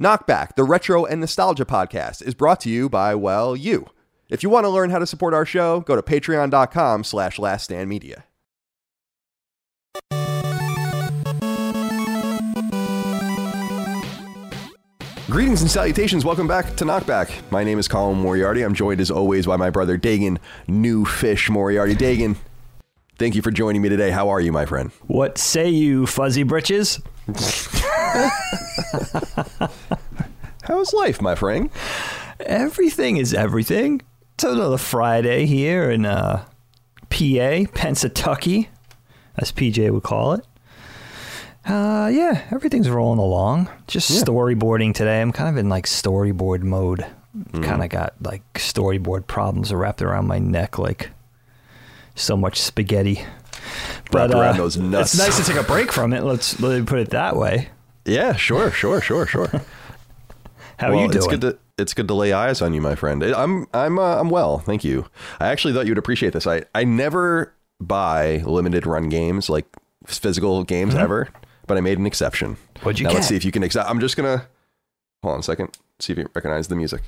[0.00, 3.86] Knockback, the retro and nostalgia podcast, is brought to you by, well, you.
[4.28, 8.22] If you want to learn how to support our show, go to patreon.com slash laststandmedia.
[15.28, 16.24] Greetings and salutations.
[16.24, 17.50] Welcome back to Knockback.
[17.50, 18.62] My name is Colin Moriarty.
[18.62, 20.38] I'm joined as always by my brother Dagan,
[20.68, 21.94] New Fish Moriarty.
[21.94, 22.36] Dagan,
[23.18, 24.10] thank you for joining me today.
[24.10, 24.90] How are you, my friend?
[25.06, 27.00] What say you, fuzzy britches?
[30.64, 31.70] How's life, my friend?
[32.40, 34.02] Everything is everything.
[34.34, 36.44] It's another Friday here in uh,
[37.10, 38.68] PA, Pennsatucky,
[39.36, 40.44] as PJ would call it.
[41.64, 43.68] Uh, yeah, everything's rolling along.
[43.86, 44.20] Just Yeah.
[44.22, 45.20] storyboarding today.
[45.20, 47.00] I'm kind of in like storyboard mode.
[47.36, 47.62] Mm-hmm.
[47.62, 51.10] Kind of got like storyboard problems wrapped around my neck, like
[52.14, 53.22] so much spaghetti.
[54.12, 55.14] Wrapped around those nuts.
[55.14, 56.22] It's nice to take a break from it.
[56.24, 57.68] Let's let me put it that way.
[58.08, 59.46] Yeah, sure, sure, sure, sure.
[60.78, 61.16] How well, are you doing?
[61.16, 63.22] It's good to it's good to lay eyes on you, my friend.
[63.22, 65.06] I'm I'm uh, I'm well, thank you.
[65.40, 66.46] I actually thought you'd appreciate this.
[66.46, 69.66] I I never buy limited run games like
[70.06, 71.28] physical games ever,
[71.66, 72.54] but I made an exception.
[72.54, 72.84] Mm-hmm.
[72.84, 73.16] What'd you now get?
[73.16, 73.62] let's see if you can.
[73.62, 74.46] I'm just gonna
[75.22, 75.76] hold on a second.
[75.98, 77.02] See if you recognize the music.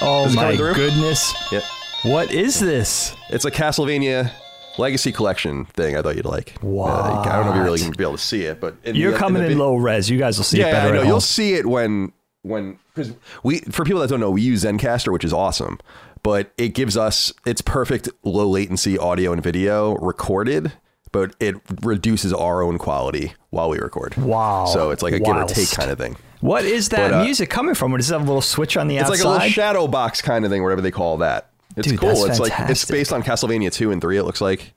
[0.00, 1.32] oh my goodness!
[1.52, 1.62] Yep.
[2.02, 3.14] What is this?
[3.30, 4.32] It's a Castlevania
[4.78, 5.96] Legacy Collection thing.
[5.96, 6.54] I thought you'd like.
[6.62, 8.94] Uh, I don't know if you're really gonna be able to see it, but in
[8.96, 10.08] You're the- coming in vid- low res.
[10.10, 10.94] You guys will see it yeah, better.
[10.94, 11.02] I know.
[11.02, 13.12] You'll see it when when because
[13.42, 15.78] we for people that don't know, we use Zencastr, which is awesome,
[16.22, 20.72] but it gives us it's perfect low latency audio and video recorded,
[21.12, 24.16] but it reduces our own quality while we record.
[24.16, 24.66] Wow.
[24.66, 26.16] So it's like a give or take kind of thing.
[26.40, 27.96] What is that But, uh, music coming from?
[27.96, 29.14] Does it have a little switch on the It's outside?
[29.14, 31.50] It's like a little shadow box kind of thing, whatever they call that.
[31.76, 32.24] It's Dude, cool.
[32.26, 34.16] it's like it's based on Castlevania two and three.
[34.18, 34.74] It looks like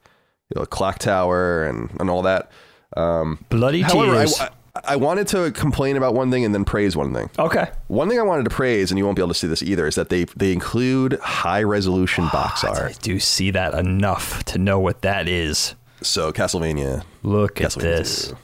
[0.53, 2.51] you know, clock tower and and all that.
[2.95, 4.39] Um, Bloody however, I, tears.
[4.39, 4.49] I,
[4.83, 7.29] I wanted to complain about one thing and then praise one thing.
[7.39, 7.67] okay.
[7.88, 9.88] One thing I wanted to praise, and you won't be able to see this either,
[9.88, 13.00] is that they they include high resolution box I art.
[13.01, 15.75] do see that enough to know what that is.
[16.01, 18.28] So Castlevania, Look at this.
[18.28, 18.38] 2,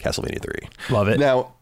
[0.00, 0.68] Castlevania three.
[0.90, 1.18] Love it.
[1.20, 1.54] Now,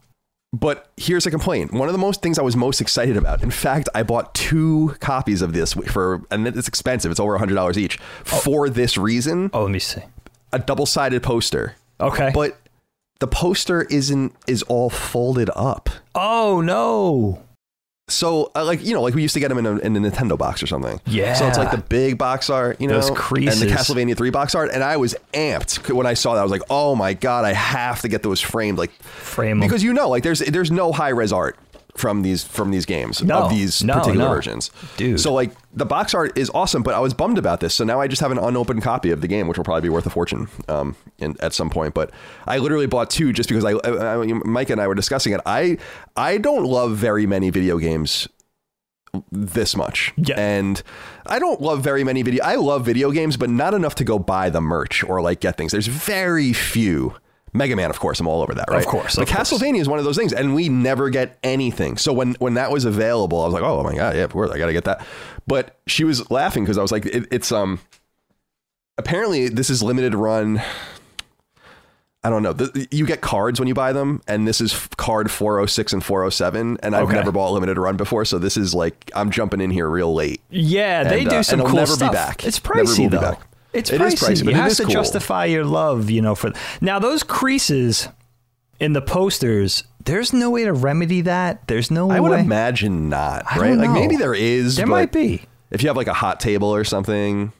[0.53, 1.73] but here's a complaint.
[1.73, 3.41] One of the most things I was most excited about.
[3.41, 7.09] In fact, I bought two copies of this for, and it's expensive.
[7.11, 7.97] It's over hundred dollars each
[8.31, 8.37] oh.
[8.39, 9.49] for this reason.
[9.53, 10.01] oh, let me see.
[10.53, 12.31] A double sided poster, Okay.
[12.33, 12.59] but
[13.19, 15.89] the poster isn't is all folded up.
[16.15, 17.41] oh no.
[18.11, 19.99] So, uh, like you know, like we used to get them in a, in a
[19.99, 20.99] Nintendo box or something.
[21.05, 21.33] Yeah.
[21.33, 24.53] So it's like the big box art, you know, Those and the Castlevania three box
[24.55, 26.41] art, and I was amped when I saw that.
[26.41, 29.59] I was like, oh my god, I have to get those framed, like Frame 'em.
[29.61, 31.57] because you know, like there's there's no high res art
[31.95, 34.33] from these from these games No, of these no, particular no.
[34.33, 35.19] versions, Dude.
[35.19, 37.73] So like the box art is awesome, but I was bummed about this.
[37.73, 39.89] So now I just have an unopened copy of the game, which will probably be
[39.89, 41.93] worth a fortune um, in, at some point.
[41.93, 42.11] But
[42.45, 45.41] I literally bought two just because I, I, I Mike and I were discussing it.
[45.45, 45.77] I
[46.15, 48.27] I don't love very many video games
[49.31, 50.13] this much.
[50.17, 50.39] Yeah.
[50.39, 50.81] And
[51.25, 54.19] I don't love very many video I love video games, but not enough to go
[54.19, 55.71] buy the merch or like get things.
[55.71, 57.15] There's very few.
[57.53, 58.79] Mega Man, of course, I'm all over that, right?
[58.79, 59.51] Of course, But of course.
[59.51, 61.97] Castlevania is one of those things, and we never get anything.
[61.97, 64.51] So when when that was available, I was like, oh my god, yeah, of course,
[64.51, 65.05] I gotta get that.
[65.47, 67.79] But she was laughing because I was like, it, it's um
[68.97, 70.61] apparently this is limited run.
[72.23, 72.53] I don't know.
[72.53, 76.77] The, you get cards when you buy them, and this is card 406 and 407.
[76.83, 77.15] And I've Okay.
[77.15, 80.39] never bought limited run before, so this is like I'm jumping in here real late.
[80.51, 82.13] Yeah, they do uh, some and cool never be stuff.
[82.13, 82.45] back.
[82.45, 83.37] It's Never pricey be though.
[83.73, 84.17] It's It pricey.
[84.29, 84.91] pricey, it have is to cool.
[84.93, 86.35] justify your love, you know.
[86.35, 86.51] For
[86.81, 88.09] now, those creases
[88.79, 91.67] in the posters, there's no way to remedy that.
[91.67, 93.77] There's no I would imagine not, right?
[93.77, 94.75] Like maybe there is.
[94.75, 95.43] there might be.
[95.69, 97.53] If you have like a hot table or something,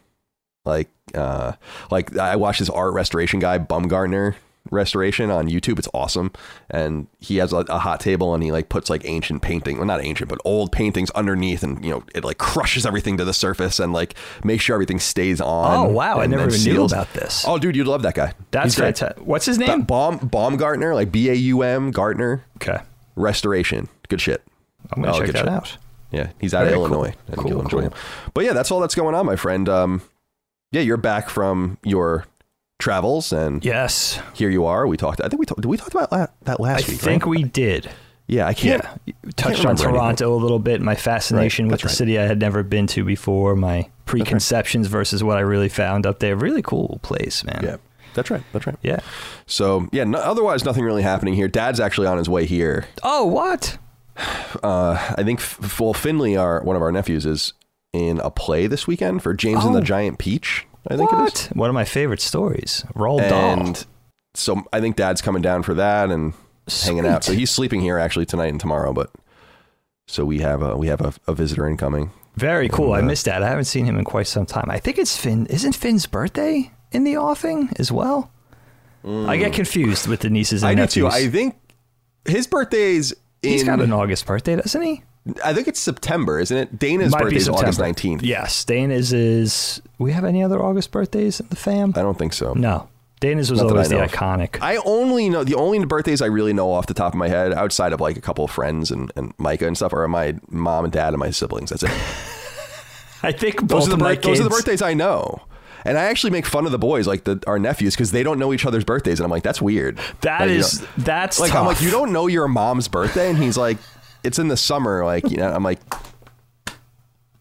[0.66, 1.54] like uh,
[1.90, 4.36] like I watched this art restoration guy, Baumgartner
[4.70, 5.80] restoration on YouTube.
[5.80, 6.32] It's awesome,
[6.70, 9.86] and he has a, a hot table and he like puts like ancient painting, well
[9.88, 13.34] not ancient, but old paintings underneath, and you know it like crushes everything to the
[13.34, 14.14] surface and like
[14.44, 15.90] makes sure everything stays on.
[15.90, 16.20] Oh, wow.
[16.20, 17.44] I and- never and even knew about this.
[17.48, 18.34] Oh, dude, you'd love that guy.
[18.52, 18.98] That's great.
[18.98, 19.26] fantastic.
[19.26, 19.82] What's his name?
[19.82, 22.78] Baum Baumgartner, like B A U M Gartner Okay,
[23.16, 23.88] restoration.
[24.10, 24.44] Good shit.
[24.92, 25.48] I'm gonna Oh, check that shit.
[25.48, 25.78] out.
[26.12, 26.86] Yeah, he's out Very of cool.
[26.88, 27.10] Illinois.
[27.10, 27.88] I think Cool, you'll enjoy cool.
[27.88, 27.94] him.
[28.34, 29.70] But yeah, that's all that's going on, my friend.
[29.70, 30.02] Um,
[30.74, 32.26] yeah, you're back from your
[32.82, 34.86] travels, and Yes, here you are.
[34.88, 35.22] We talked.
[35.24, 35.62] I think we talked.
[35.62, 37.02] Did we talk about la- that last I week?
[37.02, 37.30] I think right?
[37.30, 37.90] we did.
[38.28, 38.84] Yeah, I can't.
[39.06, 39.94] Yeah, touched on remember anything.
[39.94, 40.82] Toronto a little bit.
[40.82, 43.56] My fascination Right, with the city I had never been to before.
[43.56, 46.36] My preconceptions versus what I really found up there.
[46.36, 47.60] Really cool place, man.
[47.64, 47.76] Yeah,
[48.14, 48.44] that's right.
[48.54, 48.78] That's right.
[48.84, 49.00] Yeah.
[49.48, 51.48] So yeah, no, otherwise nothing really happening here.
[51.50, 52.86] Dad's actually on his way here.
[53.04, 53.78] Oh, what?
[54.62, 57.54] Uh, I think F- well, Finley, our one of our nephews, is
[57.94, 59.84] in a play this weekend for James and the Oh.
[59.84, 60.68] Giant Peach.
[60.88, 61.20] I think it is.
[61.22, 61.50] what?
[61.58, 62.84] One of my favorite stories.
[62.96, 63.60] Roald Dahl.
[63.68, 63.86] and
[64.34, 66.34] so I think Dad's coming down for that and
[66.84, 67.24] hanging out.
[67.24, 68.94] So he's sleeping here actually tonight and tomorrow.
[68.94, 69.12] But
[70.08, 72.12] so we have a we have a, a visitor incoming.
[72.36, 72.94] Very cool.
[72.94, 73.44] I And, uh, missed that.
[73.44, 74.66] I haven't seen him in quite some time.
[74.70, 75.46] I think it's Finn.
[75.48, 78.32] Isn't Finn's birthday in the offing as well?
[79.04, 80.82] I get confused with the nieces and Mm.
[80.82, 81.08] I do too.
[81.08, 81.56] I think
[82.26, 83.12] his birthday's
[83.42, 83.50] in.
[83.52, 85.04] He's got an August birthday, doesn't he?
[85.44, 86.80] I think it's September, isn't it?
[86.80, 88.24] Dana's Might birthday is August nineteenth.
[88.24, 89.82] Yes, Dana's is.
[90.00, 91.94] We have any other August birthdays in the fam?
[91.96, 92.54] I don't think so.
[92.54, 92.90] No,
[93.20, 94.12] Dana's was Not always the of.
[94.12, 94.58] iconic.
[94.62, 97.54] I only know the only birthdays I really know off the top of my head,
[97.54, 100.86] outside of like a couple of friends and, and Micah and stuff, are my mom
[100.86, 101.70] and dad and my siblings.
[101.70, 101.92] That's it.
[103.24, 105.42] I think both Those are the of my birth- those are the birthdays I know.
[105.86, 108.38] And I actually make fun of the boys, like the our nephews, because they don't
[108.40, 110.00] know each other's birthdays, and I'm like, that's weird.
[110.22, 110.68] That you know-
[110.98, 113.78] that's like I'm like, you don't know your mom's birthday, and he's like,
[114.24, 115.52] it's in the summer, like you know.
[115.52, 115.80] I'm like,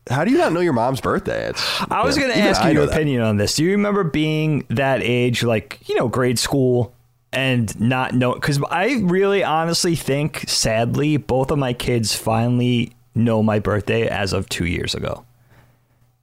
[0.09, 1.49] how do you not know your mom's birthday?
[1.50, 2.93] It's, I was you know, going to ask you your that.
[2.93, 3.56] opinion on this.
[3.56, 6.94] Do you remember being that age, like you know, grade school,
[7.32, 8.35] and not know?
[8.35, 14.33] Because I really, honestly think, sadly, both of my kids finally know my birthday as
[14.33, 15.25] of two years ago.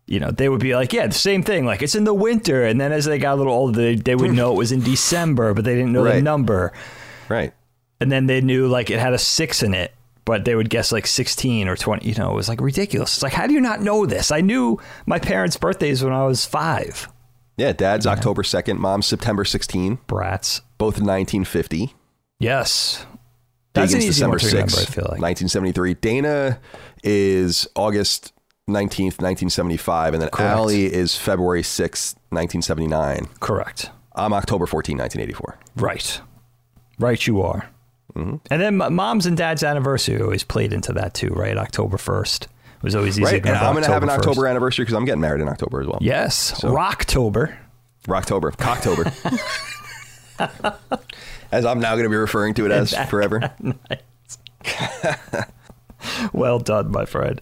[0.05, 1.65] You know, they would be like, "Yeah, the same thing.
[1.65, 4.15] Like it's in the winter," and then as they got a little older, they, they
[4.15, 6.71] would know it was in December, but they didn't know the number.
[7.29, 7.53] Right.
[7.99, 9.93] And then they knew like it had a six in it,
[10.27, 12.05] but they would guess like 16 or 20.
[12.05, 13.13] You know, it was like ridiculous.
[13.13, 14.29] It's like, how do you not know this?
[14.29, 17.07] I knew my parents' birthdays when I was five.
[17.55, 20.59] Yeah, dad's October 2nd, mom's September 16, Brats.
[20.77, 21.95] both 1950.
[22.39, 23.05] Yes.
[23.73, 25.21] That's an Dagan's easy one December to remember, 6th, I feel like.
[25.21, 25.93] 1973.
[25.95, 26.59] Dana
[27.03, 28.33] is August
[28.69, 30.13] 19th, 1975.
[30.13, 30.51] And then Correct.
[30.51, 33.29] Allie is February 6th, 1979.
[33.39, 33.91] Correct.
[34.13, 35.57] I'm October 14, 1984.
[35.77, 36.21] Right.
[36.99, 37.69] Right, you are.
[38.17, 38.35] Mm-hmm.
[38.51, 41.57] And then mom's and dad's anniversary always played into that too, right?
[41.57, 42.43] October 1st.
[42.43, 43.41] It was always easy Right?
[43.43, 44.17] to And I'm going to have an 1st.
[44.17, 45.97] October anniversary because I'm getting married in October as well.
[46.01, 46.61] Yes.
[46.61, 47.55] Rocktober.
[48.07, 48.51] Rocktober.
[48.55, 49.11] Cocktober.
[51.51, 53.51] as I'm now going to be referring to it as forever.
[56.31, 57.41] Well done, my friend.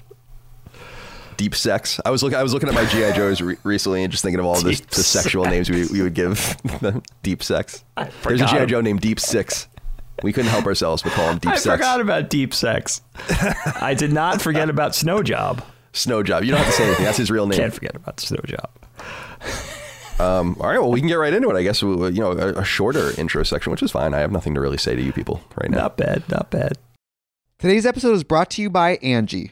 [1.38, 2.00] Deep sex.
[2.06, 2.38] I was looking.
[2.38, 4.81] I was looking at my GI Joes re- recently and just thinking of all the,
[4.92, 7.04] the sexual names we, we would give them.
[7.21, 7.83] Deep sex.
[8.24, 8.68] There's a GI.
[8.68, 9.68] Joe named Deep Six.
[10.23, 11.67] We couldn't help ourselves but call him Deep I Sex.
[11.67, 13.01] I forgot about deep sex.
[13.81, 15.63] I did not forget about snow job.
[15.94, 16.44] Snow Job.
[16.44, 17.06] You don't have to say anything.
[17.06, 17.57] That's his real name.
[17.59, 18.69] Can't forget about snow job.
[20.19, 20.79] Um, all right.
[20.79, 21.56] Well, we can get right into it.
[21.57, 21.81] I guess.
[21.83, 24.13] we- You know, a, a shorter intro section, which is fine.
[24.13, 25.77] I have nothing to really say to you people right now.
[25.79, 26.73] Not bad, not bad.
[27.59, 29.51] Today's episode is brought to you by Angie.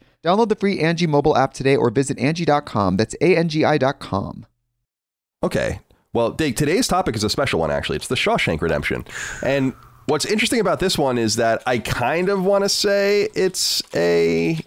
[0.23, 2.97] Download the free Angie mobile app today or visit Angie.com.
[2.97, 4.45] That's A-N-G-I dot com.
[5.43, 5.79] Okay.
[6.13, 7.95] Well, Dave, today's topic is a special one, actually.
[7.95, 9.05] It's the Shawshank Redemption.
[9.41, 9.73] And
[10.05, 14.59] what's interesting about this one is that I kind of want to say it's a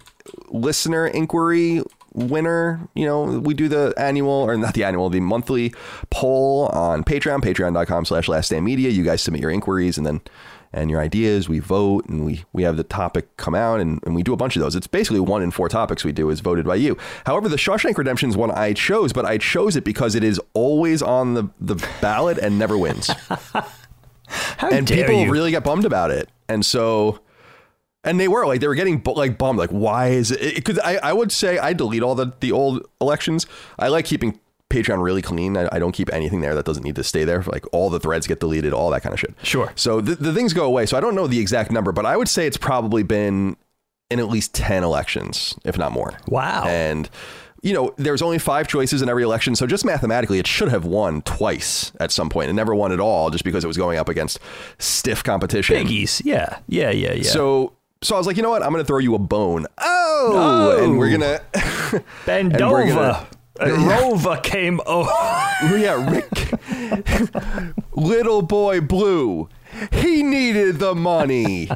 [0.48, 1.82] listener inquiry
[2.14, 2.88] winner.
[2.94, 5.74] You know, we do the annual, or not the annual, the monthly
[6.10, 8.90] poll on Patreon, patreon.com slash last stand media.
[8.90, 10.20] You guys submit your inquiries and then
[10.72, 11.48] and your ideas.
[11.48, 14.36] We vote and we we have the topic come out and, and we do a
[14.36, 14.74] bunch of those.
[14.74, 16.98] It's basically one in four topics we do is voted by you.
[17.24, 20.40] However, the Shawshank Redemption is one I chose, but I chose it because it is
[20.52, 23.08] always on the, the ballot and never wins.
[24.26, 25.30] How and people you?
[25.30, 26.28] really get bummed about it.
[26.48, 27.20] And so
[28.04, 30.96] and they were like they were getting like bummed like why is it because I,
[30.96, 33.46] I would say I delete all the the old elections.
[33.78, 34.38] I like keeping
[34.70, 35.56] Patreon really clean.
[35.56, 37.42] I, I don't keep anything there that doesn't need to stay there.
[37.42, 39.34] Like all the threads get deleted, all that kind of shit.
[39.42, 39.72] Sure.
[39.76, 40.86] So the, the things go away.
[40.86, 43.56] So I don't know the exact number, but I would say it's probably been
[44.10, 46.14] in at least 10 elections, if not more.
[46.28, 46.64] Wow.
[46.66, 47.08] And
[47.62, 50.84] you know, there's only five choices in every election, so just mathematically, it should have
[50.84, 52.50] won twice at some point.
[52.50, 54.38] It never won at all, just because it was going up against
[54.78, 55.74] stiff competition.
[55.74, 56.20] Biggies.
[56.26, 56.58] Yeah.
[56.66, 56.90] Yeah.
[56.90, 57.14] Yeah.
[57.14, 57.22] Yeah.
[57.22, 57.72] So,
[58.04, 58.62] so I was like, you know what?
[58.62, 59.66] I'm going to throw you a bone.
[59.78, 60.32] Oh,
[60.76, 60.78] Oh.
[60.84, 61.40] and we're gonna,
[62.26, 62.84] Bend over.
[62.86, 63.26] gonna-
[63.60, 65.08] Rover came over.
[65.76, 66.52] yeah, Rick,
[67.94, 69.48] little boy Blue,
[69.92, 71.68] he needed the money.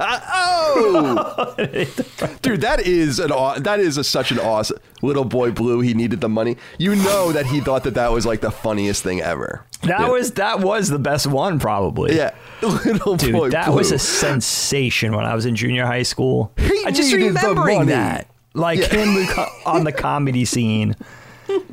[0.00, 1.54] Oh,
[2.42, 5.80] dude, that is an aw- that is a, such an awesome little boy Blue.
[5.80, 6.56] He needed the money.
[6.78, 9.64] You know that he thought that that was like the funniest thing ever.
[9.82, 10.08] That Yeah.
[10.08, 12.16] was that was the best one probably.
[12.16, 13.76] yeah, little Dude, boy that Blue.
[13.76, 16.52] was a sensation when I was in junior high school.
[16.56, 18.26] He I just remembering that.
[18.52, 19.16] Like him
[19.66, 20.96] on the comedy scene.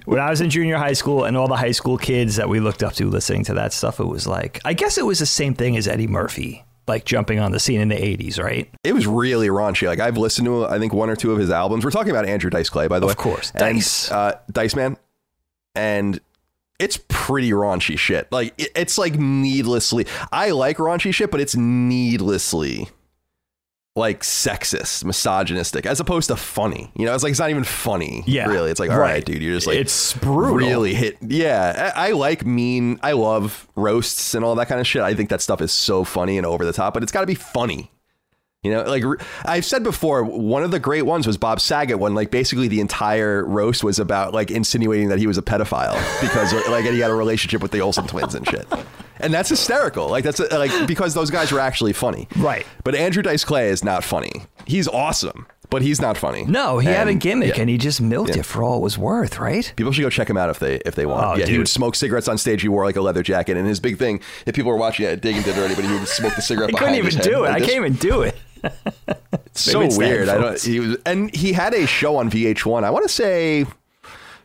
[0.05, 2.59] When I was in junior high school and all the high school kids that we
[2.59, 5.25] looked up to listening to that stuff, it was like, I guess it was the
[5.27, 8.69] same thing as Eddie Murphy, like jumping on the scene in the 80s, right?
[8.83, 9.87] it was really raunchy.
[9.87, 11.83] Like I've listened to I think one or two of his albums.
[11.85, 13.11] We're talking about Andrew Dice Clay, by the way.
[13.11, 13.51] Of course.
[13.51, 14.11] And, Dice.
[14.11, 14.97] uh, Dice Man,
[15.75, 16.19] and
[16.79, 18.31] it's pretty raunchy shit.
[18.31, 20.05] Like it- it's like needlessly.
[20.31, 22.87] I like raunchy shit, but it's needlessly
[23.97, 26.91] like sexist, misogynistic, as opposed to funny.
[26.95, 28.23] You know, it's like it's not even funny.
[28.25, 28.71] Yeah, really.
[28.71, 29.25] It's like all right, right.
[29.25, 30.55] dude, you're just like It's brutal.
[30.55, 31.17] Really hit.
[31.21, 32.99] Yeah, I, I like mean.
[33.01, 35.01] I love roasts and all that kind of shit.
[35.01, 37.27] I think that stuff is so funny and over the top, but it's got to
[37.27, 37.91] be funny.
[38.67, 39.03] You know, like
[39.45, 42.79] I've said before, one of the great ones was Bob Saget when like basically the
[42.81, 47.11] entire roast was about like insinuating that he was a pedophile because like he had
[47.11, 48.67] a relationship with the Olsen twins and shit.
[49.19, 50.09] And that's hysterical.
[50.09, 52.27] Like that's uh, like because those guys were actually funny.
[52.35, 52.65] Right.
[52.83, 54.43] But Andrew Dice Clay is not funny.
[54.65, 56.45] He's awesome, but he's not funny.
[56.45, 57.61] No, he had a gimmick yeah.
[57.61, 58.41] and he just milked Yeah.
[58.41, 59.73] it for all it was worth, right?
[59.75, 61.25] People should go check him out if they if they want.
[61.25, 62.61] Oh, yeah, he would smoke cigarettes on stage.
[62.61, 64.19] He wore like a leather jacket, and his big thing.
[64.45, 66.75] If people were watching it, Dagan did or anybody, he would smoke the cigarette.
[66.75, 67.49] I couldn't even head do it.
[67.49, 68.35] like I can't even do it.
[69.53, 70.29] So it's the weird.
[70.29, 70.61] I don't.
[70.61, 72.83] He was, and he had a show on VH1.
[72.83, 73.65] I want to say.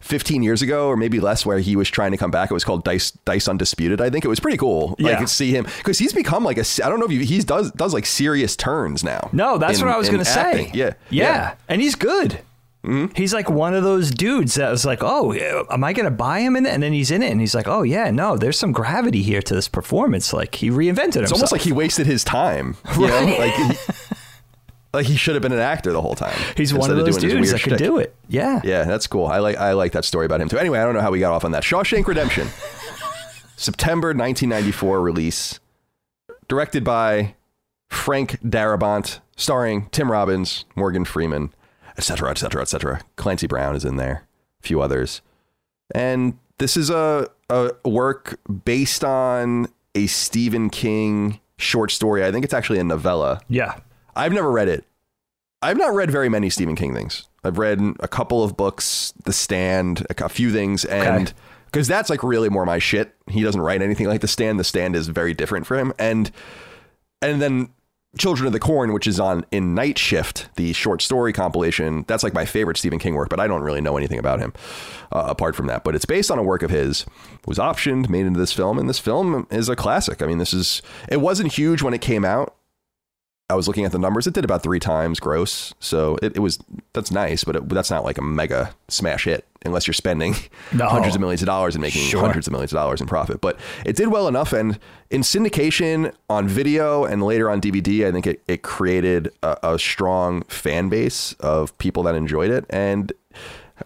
[0.00, 2.64] 15 years ago or maybe less where he was trying to come back it was
[2.64, 5.16] called dice dice undisputed i think it was pretty cool Yeah.
[5.20, 7.70] to see him because he's become like a i don't know if you, he does
[7.70, 10.40] does like serious turns now No, that's in- what I was going to say.
[10.40, 10.70] acting.
[10.74, 11.14] yeah Mm-hmm.
[11.14, 11.54] yeah.
[11.68, 12.40] And he's good.
[13.14, 15.32] He's like one of those dudes that was like, oh,
[15.70, 16.70] am I going to buy him in it?
[16.74, 19.40] And then he's in it and he's like, oh, yeah, no, there's some gravity here
[19.40, 20.32] to this performance.
[20.32, 21.22] Like he reinvented himself.
[21.22, 23.72] it's almost like he wasted his time you know like he,
[24.94, 27.50] like he should have been an actor the whole time he's one of those dudes
[27.50, 27.78] that shtick.
[27.78, 28.14] do it.
[28.28, 28.60] Yeah.
[28.64, 29.26] Yeah, that's cool.
[29.26, 30.58] I like I like that story about him too.
[30.58, 31.62] Anyway, I don't know how we got off on that.
[31.62, 32.48] Shawshank Redemption,
[33.56, 35.60] September 1994 release,
[36.48, 37.34] directed by
[37.88, 41.52] Frank Darabont, starring Tim Robbins, Morgan Freeman,
[41.98, 43.00] etc., etc., etc.
[43.16, 44.26] Clancy Brown is in there,
[44.62, 45.20] a few others,
[45.94, 52.24] and this is a a work based on a Stephen King short story.
[52.24, 53.40] I think it's actually a novella.
[53.48, 53.78] Yeah.
[54.14, 54.84] I've never read it.
[55.62, 57.28] I've not read very many Stephen King things.
[57.44, 61.32] I've read a couple of books, The Stand, a, a few things, and Okay.
[61.66, 63.14] because that's like really more my shit.
[63.28, 64.58] He doesn't write anything like The Stand.
[64.58, 66.30] The Stand is very different for him, and
[67.20, 67.68] and then
[68.18, 72.04] Children of the Corn, which is on in Night Shift, the short story compilation.
[72.08, 74.52] That's like my favorite Stephen King work, but I don't really know anything about him
[75.12, 75.82] uh, apart from that.
[75.82, 77.06] But it's based on a work of his,
[77.46, 80.20] was optioned, made into this film, and this film is a classic.
[80.20, 82.54] I mean, this is it wasn't huge when it came out.
[83.52, 84.26] I was looking at the numbers.
[84.26, 86.58] It did about three times gross, so it, it was
[86.94, 90.34] that's nice, but it, that's not like a mega smash hit unless you're spending
[90.72, 90.88] No.
[90.88, 92.20] hundreds of millions of dollars and making Sure.
[92.20, 93.40] hundreds of millions of dollars in profit.
[93.40, 94.78] But it did well enough, and
[95.10, 99.78] in syndication on video and later on DVD, I think it, it created a, a
[99.78, 102.64] strong fan base of people that enjoyed it.
[102.70, 103.12] And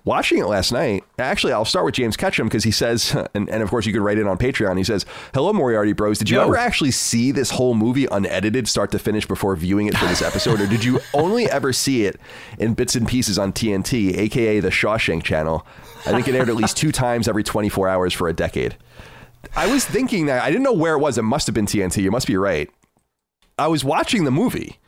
[0.04, 3.62] watching it last night, actually, I'll start with James Ketchum because he says, and, and
[3.62, 4.76] of course you could write it on Patreon.
[4.78, 6.18] He says, "Hello, Moriarty Bros.
[6.18, 6.44] Did you Yo.
[6.44, 10.22] ever actually see this whole movie unedited, start to finish, before viewing it for this
[10.22, 12.20] episode, or did you only ever see it
[12.58, 15.66] in bits and pieces on TNT, aka the Shawshank Channel?
[16.06, 18.76] I think it aired at least two times every 24 hours for a decade."
[19.54, 21.18] I was thinking that I didn't know where it was.
[21.18, 22.02] It must have been TNT.
[22.02, 22.68] You must be right.
[23.58, 24.78] I was watching the movie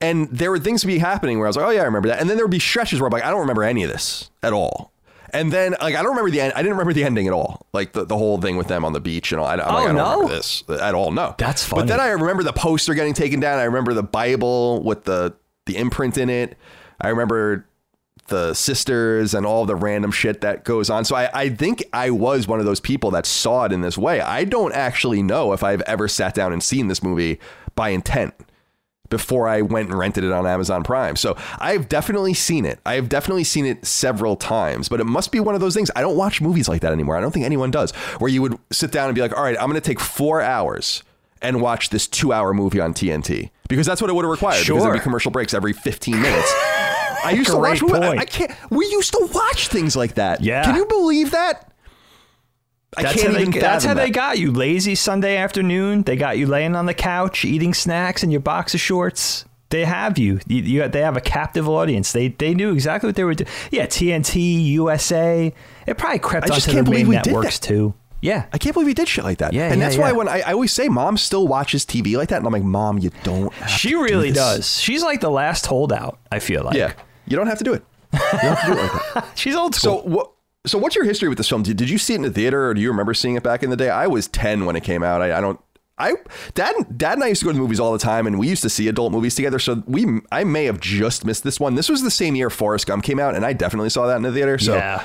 [0.00, 2.08] and there were things to be happening where I was like, oh yeah, I remember
[2.08, 2.20] that.
[2.20, 4.30] And then there would be stretches where I'm like, I don't remember any of this
[4.42, 4.92] at all.
[5.30, 6.52] And then like I don't remember the end.
[6.54, 7.66] I didn't remember the ending at all.
[7.72, 9.46] Like the, the whole thing with them on the beach and all.
[9.46, 10.10] I, I'm like, Oh, I don't no?
[10.12, 11.10] remember this at all.
[11.12, 11.82] No, That's funny.
[11.82, 12.00] But then.
[12.00, 13.58] I remember the poster getting taken down.
[13.58, 15.34] I remember the Bible with the
[15.66, 16.56] the imprint in it.
[17.00, 17.66] I remember
[18.28, 21.04] the sisters and all the random shit that goes on.
[21.04, 23.96] So I, I think I was one of those people that saw it in this
[23.98, 24.20] way.
[24.20, 27.38] I don't actually know if I've ever sat down and seen this movie
[27.74, 28.34] by intent
[29.08, 31.16] before I went and rented it on Amazon Prime.
[31.16, 32.78] So I've definitely seen it.
[32.86, 35.90] I have definitely seen it several times, but it must be one of those things.
[35.96, 37.16] I don't watch movies like that anymore.
[37.16, 39.56] I don't think anyone does, where you would sit down and be like, all right,
[39.58, 41.02] I'm going to take four hours
[41.42, 44.54] and watch this two hour movie on TNT because that's what it would have required.
[44.54, 44.80] Because Sure.
[44.80, 46.52] there'd be commercial breaks every 15 minutes.
[47.24, 47.82] I used to watch.
[47.82, 48.52] I can't.
[48.70, 50.40] We used to watch things like that.
[50.42, 50.64] Yeah.
[50.64, 51.72] Can you believe that?
[52.96, 54.50] I That's can't how, even they, that's how they got you.
[54.52, 56.02] Lazy Sunday afternoon.
[56.02, 59.44] They got you laying on the couch, eating snacks in your boxer shorts.
[59.68, 60.40] They have you.
[60.46, 62.12] you, you they have a captive audience.
[62.12, 63.50] They they knew exactly what they were doing.
[63.70, 65.52] Yeah, TNT, USA.
[65.86, 67.94] It probably crept I onto can't the main believe we did networks too.
[68.22, 68.46] Yeah.
[68.52, 69.52] I can't believe he did shit like that.
[69.52, 72.30] Yeah, and yeah, that's why when I, I always say mom still watches TV like
[72.30, 73.52] that, and I'm like, Mom, you don't.
[73.54, 74.80] Have She to do really this." does.
[74.80, 76.76] She's like the last holdout, I feel like.
[76.76, 76.92] Yeah,
[77.26, 77.84] you don't have to do it.
[78.12, 79.26] You don't have to do it like that.
[79.38, 80.32] She's old So what?
[80.66, 81.62] So what's your history with this film?
[81.62, 83.62] Did, did you see it in the theater, or do you remember seeing it back
[83.62, 83.88] in the day?
[83.88, 85.22] I was ten when it came out.
[85.22, 85.60] I, I don't.
[85.98, 86.12] I
[86.52, 88.48] dad dad and I used to go to the movies all the time, and we
[88.48, 89.58] used to see adult movies together.
[89.58, 91.74] So we I may have just missed this one.
[91.74, 94.22] This was the same year Forrest Gump came out, and I definitely saw that in
[94.22, 94.58] the theater.
[94.58, 95.04] So yeah.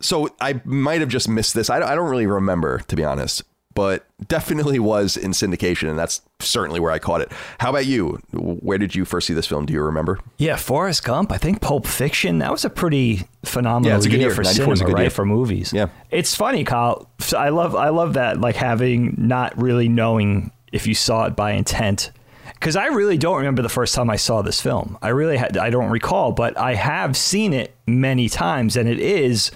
[0.00, 1.68] so I might have just missed this.
[1.68, 3.42] I don't, I don't really remember, to be honest,
[3.78, 7.30] but definitely was in syndication, and that's certainly where I caught it.
[7.60, 8.20] How about you?
[8.32, 9.66] Where did you first see this film?
[9.66, 10.18] Do you remember?
[10.36, 11.30] Yeah, Forrest Gump.
[11.30, 12.38] I think Pulp Fiction.
[12.38, 14.34] That was a pretty phenomenal Yeah, it's a good year, year.
[14.34, 15.00] for 94 a cinema, good right?
[15.02, 15.10] year.
[15.10, 15.72] For movies.
[15.72, 15.86] Yeah.
[16.10, 17.08] it's funny, Kyle.
[17.36, 21.52] I love I love that like having not really knowing if you saw it by
[21.52, 22.10] intent.
[22.54, 24.98] Because I really don't remember the first time I saw this film.
[25.00, 28.98] I really had, I don't recall, but I have seen it many times, and it
[28.98, 29.52] is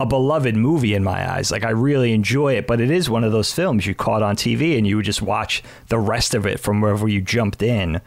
[0.00, 1.50] a beloved movie in my eyes.
[1.50, 4.36] Like I really enjoy it, but it is one of those films you caught on
[4.36, 8.00] TV and you would just watch the rest of it from wherever you jumped in.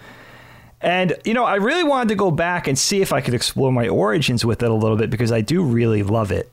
[0.80, 3.72] And, you know, I really wanted to go back and see if I could explore
[3.72, 6.52] my origins with it a little bit because I do really love it.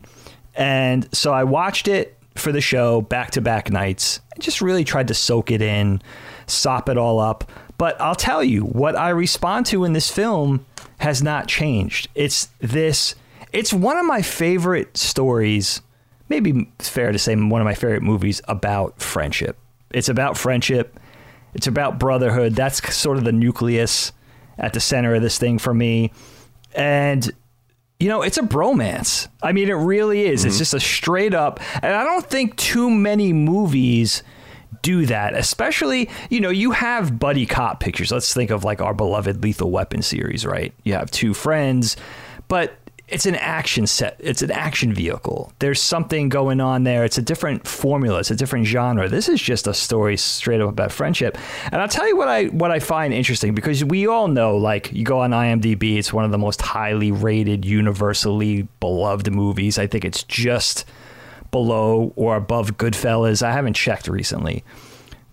[0.54, 4.84] And so I watched it for the show back to back nights and just really
[4.84, 6.02] tried to soak it in,
[6.46, 7.50] sop it all up.
[7.78, 10.66] But I'll tell you, what I respond to in this film
[10.98, 12.08] has not changed.
[12.14, 13.14] It's this,
[13.52, 15.80] it's one of my favorite stories,
[16.28, 19.58] maybe it's fair to say one of my favorite movies about friendship.
[19.90, 20.98] It's about friendship.
[21.54, 22.54] It's about brotherhood.
[22.54, 24.12] That's sort of the nucleus
[24.58, 26.12] at the center of this thing for me.
[26.74, 27.30] And
[27.98, 29.26] you know, it's a bromance.
[29.42, 30.44] I mean, it really is.
[30.44, 30.58] It's mm-hmm.
[30.58, 34.22] just a straight up, and I don't think too many movies
[34.82, 35.34] do that.
[35.34, 38.12] Especially, you know, you have buddy cop pictures.
[38.12, 40.72] Let's think of like our beloved Lethal Weapon series, right?
[40.84, 41.96] You have two friends,
[42.46, 42.76] but
[43.08, 44.16] it's an action set.
[44.18, 45.52] It's an action vehicle.
[45.60, 47.04] There's something going on there.
[47.04, 48.20] It's a different formula.
[48.20, 49.08] It's a different genre.
[49.08, 51.38] This is just a story straight up about friendship.
[51.72, 54.92] And I'll tell you what I what I find interesting because we all know, like
[54.92, 59.78] you go on IMDb, it's one of the most highly rated, universally beloved movies.
[59.78, 60.84] I think it's just
[61.50, 63.42] below or above Goodfellas.
[63.42, 64.64] I haven't checked recently,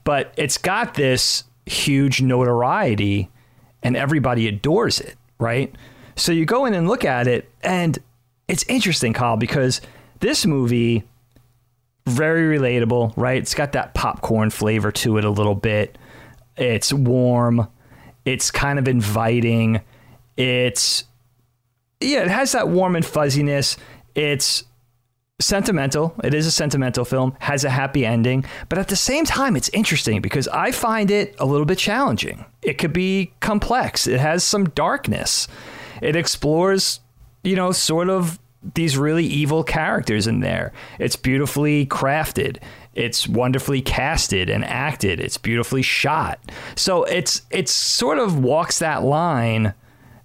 [0.06, 3.30] but it's got this huge notoriety,
[3.84, 5.76] and everybody adores it, right?
[6.15, 7.97] So you go in and look at it, and
[8.47, 9.82] it's interesting, Kyle, because
[10.19, 11.04] this movie
[12.06, 13.38] very relatable, right?
[13.38, 15.97] It's got that popcorn flavor to it a little bit.
[16.56, 17.67] It's warm.
[18.25, 19.82] It's kind of inviting.
[20.38, 21.06] It's
[21.99, 23.78] yeah, it has that warm and fuzziness.
[24.13, 24.63] It's
[25.39, 26.15] sentimental.
[26.23, 29.69] It is a sentimental film, has a happy ending, but at the same time, it's
[29.69, 32.45] interesting because I find it a little bit challenging.
[32.62, 35.47] It could be complex, it has some darkness.
[36.02, 37.00] It explores,
[37.44, 38.40] you know, sort of
[38.74, 40.74] these really evil characters in there.
[41.00, 42.58] It's beautifully crafted.
[42.94, 45.20] It's wonderfully casted and acted.
[45.20, 46.40] It's beautifully shot.
[46.76, 49.74] So it's it's sort of walks that line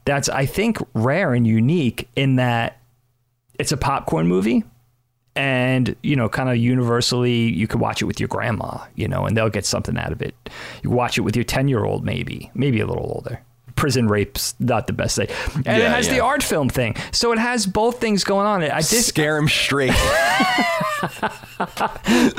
[0.05, 2.81] that's I think rare and unique in that
[3.59, 4.65] it's a popcorn movie
[5.37, 9.27] and you know kind of universally you could watch it with your grandma you know
[9.27, 10.35] and they'll get something out of it
[10.83, 13.41] you watch it with your 10 year old maybe maybe a little older
[13.81, 15.27] prison rape's not the best thing.
[15.55, 16.95] And it Yeah, has the art film thing.
[17.12, 18.62] So it has both things going on.
[18.62, 19.88] I did Scare him straight.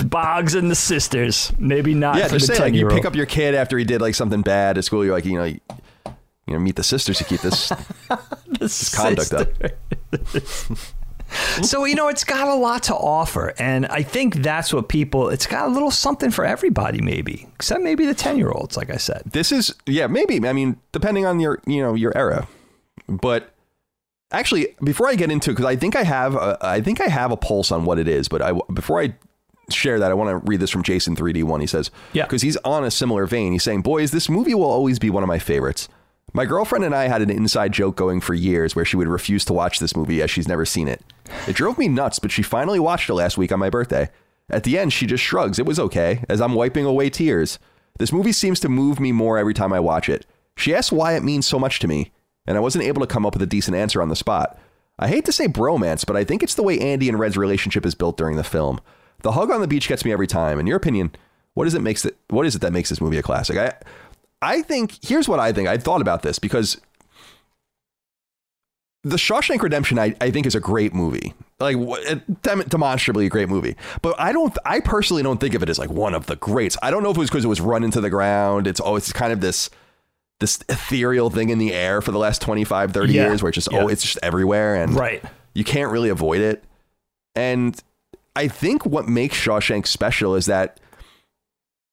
[0.06, 1.52] Bogs and the sisters.
[1.58, 3.84] Maybe not yeah, for just the say like you pick up your kid after he
[3.84, 5.04] did like something bad at school.
[5.04, 5.60] You're like, you know, you,
[6.46, 7.74] you know, meet the sisters to keep this
[8.60, 9.48] this conduct up.
[11.62, 15.30] so you know it's got a lot to offer and i think that's what people
[15.30, 18.90] it's got a little something for everybody maybe except maybe the 10 year olds like
[18.90, 20.46] i said This is yeah, maybe.
[20.48, 22.48] I mean, depending on your you know your era,
[23.08, 23.54] but
[24.32, 27.32] actually, before I get into because I think I have a, I think I have
[27.32, 29.14] a pulse on what it is, but I before I
[29.70, 31.62] share that, I want to read this from Jason 3D1.
[31.62, 32.24] He says, Yeah.
[32.26, 33.54] because he's on a similar vein.
[33.54, 35.88] He's saying, boys, this movie will always be one of my favorites.
[36.34, 39.44] My girlfriend and I had an inside joke going for years where she would refuse
[39.46, 41.02] to watch this movie as she's never seen it.
[41.48, 44.10] It drove me nuts, but she finally watched it last week on my birthday.
[44.50, 45.60] At the end, she just shrugs.
[45.60, 47.58] It was okay, as I'm wiping away tears.
[48.00, 50.26] This movie seems to move me more every time I watch it.
[50.58, 52.12] She asks why it means so much to me,
[52.46, 54.60] and I wasn't able to come up with a decent answer on the spot.
[55.00, 57.86] I hate to say bromance, but I think it's the way Andy and Red's relationship
[57.86, 58.80] is built during the film.
[59.24, 60.60] The hug on the beach gets me every time.
[60.60, 61.12] In your opinion,
[61.54, 62.18] What is it makes it?
[62.30, 63.58] What is it that makes this movie a classic?
[63.58, 63.74] I
[64.42, 65.68] I think here's what I think.
[65.68, 66.80] I thought about this because
[69.04, 71.34] the Shawshank Redemption, I, I think, is a great movie.
[71.60, 71.76] Like
[72.44, 73.76] dem- demonstrably a great movie.
[74.02, 74.56] But I don't.
[74.66, 76.78] I personally don't think of it as like one of the greats.
[76.82, 78.68] I don't know if it was because it was run into the ground.
[78.68, 79.70] It's always kind of this
[80.40, 83.28] this ethereal thing in the air for the last 25, 30 Yeah.
[83.28, 83.84] years where it's just oh, Yeah.
[83.84, 85.24] oh, it's just everywhere and Right.
[85.54, 86.64] you can't really avoid it.
[87.36, 87.80] And
[88.36, 90.80] I think what makes Shawshank special is that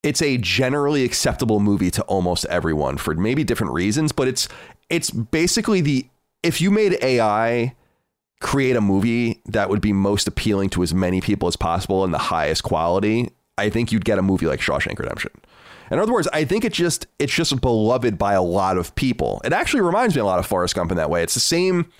[0.02, 4.48] it's a generally acceptable movie to almost everyone for maybe different reasons, but it's
[4.88, 6.06] it's basically the
[6.42, 7.74] if you made AI
[8.40, 12.14] create a movie that would be most appealing to as many people as possible and
[12.14, 15.32] the highest quality, I think you'd get a movie like Shawshank Redemption.
[15.90, 19.40] In other words, I think it just it's just beloved by a lot of people.
[19.44, 21.22] It actually reminds me a lot of Forrest Gump in that way.
[21.22, 21.90] It's the same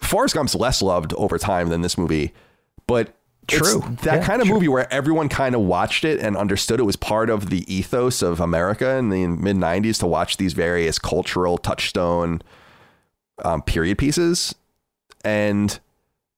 [0.00, 2.32] Forrest Gump's less loved over time than this movie,
[2.86, 3.14] but
[3.46, 3.80] True.
[4.02, 4.54] that Yeah, kind of true.
[4.54, 8.22] movie where everyone kind of watched it and understood it was part of the ethos
[8.22, 12.40] of America in the mid 90s to watch these various cultural touchstone
[13.42, 14.54] um, period pieces.
[15.24, 15.78] And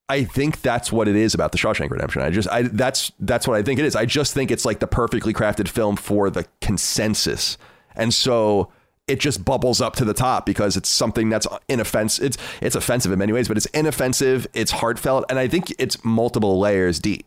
[0.08, 2.22] I think that's what it is about the Shawshank Redemption.
[2.22, 3.96] I just I that's that's what I think it is.
[3.96, 7.58] I just think it's like the perfectly crafted film for the consensus.
[7.96, 8.70] And so
[9.08, 12.24] it just bubbles up to the top because it's something that's inoffensive.
[12.24, 16.04] It's it's offensive in many ways, but it's inoffensive, it's heartfelt, and I think it's
[16.04, 17.26] multiple layers deep.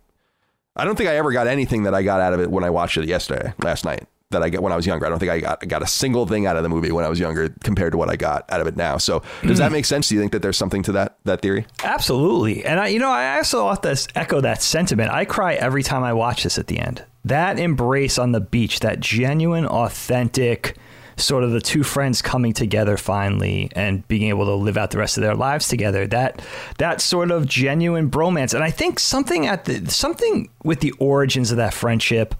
[0.75, 2.69] I don't think I ever got anything that I got out of it when I
[2.69, 5.07] watched it yesterday, last night, that I get when I was younger.
[5.07, 7.09] I don't think I got got a single thing out of the movie when I
[7.09, 8.97] was younger compared to what I got out of it now.
[8.97, 9.73] So does that mm.
[9.73, 10.07] make sense?
[10.07, 11.65] Do you think that there's something to that that theory?
[11.83, 12.63] Absolutely.
[12.63, 15.11] And I, you know, I also ought to echo that sentiment.
[15.11, 17.03] I cry every time I watch this at the end.
[17.25, 20.77] That embrace on the beach, that genuine, authentic,
[21.17, 24.99] sort of the two friends coming together finally and being able to live out the
[24.99, 26.05] rest of their lives together.
[26.05, 26.39] That
[26.77, 28.53] that sort of genuine bromance.
[28.53, 32.35] And I think something at the something with the origins of that friendship.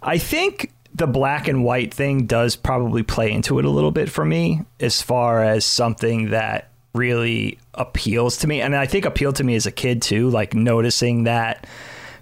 [0.00, 4.08] I think the black and white thing does probably play into it a little bit
[4.08, 8.60] for me as far as something that really appeals to me.
[8.60, 11.66] And I think appealed to me as a kid too like noticing that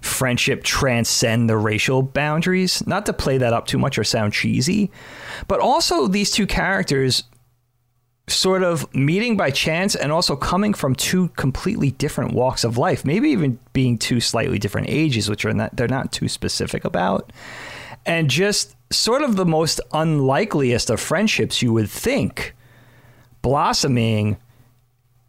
[0.01, 2.85] friendship transcend the racial boundaries.
[2.85, 4.91] Not to play that up too much or sound cheesy
[5.47, 7.23] but also these two characters
[8.27, 13.05] sort of meeting by chance and also coming from two completely different walks of life
[13.05, 17.31] maybe even being two slightly different ages which are not they're not too specific about
[18.07, 22.55] and just sort of the most unlikeliest of friendships you would think
[23.41, 24.37] blossoming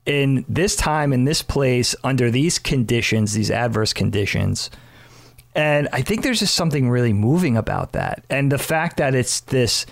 [0.06, 4.70] in this time in this place under these conditions these adverse conditions.
[5.54, 8.24] And i think there's just something really moving about that.
[8.30, 9.84] And the fact that it's this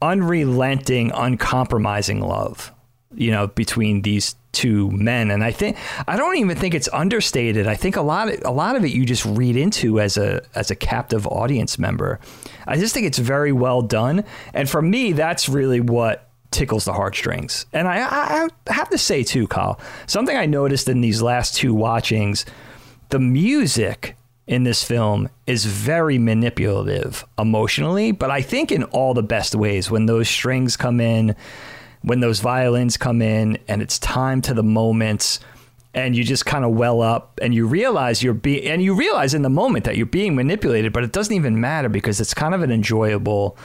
[0.00, 2.72] unrelenting uncompromising love
[3.14, 5.30] you know between these two men.
[5.30, 5.76] And i think
[6.08, 7.66] i don't even think it's understated.
[7.66, 10.42] I think a lot of a lot of it you just read into as a
[10.54, 12.18] as a captive audience member.
[12.66, 14.24] I just think it's very well done.
[14.54, 17.66] And for me that's really what tickles the heartstrings.
[17.72, 21.74] And i, I have to say too Kyle something i noticed in these last two
[21.74, 22.44] watchings
[23.10, 24.16] the music
[24.50, 29.92] in this film is very manipulative emotionally, but I think in all the best ways.
[29.92, 31.36] When those strings come in,
[32.02, 35.40] when those violins come in, and it's time to the moments,
[35.92, 39.34] and you just kind of well up, and you realize you're being, and you realize
[39.34, 42.54] in the moment that you're being manipulated, but it doesn't even matter because it's kind
[42.54, 43.56] of an enjoyable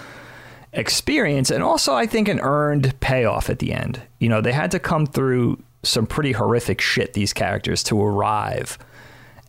[0.74, 4.02] experience, and also I think an earned payoff at the end.
[4.20, 8.78] You know, they had to come through some pretty horrific shit these characters to arrive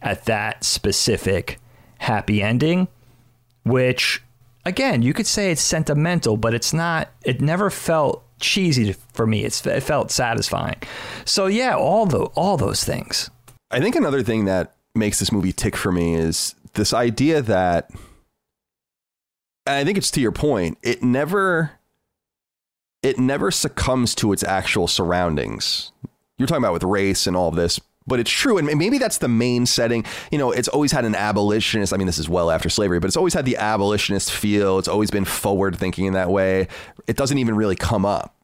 [0.03, 1.59] at that specific
[1.99, 2.89] happy ending,
[3.65, 4.23] which
[4.65, 9.45] again, you could say it's sentimental, but it's not, it never felt cheesy for me.
[9.45, 10.77] It's, it felt satisfying.
[11.25, 13.31] So yeah, all the, all those things.
[13.71, 17.91] I think another thing that makes this movie tick for me is this idea that,
[19.67, 21.73] I think it's to your point, it never,
[23.03, 25.93] it never succumbs to its actual surroundings.
[26.39, 28.59] You're talking about with race and all this, but it's true.
[28.59, 30.05] And maybe that's the main setting.
[30.31, 31.93] You know, it's always had an abolitionist.
[31.93, 34.79] I mean, this is well after slavery, but it's always had the abolitionist feel.
[34.79, 36.69] It's always been forward thinking in that way.
[37.07, 38.35] It doesn't even really come up.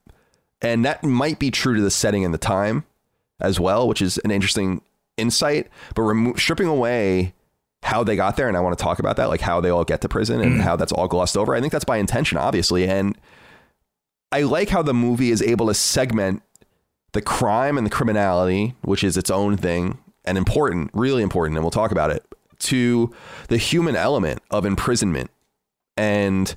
[0.60, 2.84] And that might be true to the setting and the time
[3.40, 4.80] as well, which is an interesting
[5.16, 5.68] insight.
[5.94, 7.34] But remo- stripping away
[7.82, 9.84] how they got there, and I want to talk about that, like how they all
[9.84, 10.60] get to prison and mm-hmm.
[10.60, 11.54] how that's all glossed over.
[11.54, 12.86] I think that's by intention, obviously.
[12.86, 13.18] And
[14.30, 16.42] I like how the movie is able to segment
[17.12, 21.64] the crime and the criminality, which is its own thing and important, really important, and
[21.64, 22.24] we'll talk about it,
[22.58, 23.12] to
[23.48, 25.30] the human element of imprisonment
[25.96, 26.56] and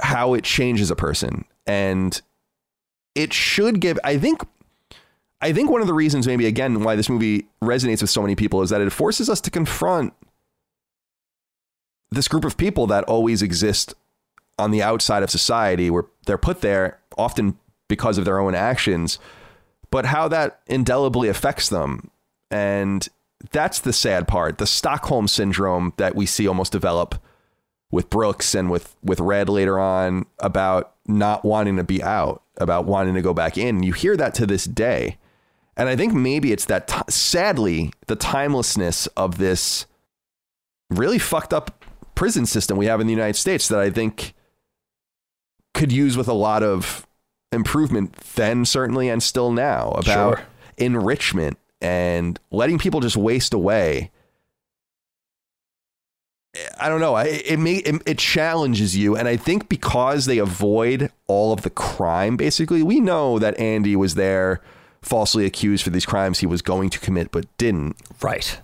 [0.00, 1.44] how it changes a person.
[1.66, 2.20] And
[3.14, 4.42] it should give, I think,
[5.40, 8.36] I think one of the reasons, maybe again, why this movie resonates with so many
[8.36, 10.14] people is that it forces us to confront
[12.10, 13.94] this group of people that always exist
[14.58, 17.58] on the outside of society where they're put there often
[17.90, 19.18] because of their own actions,
[19.90, 22.10] but how that indelibly affects them.
[22.50, 23.06] And
[23.50, 24.56] that's the sad part.
[24.56, 27.16] The Stockholm syndrome that we see almost develop
[27.90, 32.86] with Brooks and with with Red later on about not wanting to be out, about
[32.86, 33.82] wanting to go back in.
[33.82, 35.18] You hear that to this day.
[35.76, 39.86] And I think maybe it's that t- sadly the timelessness of this
[40.90, 44.34] really fucked up prison system we have in the United States that I think
[45.72, 47.06] could use with a lot of
[47.52, 50.42] improvement then certainly and still now about Sure.
[50.78, 54.10] enrichment and letting people just waste away.
[56.80, 57.16] I don't know.
[57.16, 61.70] It may it, it challenges you, and I think because they avoid all of the
[61.70, 64.60] crime, basically, we know that Andy was there,
[65.00, 67.96] falsely accused for these crimes he was going to commit but didn't.
[68.20, 68.60] Right.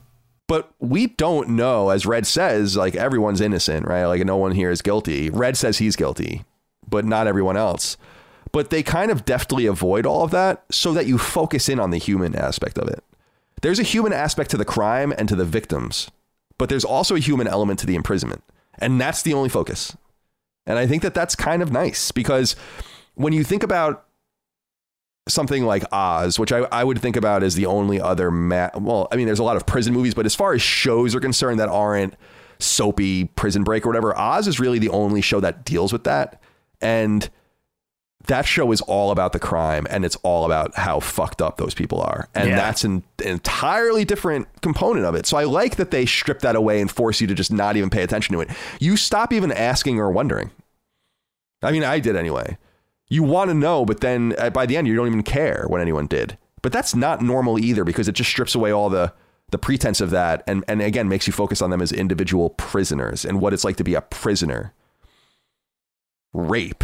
[0.49, 4.07] But we don't know, as Red says, like everyone's innocent, right?
[4.07, 5.31] Like no one here is guilty.
[5.31, 6.44] Red says he's guilty,
[6.88, 7.96] but not everyone else.
[8.57, 11.90] But they kind of deftly avoid all of that so that you focus in on
[11.90, 13.05] the human aspect of it.
[13.61, 16.11] There's a human aspect to the crime and to the victims,
[16.57, 18.42] but there's also a human element to the imprisonment.
[18.79, 19.95] And that's the only focus.
[20.64, 22.57] And I think that that's kind of nice because
[23.14, 24.07] when you think about
[25.29, 29.07] something like Oz, which I, I would think about as the only other ma- well,
[29.12, 31.61] I mean, there's a lot of prison movies, but as far as shows are concerned
[31.61, 32.14] that aren't
[32.59, 36.40] soapy prison break or whatever, Oz is really the only show that deals with that.
[36.81, 37.29] And
[38.27, 41.75] that show is all about the crime and it's all about how fucked up those
[41.75, 42.29] people are.
[42.35, 42.57] And Yeah.
[42.57, 45.27] that's an, an entirely different component of it.
[45.27, 47.91] So I like that they strip that away and force you to just not even
[47.91, 48.51] pay attention to it.
[48.81, 50.51] You stop even asking or wondering.
[51.62, 52.59] I mean, I did anyway.
[53.09, 55.81] You want to know, but then uh, by the end, you don't even care what
[55.81, 56.37] anyone did.
[56.62, 59.12] But that's not normal either because it just strips away all the
[59.53, 63.25] the pretense of that and and again makes you focus on them as individual prisoners
[63.25, 64.73] and what it's like to be a prisoner.
[66.33, 66.83] Rape,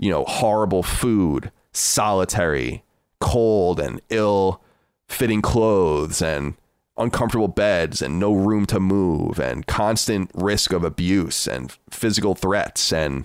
[0.00, 2.82] you know, horrible food, solitary,
[3.20, 4.62] cold and ill
[5.08, 6.54] fitting clothes and
[6.96, 12.92] uncomfortable beds and no room to move and constant risk of abuse and physical threats
[12.92, 13.24] and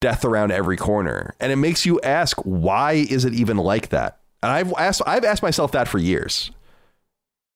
[0.00, 1.34] death around every corner.
[1.40, 4.20] And it makes you ask, why is it even like that?
[4.42, 6.52] And I've asked I've asked myself that for years.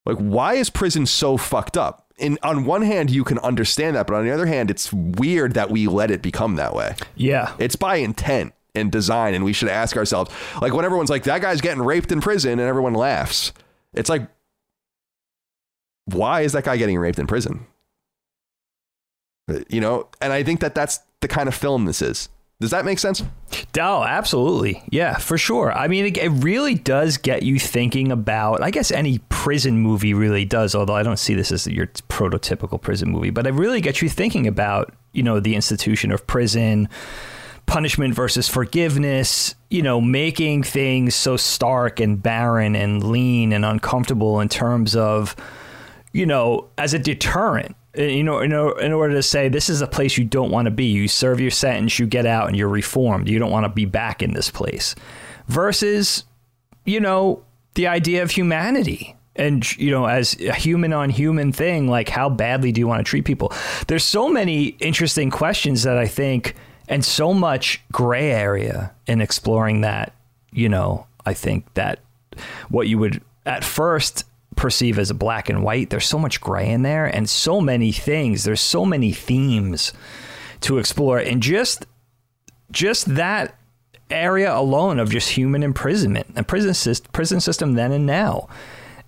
[0.06, 2.09] Like, why is prison so fucked up?
[2.20, 5.54] And on one hand, you can understand that, but on the other hand, it's weird
[5.54, 6.94] that we let it become that way.
[7.16, 7.54] Yeah.
[7.58, 10.30] It's by intent and design, and we should ask ourselves,
[10.60, 13.52] like when everyone's like, "That guy's getting raped in prison," and everyone laughs.
[13.94, 14.28] It's like,
[16.04, 17.66] why is that guy getting raped in prison?
[19.50, 22.28] Uh, You know, and I think that that's the kind of film this is.
[22.60, 23.22] Does that make sense?
[23.78, 24.82] Oh, absolutely.
[24.90, 25.72] Yeah, for sure.
[25.72, 30.12] I mean, it, it really does get you thinking about, I guess any prison movie
[30.12, 33.80] really does, although I don't see this as your prototypical prison movie, but it really
[33.80, 36.88] gets you thinking about, you know, the institution of prison,
[37.64, 44.38] punishment versus forgiveness, you know, making things so stark and barren and lean and uncomfortable
[44.40, 45.34] in terms of,
[46.12, 47.74] you know, as a deterrent.
[47.96, 50.66] Uh, You know, in, in order to say this is a place you don't want
[50.66, 53.28] to be, you serve your sentence, you get out, and you're reformed.
[53.28, 54.94] You don't want to be back in this place.
[55.48, 56.24] Versus,
[56.84, 57.42] you know,
[57.74, 62.28] the idea of humanity and you know as a human on human thing like how
[62.28, 63.52] badly do you want to treat people
[63.86, 66.54] there's so many interesting questions that i think
[66.88, 70.12] and so much gray area in exploring that
[70.52, 72.00] you know i think that
[72.68, 74.24] what you would at first
[74.56, 75.90] perceive as black and white.
[75.90, 78.44] There's so much gray in there and so many things.
[78.44, 79.92] There's so many themes
[80.62, 81.18] to explore.
[81.18, 81.86] And just
[82.70, 83.56] just that
[84.10, 88.48] area alone of just human imprisonment and prison syst- prison system then and now.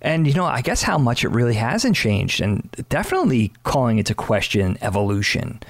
[0.01, 4.13] And you know i guess how much it really hasn't changed and definitely calling into
[4.13, 5.61] question evolution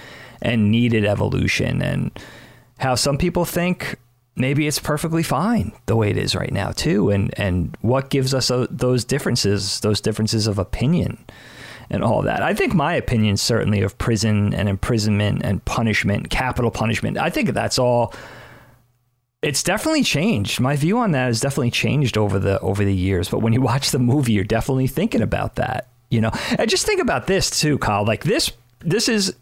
[0.41, 2.09] and needed evolution and
[2.79, 3.95] how some people think
[4.35, 8.33] maybe it's perfectly fine the way it is right now too and and what gives
[8.33, 11.23] us those differences those differences of opinion
[11.89, 12.41] and all that.
[12.41, 17.17] I think my opinion certainly of prison and imprisonment and punishment, capital punishment.
[17.17, 18.13] I think that's all
[19.41, 20.59] it's definitely changed.
[20.59, 23.29] My view on that has definitely changed over the over the years.
[23.29, 25.89] But when you watch the movie, you're definitely thinking about that.
[26.09, 28.05] You know, and just think about this too, Kyle.
[28.05, 29.35] Like this, this is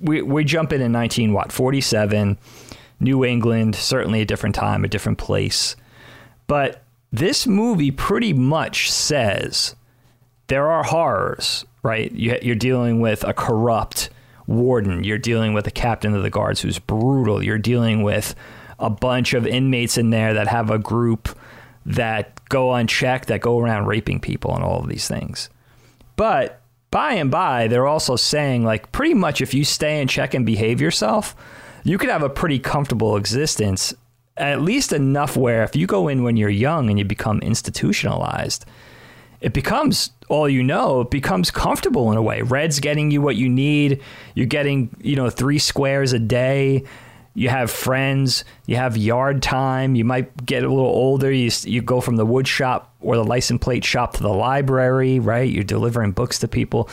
[0.00, 2.36] we we jump in in nineteen what forty seven,
[3.00, 3.74] New England.
[3.74, 5.76] Certainly a different time, a different place.
[6.46, 6.82] But
[7.12, 9.74] this movie pretty much says
[10.48, 12.10] there are horrors, right?
[12.12, 14.10] You- You're dealing with a corrupt
[14.46, 15.02] warden.
[15.04, 17.42] You're dealing with a captain of the guards who's brutal.
[17.42, 18.34] You're dealing with
[18.78, 21.28] a bunch of inmates in there that have a group
[21.84, 25.48] that go unchecked, that go around raping people and all of these things.
[26.16, 30.34] But by and by, they're also saying like pretty much if you stay in check
[30.34, 31.34] and behave yourself,
[31.86, 33.94] you could have a pretty comfortable existence.
[34.36, 38.64] At least enough where if you go in when you're young and you become institutionalized,
[39.40, 41.02] it becomes all you know.
[41.02, 42.42] It becomes comfortable in a way.
[42.42, 44.02] Red's getting you what you need.
[44.34, 46.82] You're getting, you know, three squares a day.
[47.34, 48.44] You have friends.
[48.66, 49.94] You have yard time.
[49.94, 51.30] You might get a little older.
[51.30, 55.20] You you go from the wood shop or the license plate shop to the library,
[55.20, 55.48] right?
[55.48, 56.90] You're delivering books to people.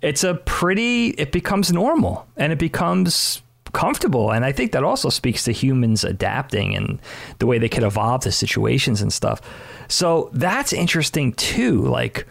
[0.00, 1.08] It's a pretty.
[1.08, 4.30] It becomes normal and it becomes comfortable.
[4.30, 7.00] And I think that also speaks to humans adapting and
[7.38, 9.40] the way they could evolve to situations and stuff.
[9.88, 11.82] So that's interesting too.
[11.82, 12.26] Like,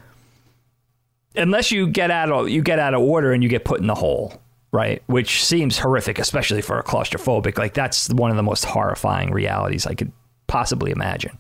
[1.35, 3.87] unless you get out of you get out of order and you get put in
[3.87, 5.01] the hole, right?
[5.07, 7.57] Which seems horrific, especially for a claustrophobic.
[7.57, 10.11] Like that's one of the most horrifying realities I could
[10.47, 11.37] possibly imagine.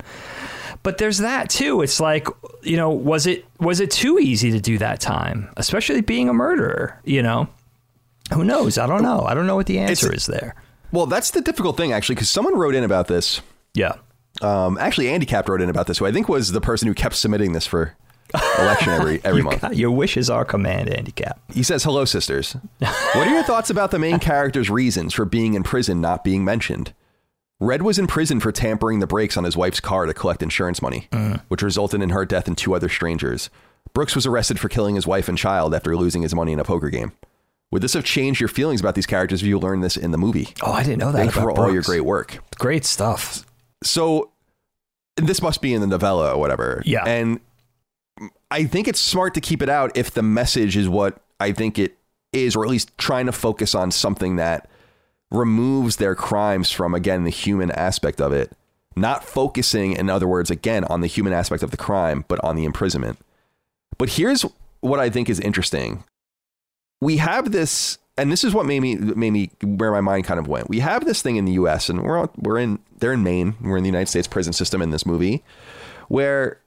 [0.81, 1.81] But there's that too.
[1.81, 2.27] It's like,
[2.61, 6.33] you know, was it was it too easy to do that time, especially being a
[6.33, 7.49] murderer, you know?
[8.33, 8.77] Who knows?
[8.77, 9.21] I don't know.
[9.21, 10.55] I don't know what the answer It's- is there.
[10.91, 13.41] Well, that's the difficult thing actually, because someone wrote in about this.
[13.73, 13.93] Yeah.
[14.41, 16.93] Um, actually, Andy Cap wrote in about this, who I think was the person who
[16.93, 17.95] kept submitting this for
[18.59, 19.61] election every every You month.
[19.61, 21.39] got- your wishes are command, handicap.
[21.53, 22.55] He says, "Hello, sisters.
[22.79, 26.43] What are your thoughts about the main character's reasons for being in prison not being
[26.45, 26.93] mentioned?
[27.59, 30.81] Red was in prison for tampering the brakes on his wife's car to collect insurance
[30.81, 31.09] money,
[31.49, 33.49] which resulted in her death and two other strangers.
[33.93, 36.63] Brooks was arrested for killing his wife and child after losing his money in a
[36.63, 37.11] poker game.
[37.71, 40.17] Would this have changed your feelings about these characters if you learned this in the
[40.17, 40.49] movie?
[40.61, 41.17] Oh, I didn't know that.
[41.17, 42.39] Thank you for all your great work.
[42.57, 43.45] great stuff.
[43.83, 44.31] So
[45.15, 46.81] this must be in the novella or whatever.
[46.85, 47.03] Yeah.
[47.05, 47.39] And
[48.51, 51.77] I think it's smart to keep it out if the message is what I think
[51.77, 51.97] it
[52.33, 54.69] is, or at least trying to focus on something that
[55.31, 58.51] removes their crimes from, again, the human aspect of it.
[58.95, 62.55] Not focusing, in other words, again, on the human aspect of the crime, but on
[62.55, 63.19] the imprisonment.
[63.97, 64.43] But here's
[64.81, 66.03] what I think is interesting.
[67.01, 70.39] We have this, and this is what made me made me where my mind kind
[70.39, 70.69] of went.
[70.69, 71.89] We have this thing in the U.S.
[71.89, 73.55] and we're we're in they're in Maine.
[73.61, 75.43] We're in the United States prison system in this movie,
[76.07, 76.59] where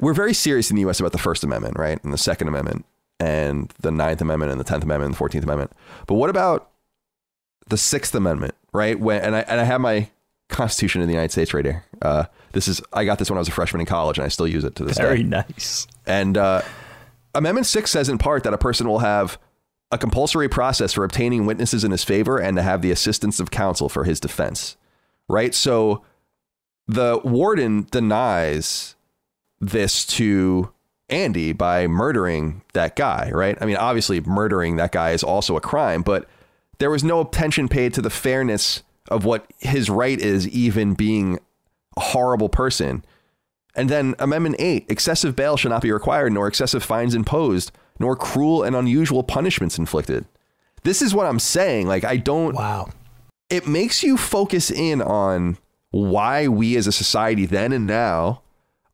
[0.00, 1.00] we're very serious in the U.S.
[1.00, 2.84] about the First Amendment, right, and the Second Amendment,
[3.20, 5.72] and the Ninth Amendment, and the Tenth Amendment, and the Fourteenth Amendment.
[6.06, 6.70] But what about
[7.68, 8.98] the Sixth Amendment, right?
[8.98, 10.08] When and I and I have my
[10.48, 11.84] Constitution of the United States right here.
[12.00, 14.28] Uh, this is I got this when I was a freshman in college, and I
[14.28, 15.28] still use it to this Very day.
[15.28, 15.86] Very nice.
[16.06, 16.62] And uh,
[17.36, 19.38] Amendment 6 says in part that a person will have
[19.92, 23.50] a compulsory process for obtaining witnesses in his favor and to have the assistance of
[23.50, 24.76] counsel for his defense.
[25.28, 25.54] Right?
[25.54, 26.02] So
[26.88, 28.94] the warden denies
[29.60, 30.72] this to
[31.08, 33.56] Andy by murdering that guy, right?
[33.60, 36.28] I mean, obviously, murdering that guy is also a crime, but
[36.78, 41.38] there was no attention paid to the fairness of what his right is, even being
[41.96, 43.04] a horrible person.
[43.76, 48.16] And then Amendment 8 excessive bail shall not be required, nor excessive fines imposed, nor
[48.16, 50.24] cruel and unusual punishments inflicted.
[50.82, 51.86] This is what I'm saying.
[51.86, 52.88] Like, I don't, Wow.
[53.50, 55.58] it makes you focus in on
[55.90, 58.42] why we as a society then and now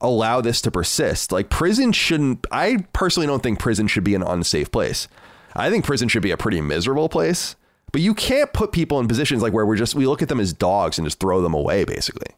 [0.00, 1.30] allow this to persist.
[1.30, 5.06] Like, prison shouldn't, I personally don't think prison should be an unsafe place.
[5.54, 7.54] I think prison should be a pretty miserable place.
[7.92, 10.40] But you can't put people in positions like where we're just, we look at them
[10.40, 12.34] as dogs and just throw them away, basically.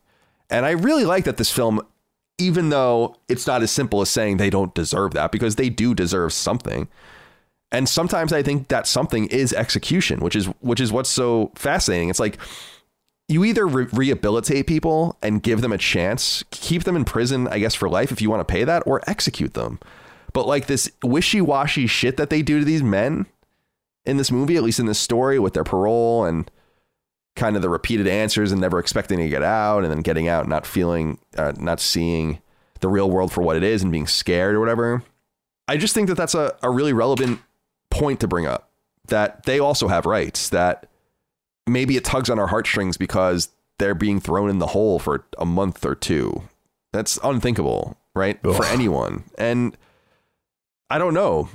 [0.50, 1.80] And I really like that this film,
[2.38, 5.94] even though it's not as simple as saying they don't deserve that, because they do
[5.94, 6.88] deserve something.
[7.70, 12.09] And sometimes I think that something is execution, which is which is what's so fascinating.
[12.09, 12.38] It's like
[13.29, 17.59] you either re- rehabilitate people and give them a chance, keep them in prison, I
[17.59, 19.81] guess for life if you want to pay that, or execute them.
[20.33, 23.27] But like this wishy-washy shit that they do to these men
[24.05, 26.51] in this movie, at least in this story, with their parole and
[27.37, 30.42] kind of the repeated answers and never expecting to get out, and then getting out,
[30.42, 32.40] and not feeling, uh, not seeing
[32.81, 35.03] the real world for what it is, and being scared or whatever.
[35.66, 37.40] I just think that that's a, a really relevant
[37.90, 38.70] point to bring up.
[39.09, 40.49] That they also have rights.
[40.49, 40.88] That
[41.66, 45.47] maybe it tugs on our heartstrings because they're being thrown in the hole for a
[45.47, 46.44] month or two.
[46.92, 48.38] That's unthinkable, right?
[48.42, 49.25] For anyone.
[49.37, 49.77] And
[50.88, 51.49] I don't know.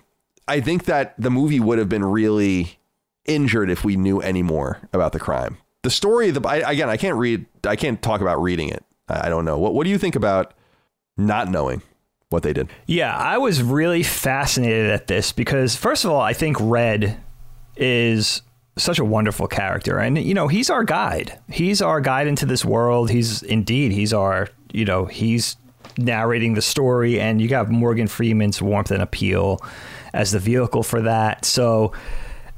[0.47, 2.79] I think that the movie would have been really
[3.25, 5.57] injured if we knew any more about the crime.
[5.83, 8.83] The story, the I, again, I can't read, I can't talk about reading it.
[9.07, 9.57] I I don't know.
[9.57, 10.53] What What do you think about
[11.17, 11.81] not knowing
[12.29, 12.69] what they did?
[12.85, 17.17] Yeah, I was really fascinated at this because, first of all, I think Red
[17.75, 18.41] is
[18.77, 19.99] such a wonderful character.
[19.99, 21.37] And, you know, he's our guide.
[21.49, 23.09] He's our guide into this world.
[23.09, 25.57] He's indeed, he's our, you know, he's
[25.97, 27.19] narrating the story.
[27.19, 29.59] And you got Morgan Freeman's warmth and appeal
[30.13, 31.45] as the vehicle for that.
[31.45, 31.91] So,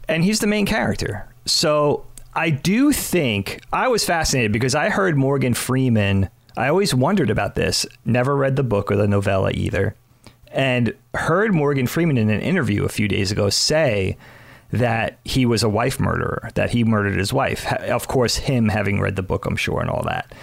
[0.07, 1.28] and he's the main character.
[1.45, 6.30] So I do think I was fascinated because I heard Morgan Freeman.
[6.58, 7.86] I always wondered about this.
[8.06, 9.96] Never read the book or the novella either.
[10.52, 14.18] and heard Morgan Freeman in an interview a few days ago say
[14.72, 17.72] that he was a wife murderer, that he murdered his wife.
[17.74, 20.34] Of course, him having read the book, I'm sure, and all that.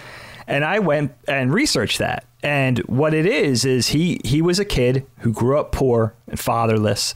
[0.47, 2.25] And I went and researched that.
[2.43, 6.39] And what it is is he he was a kid who grew up poor and
[6.39, 7.13] fatherless.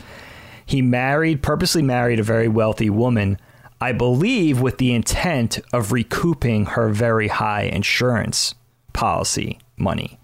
[0.67, 3.39] He married, purposely married a very wealthy woman,
[3.83, 8.55] I believe with the intent of recouping her very high insurance
[8.93, 10.21] policy money.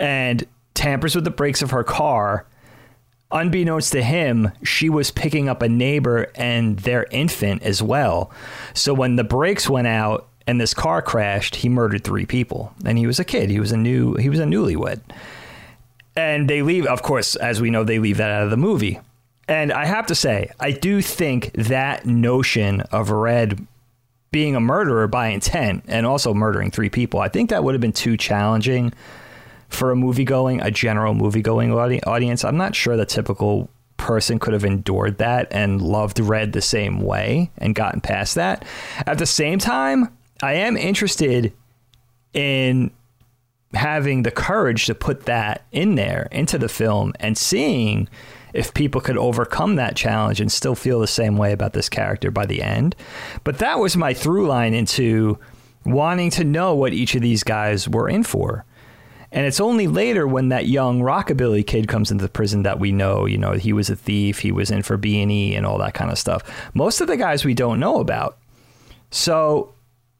[0.00, 2.44] And tampers with the brakes of her car.
[3.30, 8.32] Unbeknownst to him, she was picking up a neighbor and their infant as well.
[8.74, 12.74] So when the brakes went out and this car crashed, he murdered three people.
[12.84, 13.48] And he was a kid.
[13.48, 15.02] He was a new he was a newlywed.
[16.16, 18.98] And they leave, of course, as we know, they leave that out of the movie.
[19.52, 23.66] And I have to say, I do think that notion of Red
[24.30, 27.80] being a murderer by intent and also murdering three people, I think that would have
[27.82, 28.94] been too challenging
[29.68, 32.46] for a movie going, a general movie going audi- audience.
[32.46, 37.00] I'm not sure the typical person could have endured that and loved Red the same
[37.02, 38.64] way and gotten past that.
[39.06, 41.52] At the same time, I am interested
[42.32, 42.90] in
[43.74, 48.08] having the courage to put that in there into the film and seeing
[48.52, 52.30] if people could overcome that challenge and still feel the same way about this character
[52.30, 52.94] by the end.
[53.44, 55.38] But that was my through line into
[55.84, 58.64] wanting to know what each of these guys were in for.
[59.32, 62.92] And it's only later when that young rockabilly kid comes into the prison that we
[62.92, 65.64] know, you know, he was a thief, he was in for B and E and
[65.64, 66.42] all that kind of stuff.
[66.74, 68.36] Most of the guys we don't know about.
[69.10, 69.74] So,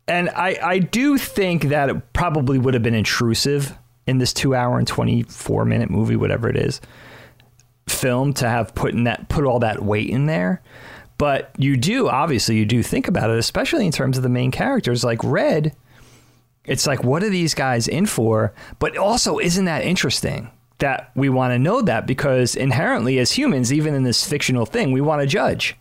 [0.08, 3.76] and I, I do think that it probably would have been intrusive
[4.06, 6.80] in this two hour and 24 minute movie, whatever it is,
[7.88, 10.62] film to have put in that, put all that weight in there.
[11.18, 14.50] But you do, obviously, you do think about it, especially in terms of the main
[14.50, 15.76] characters like Red
[16.64, 18.52] it's like, what are these guys in for?
[18.78, 22.06] But also, isn't that interesting that we want to know that?
[22.06, 25.76] Because inherently, as humans, even in this fictional thing, we want to judge.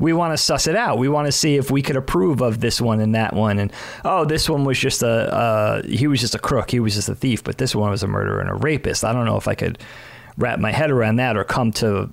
[0.00, 0.98] We want to suss it out.
[0.98, 3.60] We want to see if we could approve of this one and that one.
[3.60, 3.72] And
[4.04, 6.72] oh, this one was just a uh, he was just a crook.
[6.72, 7.44] He was just a thief.
[7.44, 9.04] But this one was a murderer and a rapist.
[9.04, 9.78] I don't know if I could
[10.36, 12.12] wrap my head around that or come to,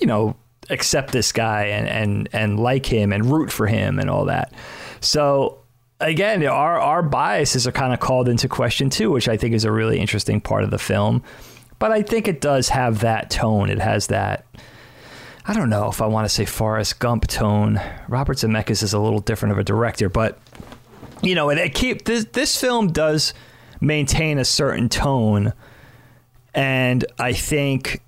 [0.00, 0.36] you know,
[0.70, 4.52] accept this guy and and and like him and root for him and all that.
[5.00, 5.58] So
[6.00, 9.64] again, our our biases are kind of called into question too, which I think is
[9.64, 11.22] a really interesting part of the film.
[11.78, 13.68] But I think it does have that tone.
[13.68, 14.46] It has that.
[15.48, 17.80] I don't know if I want to say Forrest Gump tone.
[18.08, 20.38] Robert Zemeckis is a little different of a director, but
[21.22, 23.32] you know, it, it keep this this film does
[23.80, 25.52] maintain a certain tone,
[26.56, 28.00] and I think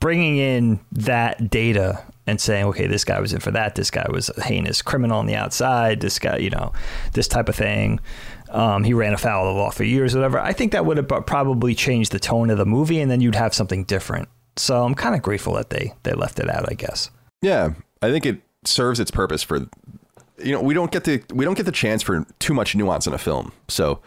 [0.00, 3.76] bringing in that data and saying, okay, this guy was in for that.
[3.76, 6.00] This guy was a heinous criminal on the outside.
[6.00, 6.72] This guy, you know,
[7.12, 8.00] this type of thing.
[8.48, 10.40] Um, he ran afoul of the law for years, whatever.
[10.40, 13.34] I think that would have probably changed the tone of the movie, and then you'd
[13.34, 14.28] have something different.
[14.56, 16.70] So I'm kind of grateful that they they left it out.
[16.70, 17.10] I guess.
[17.42, 19.68] Yeah, I think it serves its purpose for.
[20.38, 23.06] You know, we don't get the we don't get the chance for too much nuance
[23.06, 24.00] in a film, so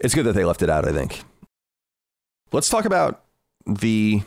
[0.00, 0.88] it's good that they left it out.
[0.88, 1.22] I think.
[2.52, 3.22] Let's talk about
[3.64, 4.22] the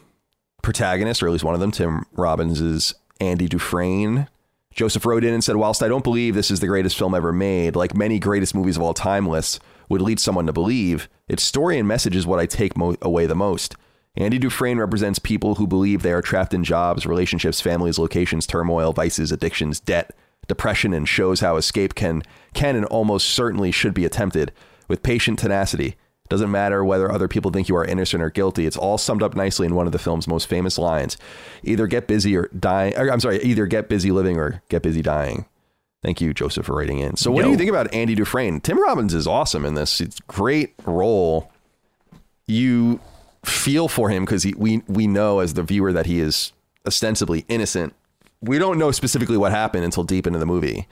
[0.61, 4.27] protagonist, or at least one of them, Tim Robbins, Andy Dufresne.
[4.73, 7.33] Joseph wrote in and said, Whilst I don't believe this is the greatest film ever
[7.33, 9.59] made, like many greatest movies of all time lists
[9.89, 13.25] would lead someone to believe, its story and message is what I take mo- away
[13.25, 13.75] the most.
[14.15, 18.93] Andy Dufresne represents people who believe they are trapped in jobs, relationships, families, locations, turmoil,
[18.93, 20.15] vices, addictions, debt,
[20.47, 24.51] depression, and shows how escape can, can and almost certainly should be attempted
[24.87, 25.95] with patient tenacity.
[26.29, 28.65] Doesn't matter whether other people think you are innocent or guilty.
[28.65, 31.17] It's all summed up nicely in one of the film's most famous lines:
[31.63, 35.01] "Either get busy or die." Or, I'm sorry, either get busy living or get busy
[35.01, 35.45] dying.
[36.01, 37.15] Thank you, Joseph, for writing in.
[37.17, 37.45] So, what Yo.
[37.45, 38.61] do you think about Andy Dufresne?
[38.61, 40.01] Tim Robbins is awesome in this.
[40.01, 41.51] It's great role.
[42.47, 42.99] You
[43.45, 46.53] feel for him because we we know as the viewer that he is
[46.85, 47.93] ostensibly innocent.
[48.41, 50.87] We don't know specifically what happened until deep into the movie,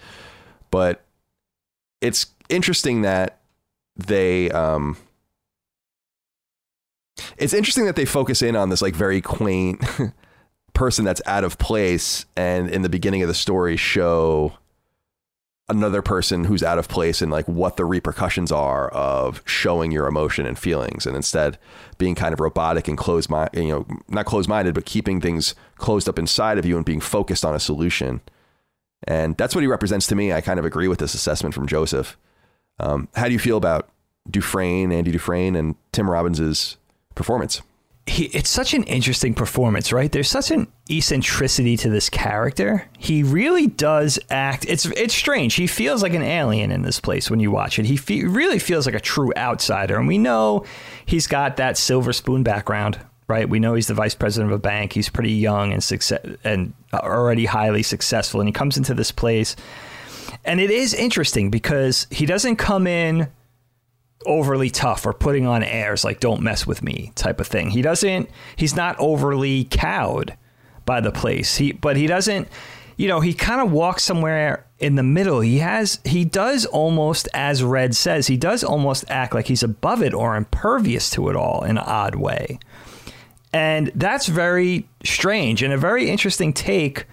[0.69, 1.03] but
[1.99, 3.39] it's interesting that
[3.97, 4.97] they um,
[7.37, 9.81] it's interesting that they focus in on this like very quaint
[10.73, 14.53] person that's out of place and in the beginning of the story show
[15.71, 20.05] another person who's out of place and like what the repercussions are of showing your
[20.05, 21.57] emotion and feelings and instead
[21.97, 25.55] being kind of robotic and closed mind you know not closed minded but keeping things
[25.77, 28.21] closed up inside of you and being focused on a solution.
[29.07, 30.31] And that's what he represents to me.
[30.31, 32.17] I kind of agree with this assessment from joseph.
[32.79, 33.89] Um, how do you feel about
[34.29, 36.77] dufresne andy dufresne and tim robbins's
[37.15, 37.61] performance.
[38.07, 40.11] he, it's such an interesting performance, right?
[40.11, 42.89] There's such an eccentricity to this character.
[42.97, 44.65] He really does act.
[44.67, 45.53] It's it's strange.
[45.53, 47.85] He feels like an alien in this place when you watch it.
[47.85, 50.65] He fe- really feels like a true outsider, and we know
[51.05, 53.47] he's got that silver spoon background, right?
[53.47, 54.93] We know he's the vice president of a bank.
[54.93, 59.55] He's pretty young and success and already highly successful, and he comes into this place,
[60.43, 63.27] and it is interesting because he doesn't come in
[64.25, 67.69] overly tough or putting on airs like don't mess with me type of thing.
[67.69, 70.37] He doesn't he's not overly cowed
[70.85, 71.57] by the place.
[71.57, 72.47] He but he doesn't
[72.97, 75.39] you know, he kind of walks somewhere in the middle.
[75.39, 80.03] He has he does almost as Red says, he does almost act like he's above
[80.03, 82.59] it or impervious to it all in an odd way.
[83.53, 87.05] And that's very strange and a very interesting take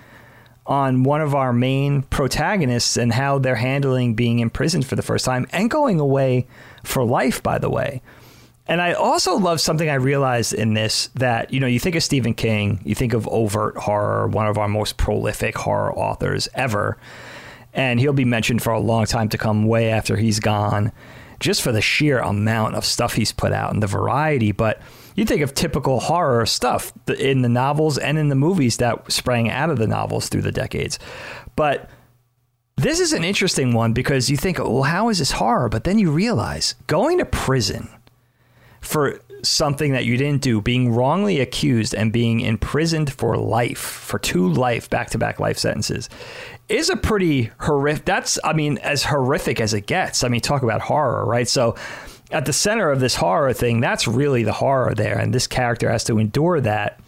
[0.68, 5.24] on one of our main protagonists and how they're handling being imprisoned for the first
[5.24, 6.46] time and going away
[6.84, 8.02] for life, by the way.
[8.66, 12.02] And I also love something I realized in this that, you know, you think of
[12.02, 16.98] Stephen King, you think of overt horror, one of our most prolific horror authors ever.
[17.72, 20.92] And he'll be mentioned for a long time to come, way after he's gone,
[21.40, 24.52] just for the sheer amount of stuff he's put out and the variety.
[24.52, 24.82] But
[25.18, 29.50] you think of typical horror stuff in the novels and in the movies that sprang
[29.50, 30.96] out of the novels through the decades.
[31.56, 31.90] But
[32.76, 35.68] this is an interesting one because you think, well, how is this horror?
[35.68, 37.88] But then you realize going to prison
[38.80, 44.20] for something that you didn't do, being wrongly accused and being imprisoned for life, for
[44.20, 46.08] two life, back to back life sentences,
[46.68, 48.04] is a pretty horrific.
[48.04, 50.22] That's, I mean, as horrific as it gets.
[50.22, 51.48] I mean, talk about horror, right?
[51.48, 51.74] So,
[52.30, 55.18] at the center of this horror thing, that's really the horror there.
[55.18, 57.00] And this character has to endure that.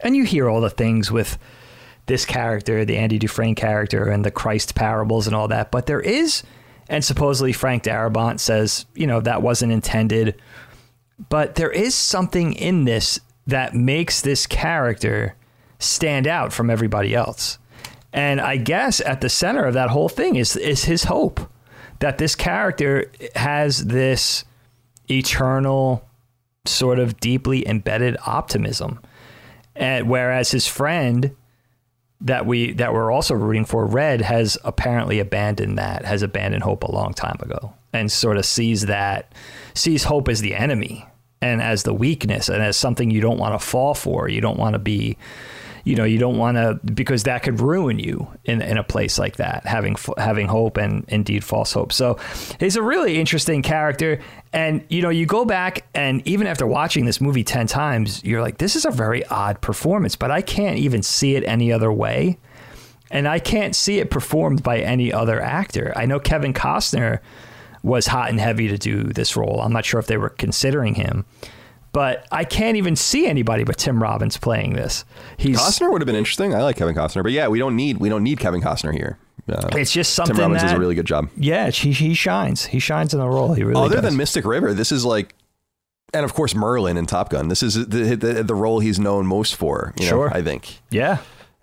[0.00, 1.38] And you hear all the things with
[2.06, 5.70] this character, the Andy Dufresne character, and the Christ parables and all that.
[5.70, 6.42] But there is,
[6.88, 10.40] and supposedly Frank Darabont says, you know, that wasn't intended.
[11.28, 15.34] But there is something in this that makes this character
[15.78, 17.58] stand out from everybody else.
[18.12, 21.40] And I guess at the center of that whole thing is is his hope
[22.00, 24.44] that this character has this
[25.10, 26.08] eternal
[26.64, 29.00] sort of deeply embedded optimism.
[29.74, 31.34] And whereas his friend
[32.22, 33.84] that we that we're also rooting for.
[33.84, 38.46] Red has apparently abandoned that, has abandoned hope a long time ago, and sort of
[38.46, 39.34] sees that
[39.74, 41.06] sees hope as the enemy
[41.40, 44.28] and as the weakness and as something you don't want to fall for.
[44.28, 45.18] You don't want to be
[45.84, 49.18] you know you don't want to because that could ruin you in, in a place
[49.18, 51.92] like that having having hope and indeed false hope.
[51.92, 52.18] So
[52.60, 54.20] he's a really interesting character
[54.52, 58.42] and you know you go back and even after watching this movie 10 times you're
[58.42, 61.90] like this is a very odd performance but i can't even see it any other
[61.90, 62.38] way
[63.10, 65.92] and i can't see it performed by any other actor.
[65.96, 67.20] I know kevin costner
[67.82, 69.60] was hot and heavy to do this role.
[69.60, 71.24] I'm not sure if they were considering him
[71.92, 75.04] but I can't even see anybody but Tim Robbins playing this.
[75.36, 76.54] He's Costner would have been interesting.
[76.54, 79.18] I like Kevin Costner, but yeah, we don't need we don't need Kevin Costner here.
[79.48, 80.36] Uh, it's just something.
[80.36, 81.28] Tim Robbins that, does a really good job.
[81.36, 82.66] Yeah, he he shines.
[82.66, 83.54] He shines in the role.
[83.54, 83.80] He really.
[83.80, 84.04] Other does.
[84.04, 85.34] than Mystic River, this is like,
[86.14, 87.48] and of course Merlin in Top Gun.
[87.48, 89.92] This is the the, the role he's known most for.
[89.98, 90.80] You know, sure, I think.
[90.90, 91.18] Yeah,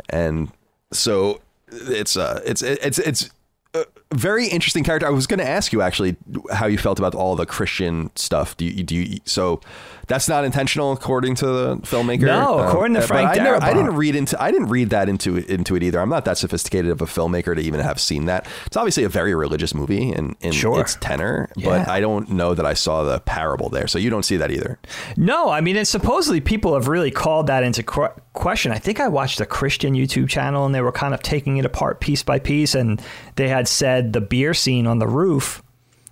[0.10, 0.52] and
[0.92, 3.30] so it's uh it's it's it's
[3.74, 5.08] a very interesting character.
[5.08, 6.18] I was going to ask you actually
[6.52, 8.58] how you felt about all the Christian stuff.
[8.58, 9.62] Do you do you so
[10.10, 12.22] that's not intentional, according to the filmmaker.
[12.22, 14.42] No, uh, according to Frank I, never, I, didn't read into.
[14.42, 16.00] I didn't read that into into it either.
[16.00, 18.48] I'm not that sophisticated of a filmmaker to even have seen that.
[18.66, 20.82] It's obviously a very religious movie in, in sure.
[20.82, 21.66] its tenor, yeah.
[21.66, 23.88] but I don't know that I saw the parable there.
[23.88, 24.80] So you don't see that either.
[25.16, 28.72] No, I mean, and supposedly people have really called that into question.
[28.72, 31.66] I think I watched a Christian YouTube channel and they were kind of taking it
[31.66, 33.00] apart piece by piece, and
[33.36, 35.62] they had said the beer scene on the roof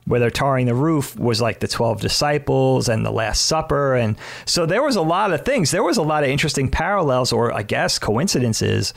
[0.07, 3.93] where they're tarring the roof was like the 12 disciples and the last supper.
[3.93, 5.71] And so there was a lot of things.
[5.71, 8.93] There was a lot of interesting parallels or i guess coincidences.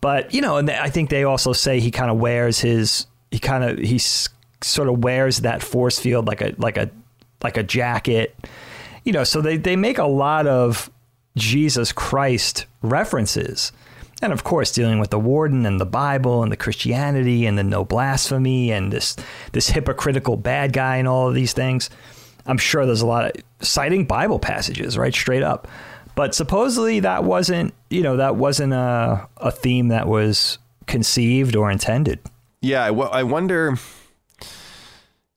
[0.00, 3.38] But you know and i think they also say he kind of wears his he
[3.38, 6.90] kind of he sort of wears that force field like a like a
[7.42, 8.34] like a jacket.
[9.04, 10.90] You know so they they make a lot of
[11.36, 13.70] jesus christ references
[14.22, 17.62] and of course dealing with the warden and the bible and the christianity and the
[17.62, 19.16] no blasphemy and this
[19.52, 21.88] this hypocritical bad guy and all of these things
[22.46, 25.68] i'm sure there's a lot of citing bible passages right straight up.
[26.14, 31.70] But supposedly that wasn't you know that wasn't a, a theme that was conceived or
[31.70, 32.18] intended.
[32.60, 33.76] Yeah I, w- I wonder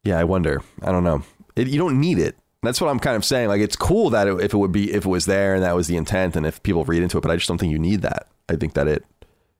[0.04, 0.62] yeah i wonder.
[0.82, 1.24] I don't know.
[1.56, 2.36] It, you don't need it.
[2.64, 3.48] That's what I'm kind of saying.
[3.48, 5.76] Like, it's cool that it, if it would be, if it was there and that
[5.76, 7.80] was the intent, and if people read into it, but I just don't think you
[7.80, 8.28] need that.
[8.52, 9.06] I think that it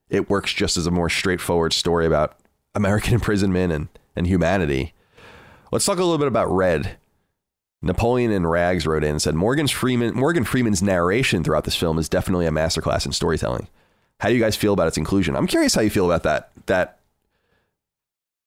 [0.10, 2.38] it works just as a more straightforward story about
[2.76, 4.94] American imprisonment and and humanity.
[5.72, 6.98] Let's talk a little bit about Red.
[7.82, 11.98] Napoleon and Rags wrote in and said Morgan's Freeman Morgan Freeman's narration throughout this film
[11.98, 13.68] is definitely a masterclass in storytelling.
[14.20, 15.36] How do you guys feel about its inclusion?
[15.36, 16.52] I'm curious how you feel about that.
[16.68, 17.00] That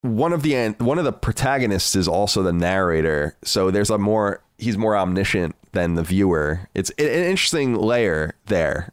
[0.02, 4.42] one of the one of the protagonists is also the narrator, so there's a more
[4.58, 6.68] he's more omniscient than the viewer.
[6.74, 8.92] It's an interesting layer there.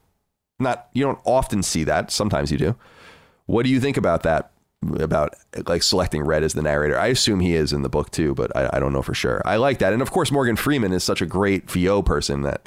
[0.61, 2.11] Not you don't often see that.
[2.11, 2.75] Sometimes you do.
[3.45, 4.51] What do you think about that?
[4.99, 5.35] About
[5.67, 6.97] like selecting Red as the narrator.
[6.97, 9.41] I assume he is in the book too, but I, I don't know for sure.
[9.45, 12.61] I like that, and of course Morgan Freeman is such a great VO person that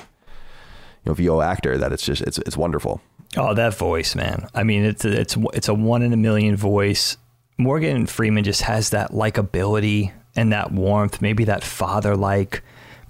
[1.05, 3.01] you know VO actor that it's just it's it's wonderful.
[3.37, 4.49] Oh, that voice, man!
[4.55, 7.17] I mean, it's a, it's it's a one in a million voice.
[7.59, 12.63] Morgan Freeman just has that likability and that warmth, maybe that father like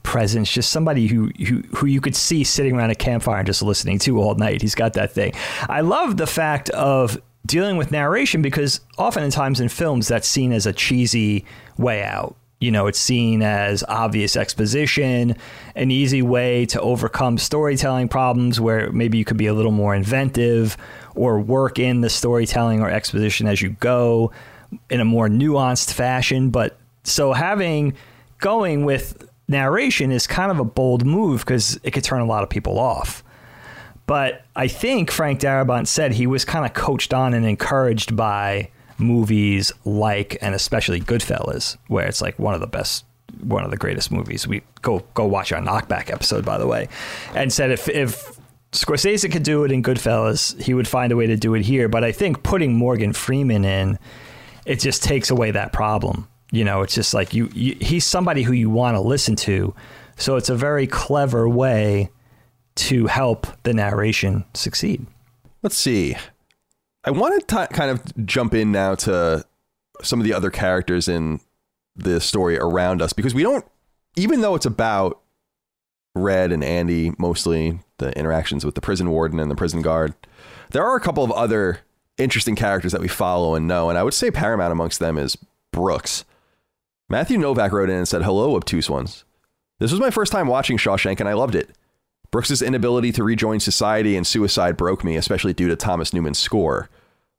[0.05, 3.63] presence, just somebody who, who who you could see sitting around a campfire and just
[3.63, 4.63] listening to all night.
[4.63, 5.33] He's got that thing.
[5.69, 10.67] I love the fact of dealing with narration because oftentimes in films that's seen as
[10.67, 11.45] a cheesy
[11.77, 12.37] way out.
[12.61, 15.37] You know, it's seen as obvious exposition,
[15.75, 19.95] an easy way to overcome storytelling problems where maybe you could be a little more
[19.95, 20.77] inventive
[21.15, 24.31] or work in the storytelling or exposition as you go
[24.89, 26.51] in a more nuanced fashion.
[26.51, 27.95] But so having
[28.39, 32.43] going with narration is kind of a bold move because it could turn a lot
[32.43, 33.23] of people off.
[34.07, 38.71] But I think Frank Darabont said he was kind of coached on and encouraged by
[38.99, 43.05] movies like and especially Goodfellas, where it's like one of the best
[43.41, 44.47] one of the greatest movies.
[44.47, 46.89] We go go watch our knockback episode, by the way,
[47.35, 48.39] and said if if
[48.73, 51.89] Scorsese could do it in Goodfellas, he would find a way to do it here.
[51.89, 53.99] But I think putting Morgan Freeman in,
[54.67, 56.29] it just takes away that problem.
[56.55, 59.75] You know, it's just like you, you he's somebody who you want to listen to,
[60.17, 62.11] so it's a very clever way
[62.77, 65.05] to help the narration succeed.
[65.63, 66.17] Let's see.
[67.05, 69.45] I want to kind of jump in now to
[70.03, 71.41] some of the other characters in
[71.97, 73.65] the story around us because we don't,
[74.17, 75.21] even though it's about
[76.15, 80.15] Red and Andy mostly, the interactions with the prison warden and the prison guard,
[80.71, 81.81] there are a couple of other
[82.17, 83.89] interesting characters that we follow and know.
[83.89, 85.37] And I would say paramount amongst them is
[85.73, 86.25] Brooks.
[87.09, 89.25] Matthew Novak wrote in and said, Hello, obtuse ones.
[89.79, 91.77] This was my first time watching Shawshank and I loved it.
[92.31, 96.89] Brooks's inability to rejoin society and suicide broke me, especially due to Thomas Newman's score.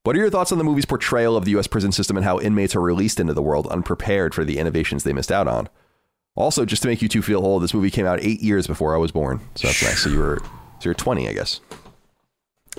[0.03, 2.39] What are your thoughts on the movie's portrayal of the US prison system and how
[2.39, 5.68] inmates are released into the world unprepared for the innovations they missed out on?
[6.36, 8.93] Also, just to make you two feel old, this movie came out eight years before
[8.93, 9.41] I was born.
[9.55, 9.99] So that's nice.
[9.99, 10.39] So you were
[10.80, 11.59] so you're 20, I guess.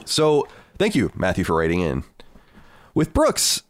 [0.04, 0.46] So
[0.78, 2.04] thank you, Matthew, for writing in.
[2.94, 3.62] With Brooks,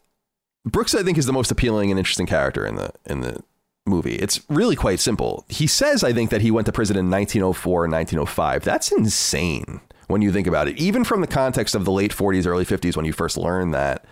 [0.67, 3.41] Brooks, I think, is the most appealing and interesting character in the in the
[3.87, 4.17] movie.
[4.17, 5.45] It's really quite simple.
[5.49, 8.65] He says, I think, that he went to prison in 1904 and 1905.
[8.65, 10.77] That's insane when you think about it.
[10.77, 14.05] Even from the context of the late 40s, early 50s, when you first learn that.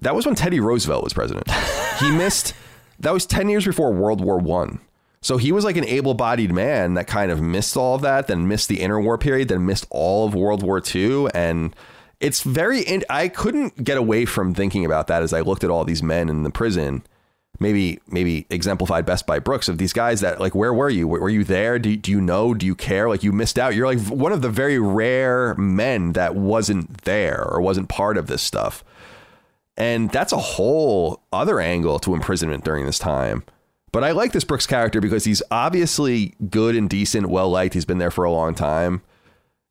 [0.00, 1.50] That was when Teddy Roosevelt was president.
[1.98, 2.54] he missed,
[3.00, 4.80] that was 10 years before World War One.
[5.20, 8.28] So he was like an able bodied man that kind of missed all of that,
[8.28, 11.26] then missed the interwar period, then missed all of World War II.
[11.34, 11.74] And
[12.20, 15.84] it's very, I couldn't get away from thinking about that as I looked at all
[15.84, 17.02] these men in the prison
[17.60, 21.08] maybe maybe exemplified best by Brooks of these guys that like where were you?
[21.08, 21.78] Were you there?
[21.78, 22.54] Do, do you know?
[22.54, 23.08] Do you care?
[23.08, 23.74] Like you missed out.
[23.74, 28.26] You're like one of the very rare men that wasn't there or wasn't part of
[28.26, 28.84] this stuff.
[29.76, 33.44] And that's a whole other angle to imprisonment during this time.
[33.92, 37.84] But I like this Brooks character because he's obviously good and decent well liked he's
[37.84, 39.02] been there for a long time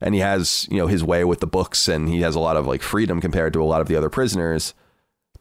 [0.00, 2.56] and he has you know his way with the books and he has a lot
[2.56, 4.74] of like freedom compared to a lot of the other prisoners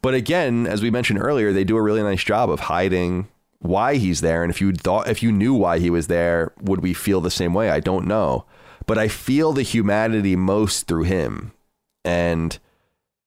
[0.01, 3.27] but again, as we mentioned earlier, they do a really nice job of hiding
[3.59, 4.43] why he's there.
[4.43, 7.31] And if you thought, if you knew why he was there, would we feel the
[7.31, 7.69] same way?
[7.69, 8.45] I don't know.
[8.85, 11.51] But I feel the humanity most through him
[12.05, 12.57] and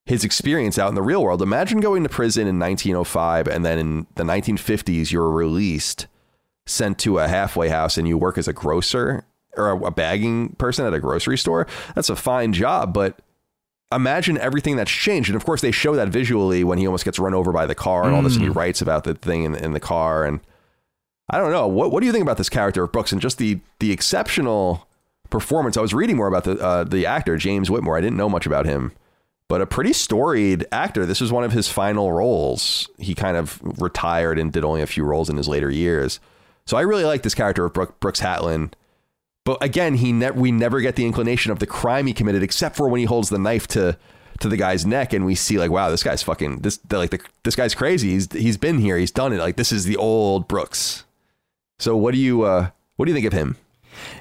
[0.06, 1.42] his experience out in the real world.
[1.42, 6.06] Imagine going to prison in 1905 and then in the 1950s, you're released,
[6.66, 9.24] sent to a halfway house, and you work as a grocer
[9.56, 11.66] or a bagging person at a grocery store.
[11.94, 13.18] That's a fine job, but
[13.92, 15.28] imagine everything that's changed.
[15.28, 17.74] And of course, they show that visually when he almost gets run over by the
[17.74, 18.56] car, and all this, a sudden he mm.
[18.56, 20.24] writes about the thing in, in the car.
[20.24, 20.40] And
[21.28, 23.38] I don't know what what do you think about this character of Brooks and just
[23.38, 24.86] the the exceptional
[25.30, 25.76] performance?
[25.76, 27.96] I was reading more about the uh, the actor James Whitmore.
[27.96, 28.92] I didn't know much about him,
[29.48, 31.06] but a pretty storied actor.
[31.06, 32.88] This was one of his final roles.
[32.98, 36.20] He kind of retired and did only a few roles in his later years.
[36.66, 38.72] So I really like this character of Brooks Hatlen.
[39.50, 42.76] But again, he ne- we never get the inclination of the crime he committed, except
[42.76, 43.98] for when he holds the knife to
[44.38, 47.18] to the guy's neck, and we see like, wow, this guy's fucking this like the,
[47.42, 48.10] this guy's crazy.
[48.10, 49.38] He's he's been here, he's done it.
[49.38, 51.04] Like this is the old Brooks.
[51.80, 53.56] So what do you uh, what do you think of him?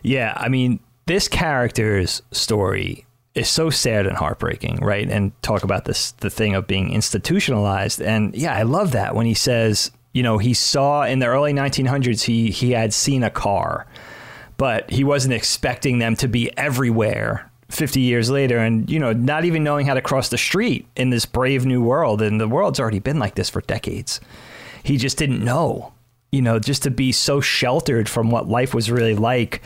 [0.02, 3.06] Yeah, I mean, this character's story
[3.36, 5.08] is so sad and heartbreaking, right?
[5.08, 8.02] And talk about this the thing of being institutionalized.
[8.02, 11.54] And yeah, I love that when he says You know, he saw in the early
[11.54, 13.86] 1900s he he had seen a car,
[14.60, 18.58] but he wasn't expecting them to be everywhere 50 years later.
[18.58, 21.82] And you know not even knowing how to cross the street in this brave new
[21.82, 24.20] world and the world's already been like this for decades.
[24.84, 25.94] He just didn't know
[26.32, 29.64] you know just to be so sheltered from what life was really like.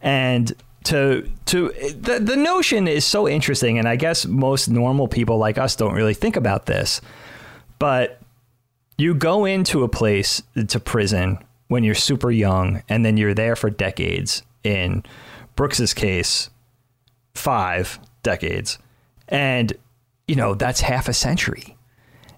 [0.00, 0.52] And
[0.84, 5.58] to to the, the notion is so interesting and i guess most normal people like
[5.58, 7.02] us don't really think about this.
[7.78, 8.22] But
[8.96, 11.38] you go into a place to prison
[11.70, 15.02] when you're super young and then you're there for decades in
[15.56, 16.50] brooks's case
[17.34, 18.78] five decades.
[19.28, 19.72] And,
[20.26, 21.76] you know, that's half a century.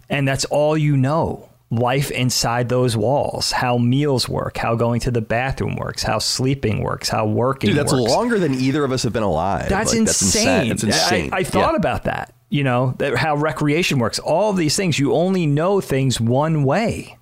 [0.09, 5.11] And that's all you know life inside those walls, how meals work, how going to
[5.11, 8.11] the bathroom works, how sleeping works, how working Dude, that's works.
[8.12, 9.70] longer than either of us have been alive.
[9.70, 10.68] That's Like, insane.
[10.68, 11.30] That's insane.
[11.33, 11.76] I, I thought Yeah.
[11.76, 12.35] about that.
[12.51, 14.18] You know, that how recreation works.
[14.18, 17.16] All these things, you only know things one way.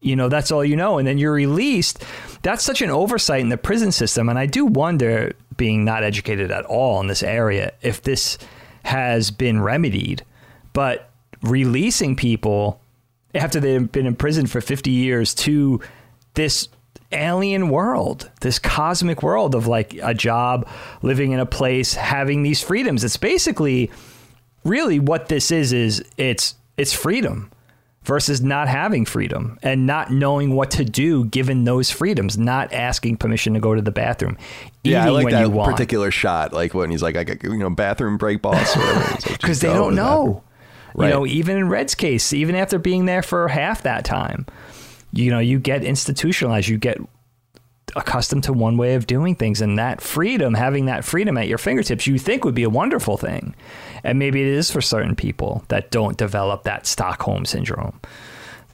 [0.00, 0.98] You know, that's all you know.
[0.98, 2.02] And then you're released.
[2.42, 4.28] That's such an oversight in the prison system.
[4.28, 8.38] And I do wonder, being not educated at all in this area, if this
[8.84, 10.24] has been remedied.
[10.72, 11.10] But
[11.42, 12.80] releasing people
[13.34, 15.80] after they've been in prison for 50 years to
[16.34, 16.68] this
[17.12, 20.68] alien world, this cosmic world of like a job,
[21.02, 23.04] living in a place, having these freedoms.
[23.04, 23.90] It's basically
[24.64, 27.50] really what this is is it's it's freedom
[28.02, 33.16] versus not having freedom and not knowing what to do given those freedoms, not asking
[33.16, 34.38] permission to go to the bathroom,
[34.82, 37.70] Yeah, I like when that particular shot, like when he's like, "I got you know
[37.70, 39.00] bathroom break, boss," or whatever.
[39.10, 40.26] Like, because they don't to the bathroom.
[40.26, 40.42] know.
[40.94, 41.08] Right.
[41.08, 44.46] You know, even in Red's case, even after being there for half that time,
[45.12, 46.98] you know, you get institutionalized, you get
[47.96, 51.58] accustomed to one way of doing things, and that freedom, having that freedom at your
[51.58, 53.54] fingertips, you think would be a wonderful thing,
[54.04, 58.00] and maybe it is for certain people that don't develop that Stockholm syndrome.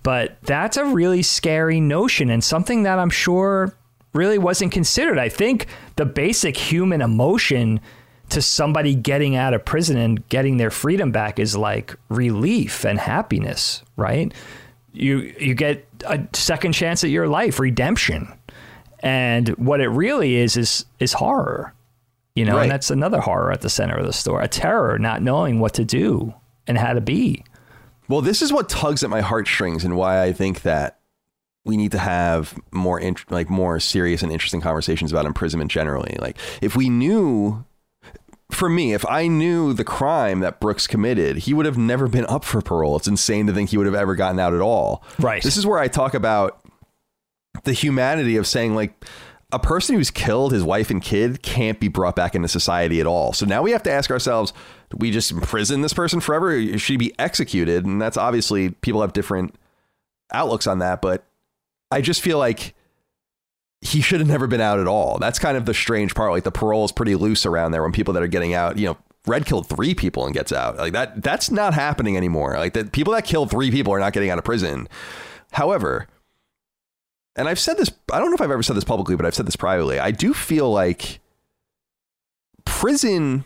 [0.03, 3.75] But that's a really scary notion and something that I'm sure
[4.12, 5.19] really wasn't considered.
[5.19, 7.81] I think the basic human emotion
[8.31, 12.99] to somebody getting out of prison and getting their freedom back is like relief and
[12.99, 14.33] happiness, right?
[14.93, 18.33] You you get a second chance at your life, redemption.
[19.01, 21.72] And what it really is is is horror.
[22.34, 22.62] You know, Right.
[22.64, 24.44] and that's another horror at the center of the story.
[24.44, 26.34] A terror, not knowing what to do
[26.66, 27.44] and how to be.
[28.09, 30.99] Well, this is what tugs at my heartstrings, and why I think that
[31.64, 36.16] we need to have more int- like more serious and interesting conversations about imprisonment generally.
[36.20, 37.64] Like, if we knew,
[38.51, 42.26] for me, if I knew the crime that Brooks committed, he would have never been
[42.26, 42.97] up for parole.
[42.97, 45.03] It's insane to think he would have ever gotten out at all.
[45.18, 45.42] Right.
[45.42, 46.61] This is where I talk about
[47.65, 49.05] the humanity of saying like
[49.53, 53.07] a person who's killed his wife and kid can't be brought back into society at
[53.07, 53.33] all.
[53.33, 54.53] So now we have to ask ourselves,
[54.91, 56.51] do we just imprison this person forever?
[56.51, 57.85] Or should he be executed?
[57.85, 59.55] And that's obviously people have different
[60.33, 61.25] outlooks on that, but
[61.91, 62.75] I just feel like
[63.81, 65.19] he should have never been out at all.
[65.19, 66.33] That's kind of the strange part.
[66.33, 68.87] Like the parole is pretty loose around there when people that are getting out, you
[68.87, 68.97] know,
[69.27, 70.77] Red killed three people and gets out.
[70.77, 72.55] Like that that's not happening anymore.
[72.57, 74.89] Like the people that kill three people are not getting out of prison.
[75.53, 76.07] However,
[77.37, 79.34] and I've said this, I don't know if I've ever said this publicly, but I've
[79.34, 79.99] said this privately.
[79.99, 81.20] I do feel like
[82.64, 83.45] prison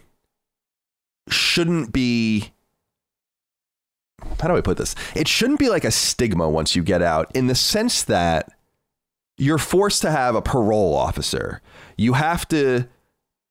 [1.28, 2.52] shouldn't be
[4.40, 4.94] how do I put this?
[5.14, 8.52] It shouldn't be like a stigma once you get out in the sense that
[9.38, 11.62] you're forced to have a parole officer.
[11.96, 12.86] You have to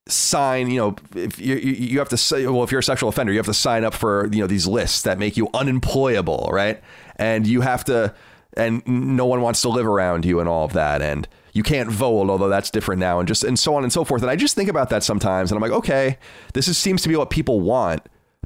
[0.07, 3.31] sign, you know, if you you have to say, well, if you're a sexual offender,
[3.31, 6.81] you have to sign up for, you know, these lists that make you unemployable, right?
[7.15, 8.13] And you have to,
[8.55, 11.01] and no one wants to live around you and all of that.
[11.01, 14.03] And you can't vote, although that's different now, and just, and so on and so
[14.03, 14.21] forth.
[14.21, 16.17] And I just think about that sometimes and I'm like, okay,
[16.53, 18.01] this is, seems to be what people want,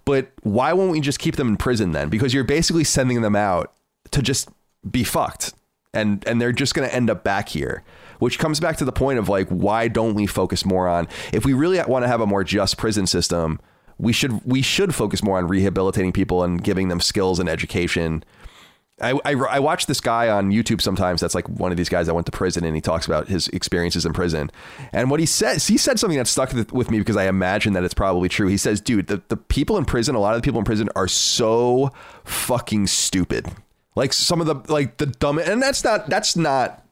[0.06, 2.10] but why won't we just keep them in prison then?
[2.10, 3.74] Because you're basically sending them out
[4.12, 4.50] to just
[4.90, 5.54] be fucked
[5.94, 7.84] and and they're just going to end up back here
[8.20, 11.46] which comes back to the point of like why don't we focus more on if
[11.46, 13.60] we really want to have a more just prison system
[13.98, 18.24] we should we should focus more on rehabilitating people and giving them skills and education
[19.02, 21.20] I, I, I watch this guy on YouTube sometimes.
[21.20, 23.48] That's like one of these guys that went to prison and he talks about his
[23.50, 24.52] experiences in prison.
[24.92, 27.84] And what he says, he said something that stuck with- me because I imagine that
[27.84, 28.48] it's probably true.
[28.48, 30.90] He says, dude, the, the people in prison, a lot of the people in prison
[30.96, 31.92] are so
[32.24, 33.48] fucking stupid.
[33.96, 36.86] Like some of the, like the dumb, and that's not, that's not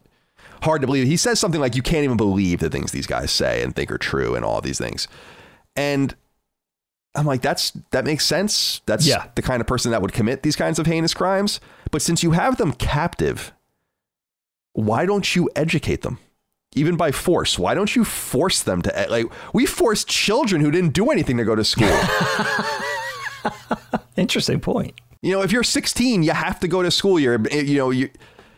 [0.64, 1.06] hard to believe.
[1.06, 3.91] He says something like, you can't even believe the things these guys say and think
[3.91, 5.08] are true and all these things.
[5.76, 6.16] And
[7.16, 8.82] I'm like, that's that makes sense.
[8.86, 9.26] That's Yeah.
[9.36, 11.59] the kind of person that would commit these kinds of heinous crimes.
[11.91, 13.51] But since you have them captive,
[14.74, 16.20] why don't you educate them?
[16.74, 17.59] Even by force.
[17.59, 21.36] Why don't you force them to eh, like we forced children who didn't do anything
[21.36, 21.91] to go to school.
[24.18, 24.93] Interesting point.
[25.22, 27.20] you know, if you're 16, you have to go to school.
[27.20, 28.09] You're eh, you know, you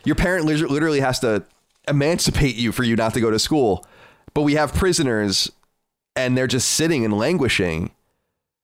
[0.05, 1.43] Your parent literally has to
[1.87, 3.85] emancipate you for you not to go to school.
[4.33, 5.51] But we have prisoners
[6.15, 7.91] and they're just sitting and languishing.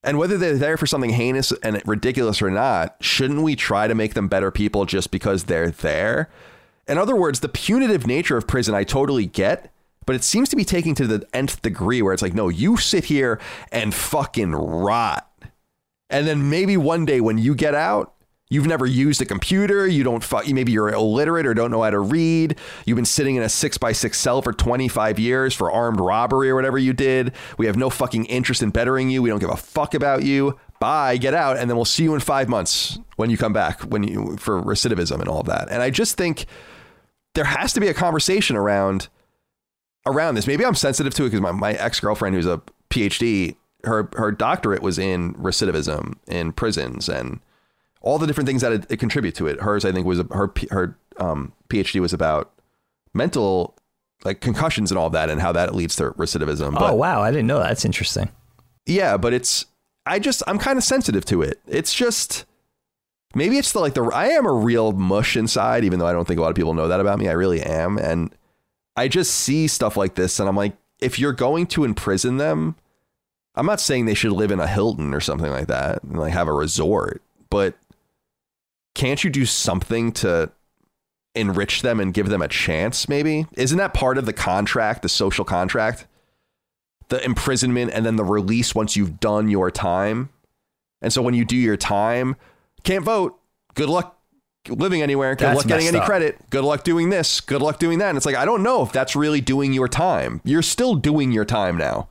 [0.03, 3.95] And whether they're there for something heinous and ridiculous or not, shouldn't we try to
[3.95, 6.29] make them better people just because they're there?
[6.87, 9.71] In other words, the punitive nature of prison, I totally get,
[10.05, 12.77] but it seems to be taking to the nth degree where it's like, no, you
[12.77, 13.39] sit here
[13.71, 15.29] and fucking rot.
[16.09, 18.15] And then maybe one day when you get out,
[18.51, 19.85] You've never used a computer.
[19.85, 20.23] You don't.
[20.23, 22.57] Fu- maybe you're illiterate or don't know how to read.
[22.83, 26.49] You've been sitting in a six by six cell for 25 years for armed robbery
[26.49, 27.33] or whatever you did.
[27.59, 29.21] We have no fucking interest in bettering you.
[29.21, 30.57] We don't give a fuck about you.
[30.79, 31.17] Bye.
[31.17, 34.03] Get out, and then we'll see you in five months when you come back when
[34.03, 35.69] you for recidivism and all of that.
[35.69, 36.47] And I just think
[37.35, 39.09] there has to be a conversation around
[40.07, 40.47] around this.
[40.47, 44.31] Maybe I'm sensitive to it because my, my ex girlfriend, who's a PhD, her her
[44.31, 47.41] doctorate was in recidivism in prisons and
[48.01, 49.61] all the different things that it, it contribute to it.
[49.61, 52.51] Hers, I think, was her her um, PhD was about
[53.13, 53.75] mental
[54.23, 56.73] like concussions and all that, and how that leads to recidivism.
[56.73, 57.69] But, oh wow, I didn't know that.
[57.69, 58.29] That's interesting.
[58.85, 59.65] Yeah, but it's
[60.05, 61.59] I just I'm kind of sensitive to it.
[61.67, 62.45] It's just
[63.35, 66.27] maybe it's the like the I am a real mush inside, even though I don't
[66.27, 67.27] think a lot of people know that about me.
[67.27, 68.33] I really am, and
[68.95, 72.75] I just see stuff like this, and I'm like, if you're going to imprison them.
[73.55, 76.31] I'm not saying they should live in a Hilton or something like that and like
[76.31, 77.75] have a resort, but
[78.95, 80.51] can't you do something to
[81.35, 83.45] enrich them and give them a chance maybe?
[83.53, 86.05] Isn't that part of the contract the social contract?
[87.09, 90.29] The imprisonment and then the release once you've done your time?
[91.01, 92.35] And so when you do your time
[92.83, 93.39] can't vote.
[93.75, 94.17] Good luck
[94.67, 95.35] living anywhere.
[95.35, 96.05] Good That's luck getting any up.
[96.05, 96.49] credit.
[96.49, 97.41] Good luck doing this.
[97.41, 98.09] Good luck doing that.
[98.09, 100.41] And it's like i don't know if that's really doing your time.
[100.43, 102.09] You're still doing your time now.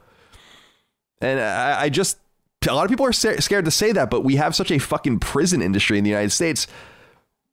[1.21, 2.19] And i, I just
[2.67, 5.21] a lot of people are scared to say that, but we have such a fucking
[5.21, 6.67] prison industry in the United States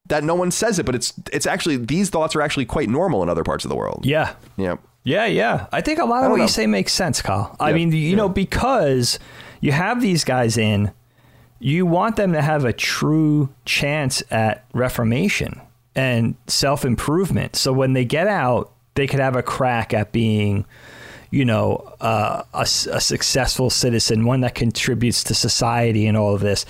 [0.08, 3.24] that no one says it, but it's it's actually these thoughts are actually quite normal
[3.24, 4.06] in other parts of the world.
[4.06, 4.36] Yeah.
[4.58, 4.78] Yeah.
[5.04, 5.68] Yeah, yeah.
[5.72, 6.44] I think a lot of what know.
[6.44, 7.56] you say makes sense, Kyle.
[7.60, 8.16] I mean, you yeah.
[8.16, 9.20] know, because
[9.62, 10.92] you have these guys in,
[11.60, 15.62] you want them to have a true chance at reformation
[15.96, 17.56] and self improvement.
[17.56, 20.66] So when they get out, they could have a crack at being,
[21.32, 26.42] you know, uh, a, a successful citizen, one that contributes to society and all of
[26.42, 26.66] this,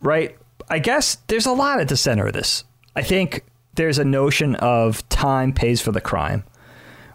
[0.00, 0.36] right?
[0.68, 2.64] I guess there's a lot at the center of this.
[2.96, 6.44] I think there's a notion of time pays for the crime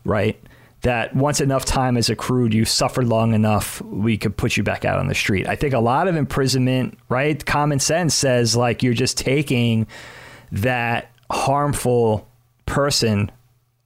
[0.07, 0.41] right?
[0.81, 4.85] That once enough time is accrued, you've suffered long enough, we could put you back
[4.85, 5.47] out on the street.
[5.47, 7.43] I think a lot of imprisonment, right?
[7.45, 9.85] Common sense says like you're just taking
[10.51, 12.27] that harmful
[12.65, 13.29] person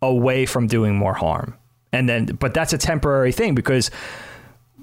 [0.02, 1.56] away from doing more harm.
[1.94, 3.92] And then, but that's a temporary thing because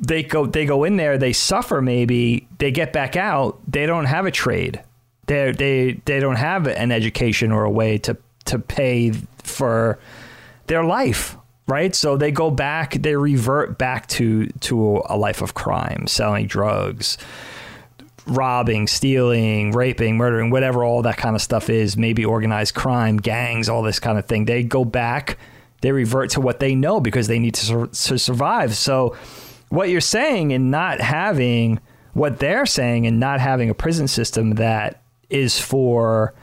[0.01, 4.05] they go they go in there, they suffer maybe, they get back out, they don't
[4.05, 4.83] have a trade.
[5.27, 9.99] They they they don't have an education or a way to to pay for
[10.67, 11.37] their life,
[11.67, 11.95] right?
[11.95, 17.19] So they go back, they revert back to to a life of crime, selling drugs,
[18.27, 23.69] robbing, stealing, raping, murdering, whatever all that kind of stuff is, maybe organized crime, gangs,
[23.69, 24.45] all this kind of thing.
[24.45, 25.39] They go back,
[25.81, 28.77] they revert to what they know because they need to, sur- to survive.
[28.77, 29.17] So
[29.69, 31.81] what you're saying and not having
[32.15, 36.35] what they're saying and not having a prison system that is for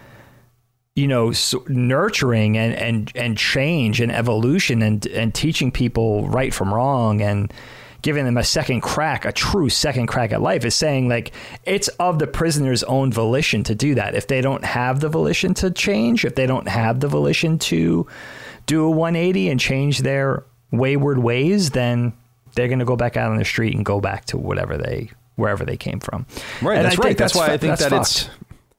[0.95, 6.53] you know s nurturing and and and change and evolution and and teaching people right
[6.53, 7.53] from wrong and
[8.01, 11.33] giving them a second crack a true second crack at life is saying like
[11.65, 15.53] it's of the prisoner's own volition to do that if they don't have the volition
[15.53, 18.07] to change if they don't have the volition to
[18.65, 22.13] do a 180 and change their wayward ways then
[22.55, 25.09] they're going to go back out on the street and go back to whatever they
[25.35, 26.25] wherever they came from
[26.61, 26.77] Right.
[26.77, 27.17] And that's I right.
[27.17, 28.29] That's, why fu- I think that's that it's.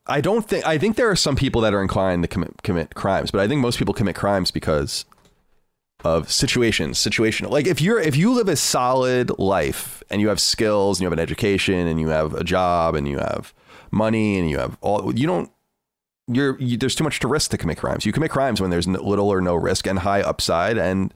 [0.07, 0.67] I don't think.
[0.67, 3.49] I think there are some people that are inclined to commit commit crimes, but I
[3.49, 5.05] think most people commit crimes because
[6.05, 7.51] of situations, situational.
[7.51, 11.07] Like if you're if you live a solid life and you have skills and you
[11.07, 13.53] have an education and you have a job and you have
[13.91, 15.51] money and you have all you don't
[16.29, 18.05] you're you, there's too much to risk to commit crimes.
[18.05, 21.13] You commit crimes when there's little or no risk and high upside and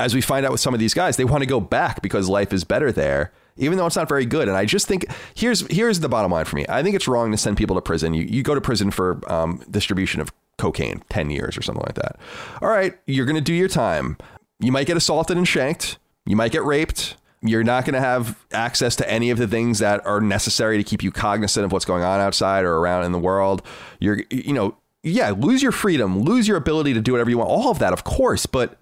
[0.00, 2.28] as we find out with some of these guys, they want to go back because
[2.28, 4.48] life is better there, even though it's not very good.
[4.48, 5.04] And I just think
[5.34, 6.64] here's here's the bottom line for me.
[6.68, 8.14] I think it's wrong to send people to prison.
[8.14, 11.96] You you go to prison for um, distribution of cocaine, ten years or something like
[11.96, 12.18] that.
[12.62, 14.16] All right, you're to do your time.
[14.58, 15.98] You might get assaulted and shanked.
[16.24, 17.16] You might get raped.
[17.42, 20.84] You're not going to have access to any of the things that are necessary to
[20.84, 23.62] keep you cognizant of what's going on outside or around in the world.
[23.98, 27.50] You're you know yeah, lose your freedom, lose your ability to do whatever you want.
[27.50, 28.76] All of that, of course, but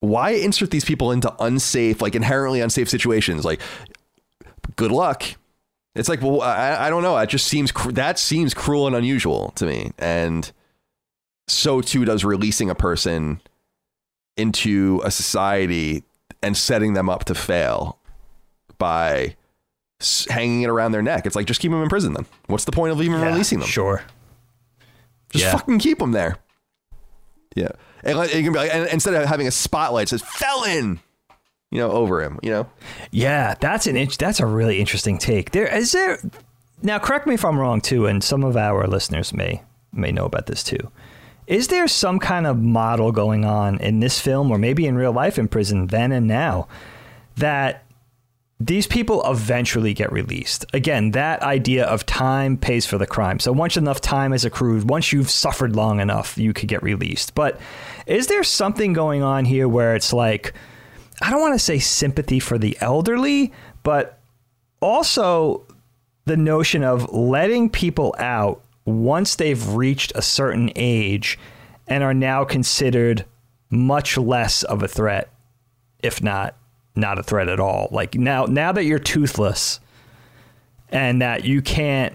[0.00, 3.44] why insert these people into unsafe, like inherently unsafe situations?
[3.44, 3.60] Like,
[4.76, 5.24] good luck.
[5.94, 7.16] It's like, well, I, I don't know.
[7.18, 9.92] It just seems cr- that seems cruel and unusual to me.
[9.98, 10.50] And
[11.46, 13.40] so too does releasing a person
[14.38, 16.04] into a society
[16.42, 17.98] and setting them up to fail
[18.78, 19.36] by
[20.28, 21.26] hanging it around their neck.
[21.26, 22.12] It's like just keep them in prison.
[22.14, 23.68] Then what's the point of even Yeah, releasing them?
[23.68, 24.02] Sure.
[25.30, 25.52] Just Yeah.
[25.52, 26.38] fucking keep them there.
[27.54, 27.68] Yeah,
[28.02, 31.00] and like, it can be like, and instead of having a spotlight, says felon,
[31.70, 32.38] you know, over him.
[32.42, 32.66] You know,
[33.10, 35.50] Yeah, that's an int- that's a really interesting take.
[35.52, 36.18] There is there
[36.82, 36.98] now.
[36.98, 39.62] Correct me if I'm wrong too, and some of our listeners may
[39.92, 40.90] may know about this too.
[41.46, 45.12] Is there some kind of model going on in this film, or maybe in real
[45.12, 46.68] life in prison then and now,
[47.36, 47.84] that
[48.60, 50.64] these people eventually get released?
[50.72, 53.38] Again, that idea of time pays for the crime.
[53.40, 57.34] So once enough time is accrued, once you've suffered long enough, you could get released.
[57.34, 57.60] But
[58.06, 60.54] is there something going on here where it's like
[61.20, 64.18] I don't want to say sympathy for the elderly, but
[64.80, 65.66] also
[66.24, 71.38] the notion of letting people out once they've reached a certain age
[71.86, 73.24] and are now considered
[73.70, 75.30] much less of a threat,
[76.02, 76.56] if not
[76.94, 77.88] not a threat at all.
[77.90, 79.80] Like now now that you're toothless
[80.90, 82.14] and that you can't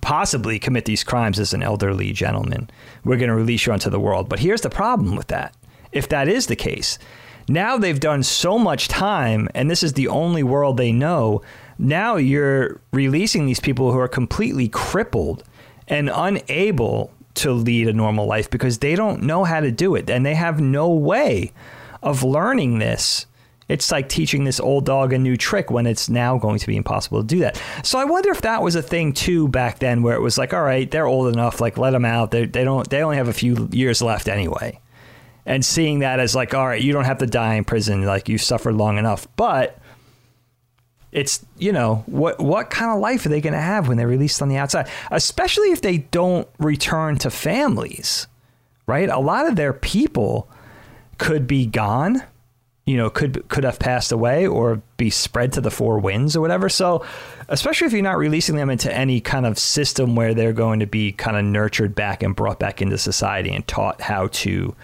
[0.00, 2.70] possibly commit these crimes as an elderly gentleman,
[3.04, 4.28] we're going to release you onto the world.
[4.28, 5.54] But here's the problem with that.
[5.92, 6.98] If that is the case,
[7.48, 11.42] now they've done so much time and this is the only world they know.
[11.78, 15.44] Now you're releasing these people who are completely crippled
[15.88, 20.08] and unable to lead a normal life because they don't know how to do it
[20.10, 21.52] and they have no way
[22.02, 23.26] of learning this.
[23.68, 26.76] It's like teaching this old dog a new trick when it's now going to be
[26.76, 27.60] impossible to do that.
[27.82, 30.54] So I wonder if that was a thing too back then, where it was like,
[30.54, 32.30] all right, they're old enough, like let them out.
[32.30, 34.80] They they don't they only have a few years left anyway,
[35.44, 38.26] and seeing that as like, all right, you don't have to die in prison, like
[38.28, 39.78] you suffered long enough, but
[41.12, 44.06] it's you know what what kind of life are they going to have when they're
[44.06, 44.88] released on the outside?
[45.10, 48.26] Especially if they don't return to families
[48.88, 49.10] right?
[49.10, 50.48] A lot of their people
[51.18, 52.22] could be gone
[52.86, 56.40] you know could could have passed away or be spread to the four winds or
[56.40, 56.70] whatever.
[56.70, 57.04] So
[57.48, 60.86] especially if you're not releasing them into any kind of system where they're going to
[60.86, 64.74] be kind of nurtured back and brought back into society and taught how to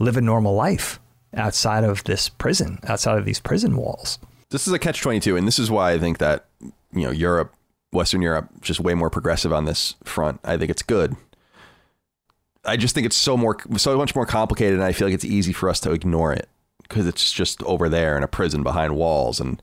[0.00, 0.98] live a normal life
[1.36, 4.18] outside of this prison outside of these prison walls
[4.54, 7.54] this is a catch 22 and this is why i think that you know europe
[7.92, 10.40] western europe just way more progressive on this front.
[10.44, 11.16] I think it's good.
[12.64, 15.24] I just think it's so more so much more complicated and i feel like it's
[15.24, 16.48] easy for us to ignore it
[16.82, 19.60] because it's just over there in a prison behind walls and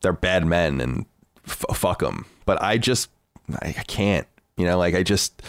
[0.00, 1.06] they're bad men and
[1.46, 3.10] f- fuck them but i just
[3.62, 4.26] I, I can't
[4.56, 5.42] you know like i just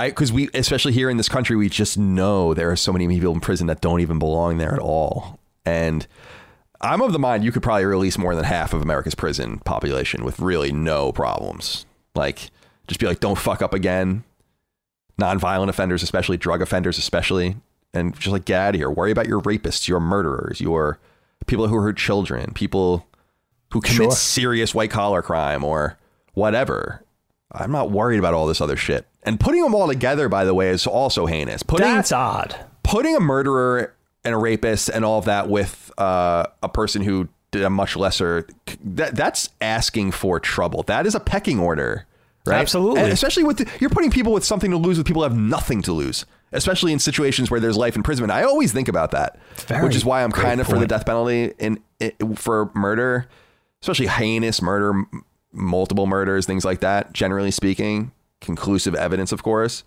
[0.00, 3.06] I because we especially here in this country we just know there are so many
[3.06, 5.38] people in prison that don't even belong there at all.
[5.66, 6.06] And
[6.80, 10.24] I'm of the mind you could probably release more than half of America's prison population
[10.24, 11.84] with really no problems.
[12.14, 12.50] Like,
[12.86, 14.24] just be like, don't fuck up again.
[15.20, 17.56] Nonviolent offenders, especially drug offenders, especially,
[17.92, 18.90] and just like get out of here.
[18.90, 20.98] Worry about your rapists, your murderers, your
[21.46, 23.06] people who hurt children, people
[23.72, 24.10] who commit Sure.
[24.12, 25.98] serious white collar crime or
[26.32, 27.04] whatever.
[27.52, 29.06] I'm not worried about all this other shit.
[29.22, 31.62] And putting them all together, by the way, is also heinous.
[31.62, 33.94] Putting that's odd putting a murderer
[34.24, 37.96] and a rapist and all of that with uh, a person who did a much
[37.96, 38.46] lesser
[38.84, 40.82] that that's asking for trouble.
[40.84, 42.06] That is a pecking order,
[42.46, 42.60] right?
[42.60, 43.00] Absolutely.
[43.00, 45.38] And especially with the, you're putting people with something to lose with people who have
[45.38, 46.26] nothing to lose.
[46.52, 50.04] Especially in situations where there's life imprisonment, I always think about that, Very which is
[50.04, 53.28] why I'm kind of for the death penalty in, in for murder,
[53.82, 57.12] especially heinous murder, m- multiple murders, things like that.
[57.12, 58.10] Generally speaking,
[58.40, 59.84] conclusive evidence, of course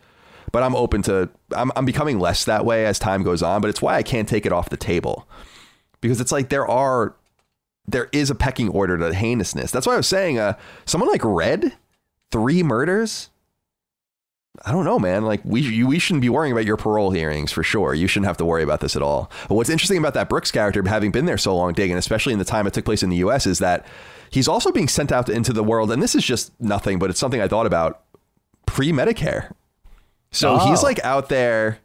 [0.53, 3.69] but I'm open to I'm I'm becoming less that way as time goes on, but
[3.69, 5.27] it's why I can't take it off the table.
[5.99, 7.15] Because it's like there are
[7.85, 9.71] there is a pecking order to heinousness.
[9.71, 10.53] That's why I was saying uh
[10.85, 11.73] someone like Red,
[12.31, 13.29] three murders.
[14.63, 15.25] I don't know, man.
[15.25, 17.95] Like we you, we shouldn't be worrying about your parole hearings for sure.
[17.95, 19.31] You shouldn't have to worry about this at all.
[19.49, 22.39] But what's interesting about that Brooks character, having been there so long, digging, especially in
[22.39, 23.87] the time it took place in the U.S., is that
[24.29, 25.91] he's also being sent out into the world.
[25.91, 28.03] And this is just nothing, but it's something I thought about
[28.67, 29.51] pre-Medicare.
[30.33, 30.69] So Oh.
[30.69, 31.79] he's like out there.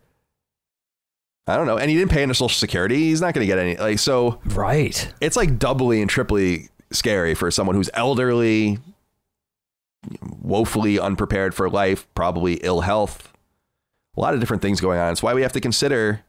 [1.47, 2.97] I don't know, and he didn't pay into Social Security.
[3.05, 3.77] He's not going to get any.
[3.77, 8.79] Like so, right it's like doubly and triply scary for someone who's elderly,
[10.43, 13.33] woefully unprepared for life, probably ill health,
[14.17, 15.13] a lot of different things going on.
[15.13, 16.21] It's why we have to consider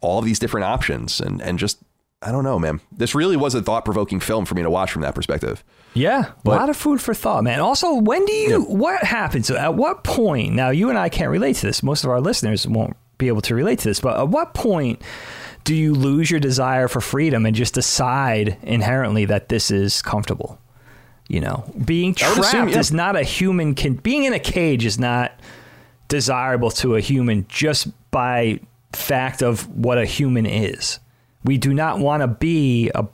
[0.00, 1.78] all these different options and and just
[2.22, 2.80] I don't know, man.
[2.90, 5.62] This really was a thought provoking film for me to watch from that perspective.
[5.94, 7.60] Yeah, But- a lot of food for thought, man.
[7.60, 8.62] Also, when do you?
[8.62, 9.50] What happens?
[9.50, 10.54] At what point?
[10.54, 11.82] Now, you and I can't relate to this.
[11.82, 14.00] Most of our listeners won't be able to relate to this.
[14.00, 15.02] But at what point
[15.64, 20.58] do you lose your desire for freedom and just decide inherently that this is comfortable?
[21.28, 22.78] You know, being trapped assume, yeah.
[22.78, 23.74] is not a human.
[23.74, 25.32] Can being in a cage is not
[26.08, 28.60] desirable to a human just by
[28.92, 30.98] fact of what a human is.
[31.46, 33.06] We do not want to be a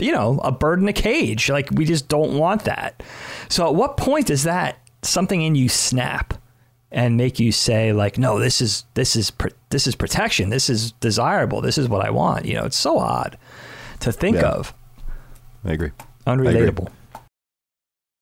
[0.00, 1.50] you know, a bird in a cage.
[1.50, 3.02] Like we just don't want that.
[3.48, 6.34] So at what point does that something in you snap
[6.90, 9.32] and make you say like, no, this is this is
[9.70, 10.50] this is protection.
[10.50, 11.60] This is desirable.
[11.60, 12.44] This is what I want.
[12.44, 13.36] You know, it's so odd
[14.00, 14.50] to think Yeah.
[14.50, 14.74] of.
[15.64, 15.90] I agree.
[16.26, 16.88] Unrelatable.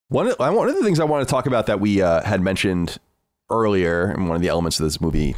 [0.08, 2.40] One of, one of the things I want to talk about that we uh, had
[2.40, 2.98] mentioned
[3.50, 5.34] earlier, and one of the elements of this movie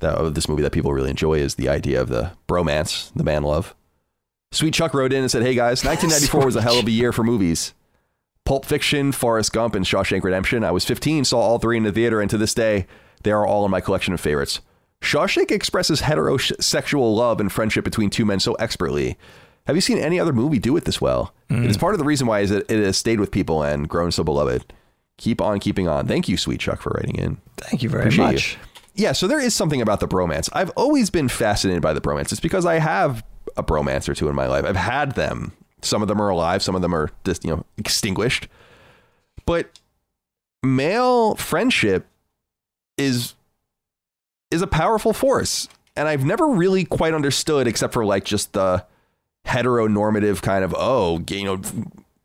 [0.00, 3.24] that of this movie that people really enjoy is the idea of the bromance, the
[3.24, 3.74] man love.
[4.52, 7.12] Sweet Chuck wrote in and said, "Hey guys, 1994 was a hell of a year
[7.12, 7.72] for movies.
[8.44, 10.64] Pulp Fiction, Forrest Gump, and Shawshank Redemption.
[10.64, 12.86] I was 15, saw all three in the theater, and to this day,
[13.22, 14.60] they are all in my collection of favorites.
[15.02, 19.16] Shawshank expresses heterosexual love and friendship between two men so expertly.
[19.66, 21.32] Have you seen any other movie do it this well?
[21.48, 21.64] Mm.
[21.64, 23.88] It is part of the reason why is it, it has stayed with people and
[23.88, 24.72] grown so beloved.
[25.18, 26.06] Keep on keeping on.
[26.08, 27.36] Thank you, Sweet Chuck, for writing in.
[27.58, 28.54] Thank you very Appreciate much.
[28.54, 28.58] you.
[29.00, 30.50] Yeah, so there is something about the bromance.
[30.52, 32.32] I've always been fascinated by the bromance.
[32.32, 33.24] It's because I have
[33.56, 34.66] a bromance or two in my life.
[34.66, 35.52] I've had them.
[35.80, 36.62] Some of them are alive.
[36.62, 38.46] Some of them are just you know extinguished.
[39.46, 39.70] But
[40.62, 42.08] male friendship
[42.98, 43.32] is
[44.50, 48.84] is a powerful force, and I've never really quite understood, except for like just the
[49.46, 51.62] heteronormative kind of oh you know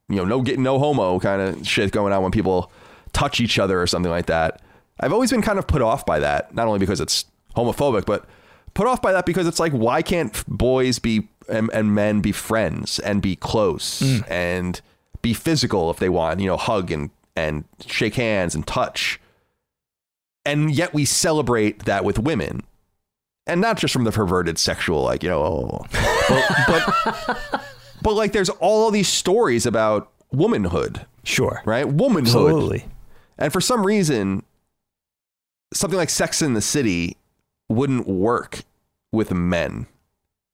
[0.10, 2.70] you know no get no homo kind of shit going on when people
[3.14, 4.62] touch each other or something like that.
[5.00, 7.26] I've always been kind of put off by that, not only because it's
[7.56, 8.26] homophobic, but
[8.74, 12.32] put off by that because it's like, why can't boys be and, and men be
[12.32, 14.24] friends and be close mm.
[14.30, 14.82] and
[15.22, 19.20] be physical if they want, you know, hug and and shake hands and touch.
[20.46, 22.62] And yet we celebrate that with women.
[23.48, 25.86] And not just from the perverted sexual, like, you know, oh,
[26.30, 26.96] but,
[27.28, 27.66] but
[28.02, 31.62] but like there's all these stories about womanhood, Sure.
[31.66, 31.88] right?
[31.88, 32.28] Womanhood.
[32.28, 32.86] Absolutely.
[33.38, 34.44] And for some reason,
[35.76, 37.18] something like Sex in the City
[37.70, 38.64] wouldn't work
[39.12, 39.88] with men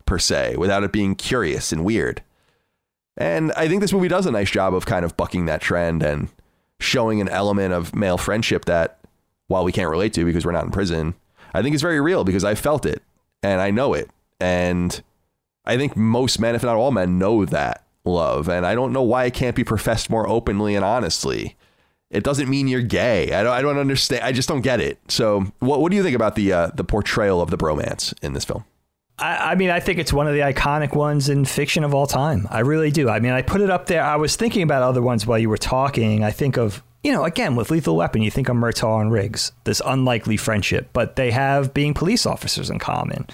[0.05, 2.22] per se without it being curious and weird.
[3.17, 6.01] And I think this movie does a nice job of kind of bucking that trend
[6.03, 6.30] and
[6.80, 8.99] showing an element of male friendship that
[9.47, 11.13] while we can't relate to because we're not in prison,
[11.53, 13.03] I think is very real because I felt it
[13.43, 14.09] and I know it.
[14.39, 15.01] And
[15.65, 18.49] I think most men, if not all men, know that love.
[18.49, 21.55] And I don't know why it can't be professed more openly and honestly.
[22.12, 23.32] It doesn't mean you're gay.
[23.34, 23.53] I don't.
[23.53, 24.24] I don't understand.
[24.24, 24.99] I just don't get it.
[25.07, 28.34] So, what what do you think about the uh, the portrayal of the bromance in
[28.34, 28.66] this film?
[29.18, 32.07] I, I mean, I think it's one of the iconic ones in fiction of all
[32.07, 32.47] time.
[32.49, 33.07] I really do.
[33.09, 34.03] I mean, I put it up there.
[34.03, 36.24] I was thinking about other ones while you were talking.
[36.24, 39.51] I think of, you know, again, with Lethal Weapon, you think of Murtaugh and Riggs,
[39.64, 43.28] this unlikely friendship, but they have being police officers in common.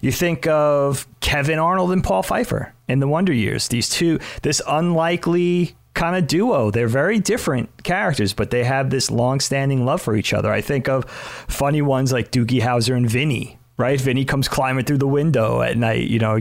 [0.00, 3.68] You think of Kevin Arnold and Paul Pfeiffer in the Wonder Years.
[3.68, 6.70] These two, this unlikely kind of duo.
[6.70, 10.52] They're very different characters, but they have this long-standing love for each other.
[10.52, 13.58] I think of funny ones like Doogie Howser and Vinny.
[13.76, 16.40] Right, Vinny comes climbing through the window at night, you know,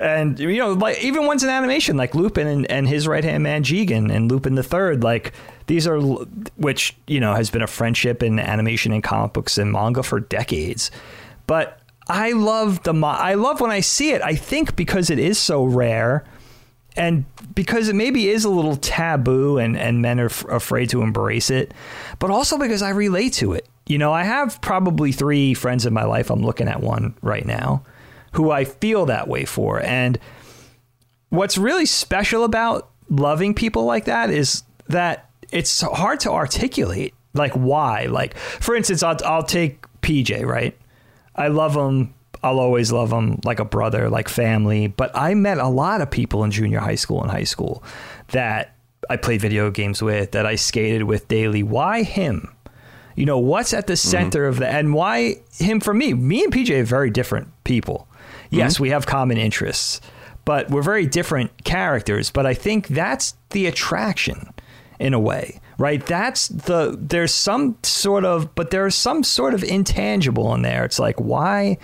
[0.00, 3.42] and you know, like even ones in animation, like Lupin and, and his right hand
[3.42, 5.32] man Jigen and Lupin the Third, like
[5.66, 9.72] these are, which you know, has been a friendship in animation and comic books and
[9.72, 10.90] manga for decades.
[11.46, 14.20] But I love the, I love when I see it.
[14.20, 16.26] I think because it is so rare,
[16.98, 17.24] and
[17.54, 21.48] because it maybe is a little taboo and, and men are f- afraid to embrace
[21.48, 21.72] it,
[22.18, 23.68] but also because I relate to it.
[23.86, 26.28] You know, I have probably three friends in my life.
[26.28, 27.84] I'm looking at one right now
[28.32, 29.80] who I feel that way for.
[29.80, 30.18] And
[31.30, 37.52] what's really special about loving people like that is that it's hard to articulate like
[37.52, 38.06] why.
[38.06, 40.76] Like, for instance, I'll, I'll take PJ, right?
[41.36, 42.12] I love him.
[42.42, 44.86] I'll always love him like a brother, like family.
[44.86, 47.82] But I met a lot of people in junior high school and high school
[48.28, 48.74] that
[49.10, 51.62] I played video games with, that I skated with daily.
[51.62, 52.54] Why him?
[53.16, 54.08] You know, what's at the mm-hmm.
[54.08, 54.74] center of that?
[54.74, 56.14] and why him for me?
[56.14, 58.08] Me and PJ are very different people.
[58.50, 58.84] Yes, mm-hmm.
[58.84, 60.00] we have common interests,
[60.44, 62.30] but we're very different characters.
[62.30, 64.52] But I think that's the attraction
[64.98, 66.04] in a way, right?
[66.06, 70.84] That's the, there's some sort of, but there's some sort of intangible in there.
[70.84, 71.78] It's like, why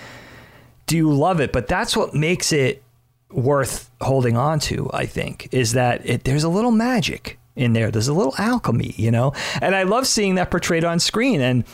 [0.86, 1.52] do you love it?
[1.52, 2.82] But that's what makes it
[3.30, 7.90] worth holding on to, I think, is that it, there's a little magic in there.
[7.90, 9.32] There's a little alchemy, you know?
[9.60, 11.40] And I love seeing that portrayed on screen.
[11.40, 11.64] And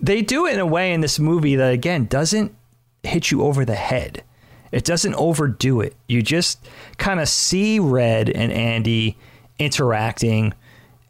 [0.00, 2.54] they do it in a way in this movie that, again, doesn't
[3.02, 4.22] hit you over the head.
[4.70, 5.94] It doesn't overdo it.
[6.08, 6.68] You just
[6.98, 9.16] kind of see Red and Andy
[9.58, 10.52] interacting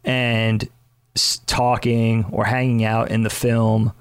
[0.03, 0.67] and
[1.45, 3.91] talking or hanging out in the film.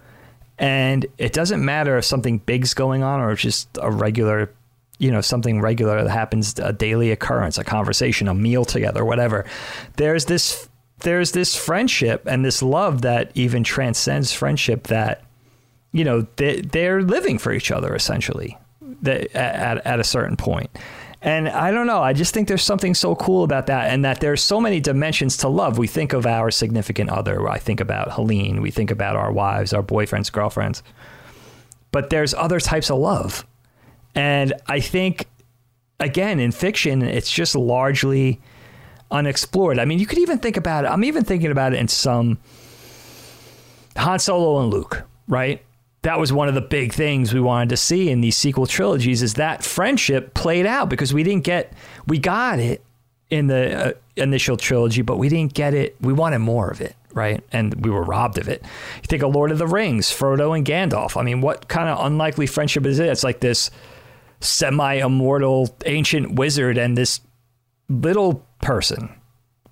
[0.59, 4.53] And it doesn't matter if something big's going on or just a regular,
[4.99, 9.45] you know, something regular that happens, a daily occurrence, a conversation, a meal together, whatever.
[9.97, 10.69] There's this
[11.01, 15.23] there's this friendship and this love that even transcends friendship that
[15.93, 18.59] you know they, they're living for each other essentially
[19.03, 20.71] that, at, at a certain point
[21.23, 24.21] and i don't know i just think there's something so cool about that and that
[24.21, 28.13] there's so many dimensions to love we think of our significant other i think about
[28.13, 30.83] helene we think about our wives our boyfriends girlfriends
[31.91, 33.47] but there's other types of love
[34.15, 35.27] and i think
[36.01, 38.41] again in fiction it's just largely
[39.11, 39.79] unexplored.
[39.79, 40.89] I mean, you could even think about it.
[40.89, 42.39] I'm even thinking about it in some
[43.97, 45.63] Han Solo and Luke, right?
[46.03, 49.23] That was one of the big things we wanted to see in these sequel trilogies
[49.23, 51.73] is that friendship played out because we didn't get
[52.07, 52.85] we got it
[53.31, 55.97] in the uh, initial trilogy, but we didn't get it.
[56.01, 57.43] We wanted more of it, right?
[57.53, 58.63] And we were robbed of it.
[58.63, 61.17] You think of Lord of the Rings, Frodo and Gandalf.
[61.17, 63.09] I mean, what kind of unlikely friendship is it?
[63.09, 63.71] It's like this
[64.41, 67.21] semi-immortal ancient wizard and this
[67.89, 69.18] little person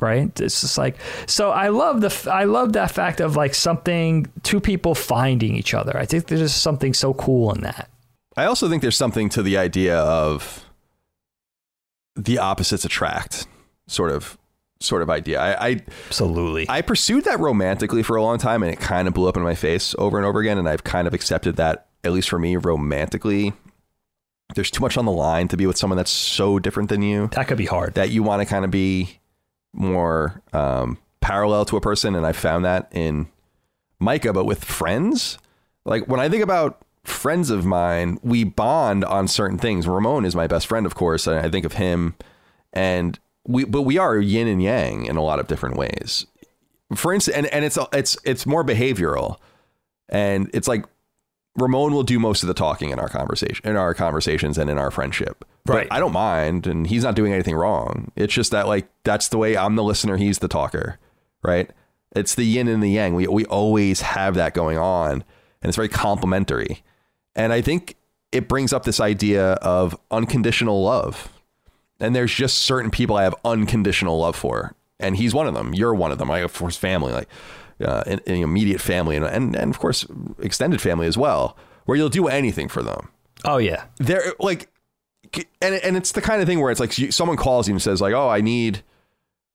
[0.01, 0.39] right?
[0.41, 0.97] It's just like
[1.27, 5.75] so i love the i love that fact of like something two people finding each
[5.75, 5.97] other.
[5.97, 7.91] I think there's something so cool in that.
[8.37, 10.65] I also think there's something to the idea of
[12.15, 13.47] the opposites attract
[13.87, 14.37] sort of
[14.81, 15.41] sort of idea.
[15.41, 16.67] I, I absolutely.
[16.69, 19.43] I pursued that romantically for a long time and it kind of blew up in
[19.43, 22.39] my face over and over again and I've kind of accepted that at least for
[22.39, 23.53] me romantically
[24.55, 27.29] there's too much on the line to be with someone that's so different than you.
[27.33, 27.95] That could be hard.
[27.95, 29.19] That you want to kind of be
[29.77, 33.29] more um, parallel to a person and I found that in
[33.99, 35.39] Micah but with friends.
[35.85, 39.87] Like when I think about friends of mine we bond on certain things.
[39.87, 42.15] Ramon is my best friend of course and I think of him.
[42.73, 46.27] And we but we are yin and yang in a lot of different ways.
[46.95, 49.37] For instance and, and it's it's it's more behavioral.
[50.09, 50.85] And it's like
[51.57, 54.79] Ramon will do most of the talking in our conversation in our conversations and in
[54.79, 55.45] our friendship.
[55.67, 55.89] Right.
[55.89, 58.11] But I don't mind and he's not doing anything wrong.
[58.17, 60.99] It's just that like that's the way I'm the listener, he's the talker.
[61.43, 61.71] Right?
[62.15, 63.15] It's the yin and the yang.
[63.15, 66.83] We we always have that going on and it's very complementary.
[67.35, 67.97] And I think
[68.33, 71.29] it brings up this idea of unconditional love.
[72.01, 74.75] And there's just certain people I have unconditional love for.
[75.01, 75.75] And he's one of them.
[75.75, 76.31] You're one of them.
[76.31, 77.13] I have for his family.
[77.13, 77.29] Like
[77.85, 80.07] uh, in, in immediate family and, and and of course
[80.39, 83.09] extended family as well, where you'll do anything for them.
[83.45, 84.69] oh yeah They're like,
[85.61, 88.01] and and it's the kind of thing where it's like someone calls you and says
[88.01, 88.83] like, oh, I need.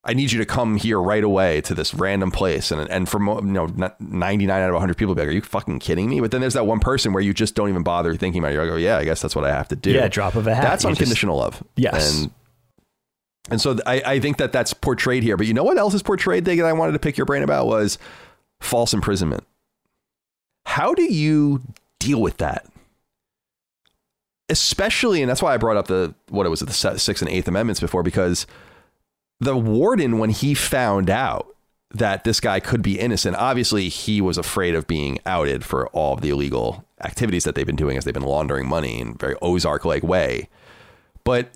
[0.04, 3.28] I need you to come here right away to this random place, and and from
[3.28, 3.68] you know
[4.00, 6.42] ninety nine out of hundred people be like, "Are you fucking kidding me?" But then
[6.42, 8.56] there's that one person where you just don't even bother thinking about it.
[8.56, 10.48] You're like, "Oh yeah, I guess that's what I have to do." Yeah, drop of
[10.48, 10.64] a hat.
[10.64, 11.64] That's You just- unconditional love.
[11.76, 12.20] Yes.
[12.20, 12.32] and
[13.52, 15.38] and so I, I think that that's portrayed here.
[15.38, 17.68] But you know what else is portrayed that I wanted to pick your brain about
[17.68, 18.00] was
[18.60, 19.44] false imprisonment.
[20.66, 21.62] How do you
[22.00, 22.66] deal with that?
[24.52, 27.48] Especially, and that's why I brought up the what it was the Sixth and Eighth
[27.48, 28.46] Amendments before, because
[29.40, 31.56] the warden, when he found out
[31.94, 36.14] that this guy could be innocent, obviously he was afraid of being outed for all
[36.16, 39.14] of the illegal activities that they've been doing as they've been laundering money in a
[39.14, 40.50] very Ozark like way.
[41.24, 41.50] But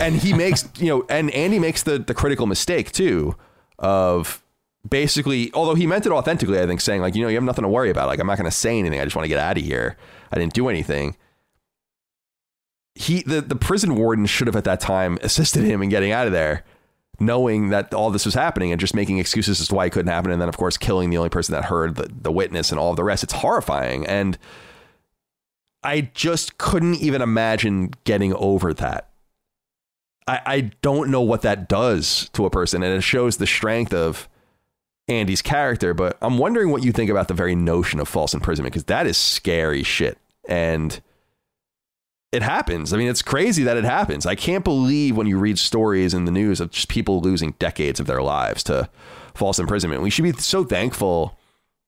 [0.00, 3.36] and he makes you know and andy makes the the critical mistake too
[3.78, 4.42] of
[4.88, 7.62] basically although he meant it authentically i think saying like you know you have nothing
[7.62, 8.08] to worry about.
[8.08, 9.00] Like i'm not going to say anything.
[9.00, 9.96] I just want to get out of here.
[10.32, 11.16] I didn't do anything
[12.94, 16.26] he the, the prison warden should have at that time assisted him in getting out
[16.26, 16.64] of there
[17.20, 20.10] knowing that all this was happening and just making excuses as to why it couldn't
[20.10, 22.80] happen and then of course killing the only person that heard the, the witness and
[22.80, 23.22] all of the rest.
[23.22, 24.06] It's horrifying.
[24.06, 24.38] And
[25.82, 29.10] i just couldn't even imagine getting over that.
[30.26, 33.92] I, I don't know what that does to a person, and it shows the strength
[33.94, 34.28] of
[35.08, 35.94] Andy's character.
[35.94, 39.06] But I'm wondering what you think about the very notion of false imprisonment because that
[39.06, 41.00] is scary shit, and
[42.32, 42.92] it happens.
[42.92, 44.24] I mean, it's crazy that it happens.
[44.24, 47.98] I can't believe when you read stories in the news of just people losing decades
[47.98, 48.88] of their lives to
[49.34, 50.02] false imprisonment.
[50.02, 51.36] We should be so thankful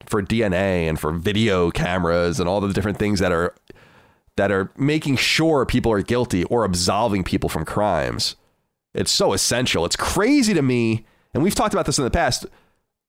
[0.06, 3.54] for DNA and for video cameras and all the different things that are
[4.36, 8.34] that are making sure people are guilty or absolving people from crimes.
[8.94, 9.84] It's so essential.
[9.84, 11.04] It's crazy to me,
[11.34, 12.46] and we've talked about this in the past.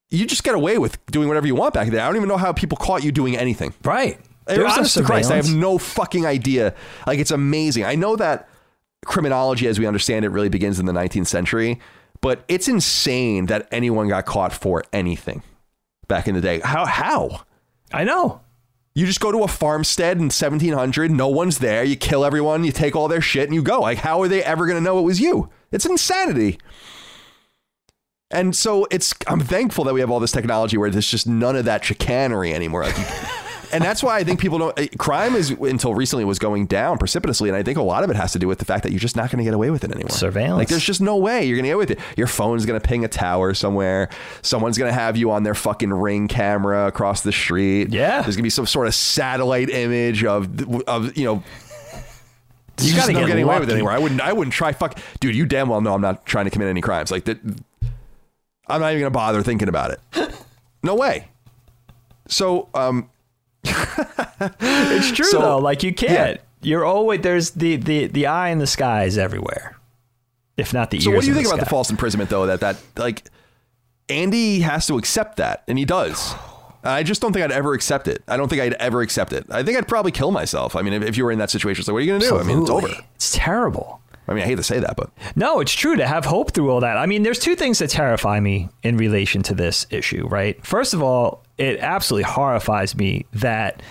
[0.10, 2.02] You just get away with doing whatever you want back there.
[2.02, 3.74] I don't even know how people caught you doing anything.
[3.84, 6.76] right There's honest to Christ, I have no fucking idea.
[7.07, 7.86] Like it's amazing.
[7.86, 8.49] I know that
[9.06, 11.80] criminology, as we understand it, really begins in the 19th century,
[12.22, 15.44] but it's insane that anyone got caught for anything
[16.07, 16.60] back in the day.
[16.60, 16.86] How?
[16.86, 17.41] How?
[17.91, 18.41] i know
[18.95, 22.72] You just go to a farmstead in 1700, no one's there, you kill everyone, you
[22.72, 23.82] take all their shit, and you go.
[23.82, 25.49] Like, how are they ever going to know it was you?
[25.72, 26.60] It's insanity.
[28.32, 31.56] And so it's, I'm thankful that we have all this technology where there's just none
[31.56, 32.84] of that chicanery anymore.
[32.84, 32.95] Like,
[33.74, 34.80] and that's why I think people don't.
[34.80, 38.10] eh, Crime is until recently was going down precipitously, and I think a lot of
[38.10, 39.70] it has to do with the fact that you're just not going to get away
[39.70, 40.10] with it anymore.
[40.12, 40.60] Surveillance.
[40.60, 42.00] Like, there's just no way you're going to get away with it.
[42.18, 44.10] Your phone's going to ping a tower somewhere.
[44.41, 47.91] Someone's going to have you on their fucking ring camera across the street.
[47.91, 48.22] Yeah.
[48.22, 50.48] there's going to be some sort of satellite image of
[50.88, 51.44] of you know.
[52.82, 53.91] You You gotta get getting away with it anymore.
[53.91, 54.20] I wouldn't.
[54.20, 54.72] I wouldn't try.
[54.74, 55.36] Fuck, dude.
[55.36, 57.12] You damn well know I'm not trying to commit any crimes.
[57.12, 57.38] Like that.
[58.68, 60.00] I'm not even gonna bother thinking about it.
[60.82, 61.28] No way.
[62.28, 63.10] So, um,
[64.60, 65.57] It's true So- though.
[65.60, 66.35] Like you can't.
[66.38, 66.41] Yeah.
[66.61, 69.76] You're always there's the the the eye in the sky is everywhere,
[70.56, 71.15] if not the so ears.
[71.18, 72.45] what do you in think about the false imprisonment though?
[72.45, 73.23] That that like
[74.07, 76.34] Andy has to accept that, and he does.
[76.85, 78.23] I just don't think I'd ever accept it.
[78.27, 79.45] I don't think I'd ever accept it.
[79.49, 80.76] I think I'd probably kill myself.
[80.76, 82.30] I mean, if, if you were in that situation, it's like, what are you gonna
[82.30, 82.38] do?
[82.38, 82.90] I mean, it's over.
[83.15, 84.02] It's terrible.
[84.28, 86.72] I mean, I hate to say that, but No, it's true to have hope through
[86.72, 86.98] all that.
[86.98, 90.64] I mean, there's two things that terrify me in relation to this issue, right?
[90.66, 93.82] First of all, it absolutely horrifies me that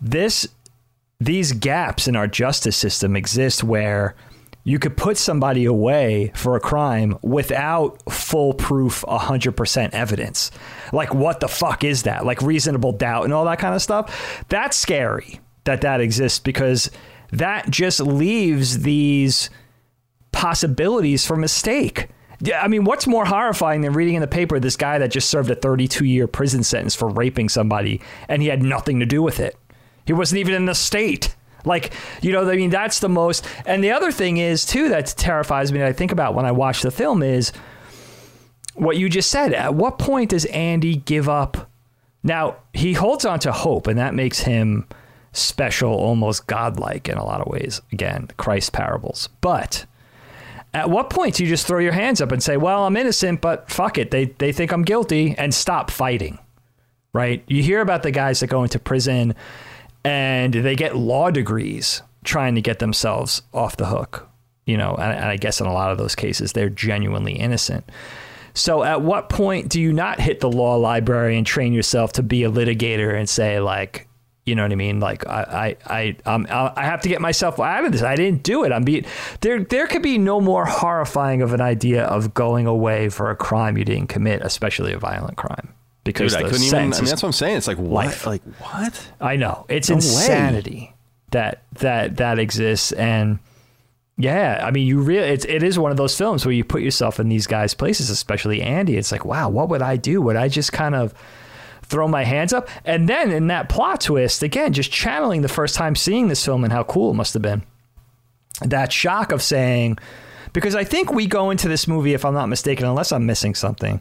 [0.00, 0.48] this
[1.22, 4.14] these gaps in our justice system exist where
[4.64, 10.50] you could put somebody away for a crime without foolproof 100% evidence.
[10.92, 12.24] Like what the fuck is that?
[12.24, 14.44] Like reasonable doubt and all that kind of stuff.
[14.48, 16.90] That's scary that that exists because
[17.32, 19.50] that just leaves these
[20.32, 22.08] possibilities for mistake.
[22.54, 25.50] I mean, what's more horrifying than reading in the paper this guy that just served
[25.50, 29.40] a 32 year prison sentence for raping somebody and he had nothing to do with
[29.40, 29.56] it?
[30.06, 31.34] He wasn't even in the state.
[31.64, 31.92] Like,
[32.22, 33.46] you know, I mean, that's the most.
[33.66, 36.52] And the other thing is, too, that terrifies me that I think about when I
[36.52, 37.52] watch the film is
[38.74, 39.52] what you just said.
[39.52, 41.70] At what point does Andy give up?
[42.22, 44.86] Now, he holds on to hope, and that makes him
[45.32, 47.80] special, almost godlike in a lot of ways.
[47.92, 49.28] Again, Christ parables.
[49.40, 49.86] But
[50.74, 53.40] at what point do you just throw your hands up and say, well, I'm innocent,
[53.40, 54.10] but fuck it.
[54.10, 56.38] They, they think I'm guilty and stop fighting,
[57.12, 57.42] right?
[57.46, 59.34] You hear about the guys that go into prison
[60.04, 64.28] and they get law degrees trying to get themselves off the hook,
[64.66, 67.90] you know, and, and I guess in a lot of those cases, they're genuinely innocent.
[68.54, 72.22] So at what point do you not hit the law library and train yourself to
[72.22, 74.08] be a litigator and say like,
[74.50, 74.98] you know what I mean?
[75.00, 78.02] Like I, I, I, um, I have to get myself out of this.
[78.02, 78.72] I didn't do it.
[78.72, 79.06] I'm being
[79.40, 79.62] there.
[79.62, 83.78] There could be no more horrifying of an idea of going away for a crime
[83.78, 85.72] you didn't commit, especially a violent crime.
[86.02, 86.78] Because dude, I couldn't even.
[86.78, 87.56] I mean, that's what I'm saying.
[87.58, 88.06] It's like what?
[88.06, 88.26] life.
[88.26, 89.12] Like what?
[89.20, 90.00] I know it's No way.
[90.00, 90.94] insanity
[91.30, 93.38] that that that exists, and
[94.16, 96.82] yeah, I mean, you really it's it is one of those films where you put
[96.82, 98.96] yourself in these guys' places, especially Andy.
[98.96, 100.20] It's like, wow, what would I do?
[100.22, 101.14] Would I just kind of
[101.90, 102.68] throw my hands up?
[102.84, 106.64] And then in that plot twist, again, just channeling the first time seeing this film
[106.64, 107.62] and how cool it must have been.
[108.62, 109.98] That shock of saying,
[110.52, 113.54] because I think we go into this movie, if I'm not mistaken, unless I'm missing
[113.54, 114.00] something,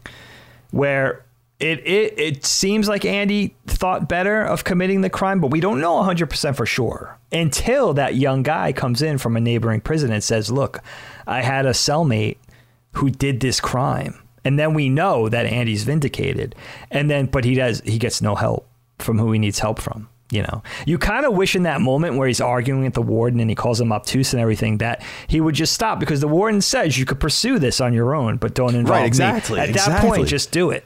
[0.72, 1.26] where
[1.60, 5.82] it, it it seems like Andy thought better of committing the crime, but we don't
[5.82, 10.24] know 100% for sure until that young guy comes in from a neighboring prison and
[10.24, 10.80] says, "Look,
[11.28, 12.38] I had a cellmate
[12.94, 16.56] who did this crime." And then we know that Andy's vindicated.
[16.91, 18.68] And then but he does he gets no help
[18.99, 20.10] from who he needs help from.
[20.32, 23.40] You know, you kind of wish in that moment where he's arguing with the warden
[23.40, 26.61] and he calls him obtuse and everything that he would just stop because the warden
[26.61, 29.07] says you could pursue this on your own, but don't involve Right, me.
[29.07, 30.86] exactly, At that point, just do it.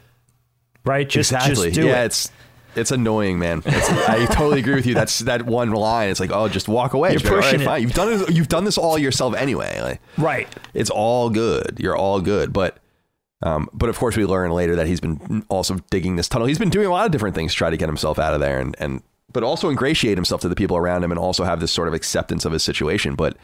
[0.85, 1.09] Right?
[1.09, 1.71] Just exactly.
[1.71, 2.05] just do yeah, it.
[2.05, 2.31] it's
[2.75, 3.61] it's annoying, man.
[3.65, 4.93] It's, I totally agree with you.
[4.95, 6.09] That's that one line.
[6.09, 7.09] It's like, oh, just walk away.
[7.11, 7.81] You're Just be like, pushing "All right, it." fine.
[7.83, 8.35] You've done it.
[8.35, 9.79] You've done this all yourself anyway.
[9.81, 10.47] Like, right.
[10.73, 11.77] it's all good.
[11.79, 12.51] You're all good.
[12.53, 12.77] But
[13.43, 16.47] um, but of course we learn later that he's been also digging this tunnel.
[16.47, 18.39] He's been doing a lot of different things to try to get himself out of
[18.39, 21.59] there and and but also ingratiate himself to the people around him and also have
[21.59, 23.15] this sort of acceptance of his situation.
[23.15, 23.35] But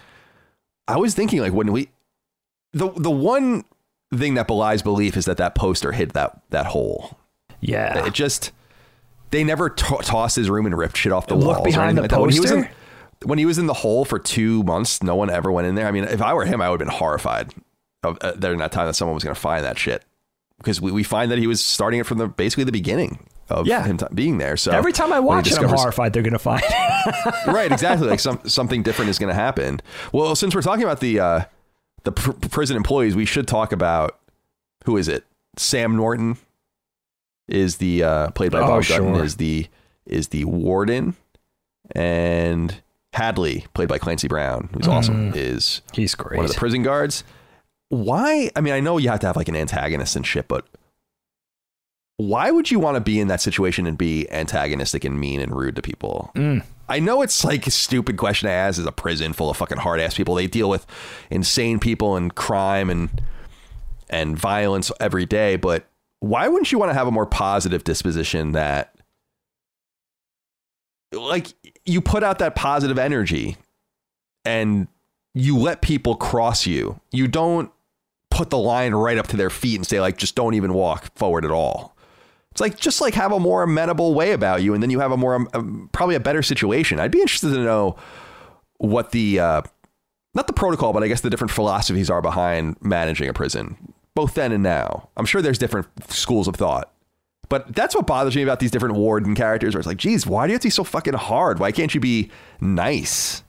[0.88, 1.89] I was thinking like when we
[2.73, 3.65] the the one
[4.15, 7.17] thing that belies belief is that that poster hit that that hole.
[7.59, 8.05] Yeah.
[8.05, 8.51] It just
[9.31, 11.65] they never to tossed his room and ripped shit off the Look walls.
[11.65, 12.21] behind the like that.
[12.21, 12.76] When he was in poster?
[13.26, 15.88] when he was in the hole for two months, no one ever went in there.
[15.88, 17.53] I mean, if I were him, I would have been horrified
[18.03, 20.03] of uh, during that time that someone was going to find that shit
[20.57, 23.19] because we, we find that he was starting it from the basically the beginning
[23.49, 23.84] of Yeah.
[23.85, 24.55] him t- being there.
[24.57, 26.63] So Every time I watch it, I'm horrified they're going to find
[27.47, 28.07] right, exactly.
[28.07, 29.81] Like some something different is going to happen.
[30.13, 31.41] Well, since we're talking about the uh,
[32.03, 34.19] the pr- prison employees, we should talk about
[34.85, 35.26] who is it?
[35.57, 36.38] Sam Norton
[37.47, 39.23] is the uh, played by Oh, Bob Gunton sure.
[39.26, 39.67] is the
[40.05, 41.15] is the warden,
[41.95, 42.81] and
[43.13, 46.38] Hadley played by Clancy Brown, who's awesome, is He's great.
[46.38, 47.23] one of the prison guards.
[47.90, 48.49] Why?
[48.56, 50.68] I mean, I know you have to have like an antagonist and shit, but
[52.18, 55.56] why would you want to be in that situation and be antagonistic and mean and
[55.56, 56.32] rude to people?
[56.36, 56.64] Mm.
[56.88, 58.80] I know it's like a stupid question to ask.
[58.80, 60.36] Is a prison full of fucking hard ass people?
[60.36, 60.86] They deal with
[61.30, 63.22] insane people and crime and
[64.10, 65.56] and violence every day.
[65.56, 65.88] But
[66.20, 68.94] why wouldn't you want to have a more positive disposition that
[71.14, 71.53] like
[71.86, 73.57] you put out that positive energy
[74.45, 74.88] and
[75.34, 76.99] you let people cross you.
[77.11, 77.72] You don't
[78.40, 81.14] put the line right up to their feet and say like just don't even walk
[81.18, 81.98] forward at all.
[82.52, 85.11] It's like just like have a more amenable way about you and then you have
[85.11, 87.02] a more um, probably a better situation.
[87.02, 87.98] I'd be interested to know
[88.78, 89.61] what the uh
[90.34, 93.76] not the protocol, but I guess the different philosophies are behind managing a prison,
[94.16, 95.10] both then and now.
[95.18, 96.94] I'm sure there's different schools of thought.
[97.49, 100.45] But that's what bothers me about these different warden characters, where it's like, geez, why
[100.45, 101.60] do you have to be so fucking hard?
[101.60, 102.30] Why can't you be
[102.61, 103.44] nice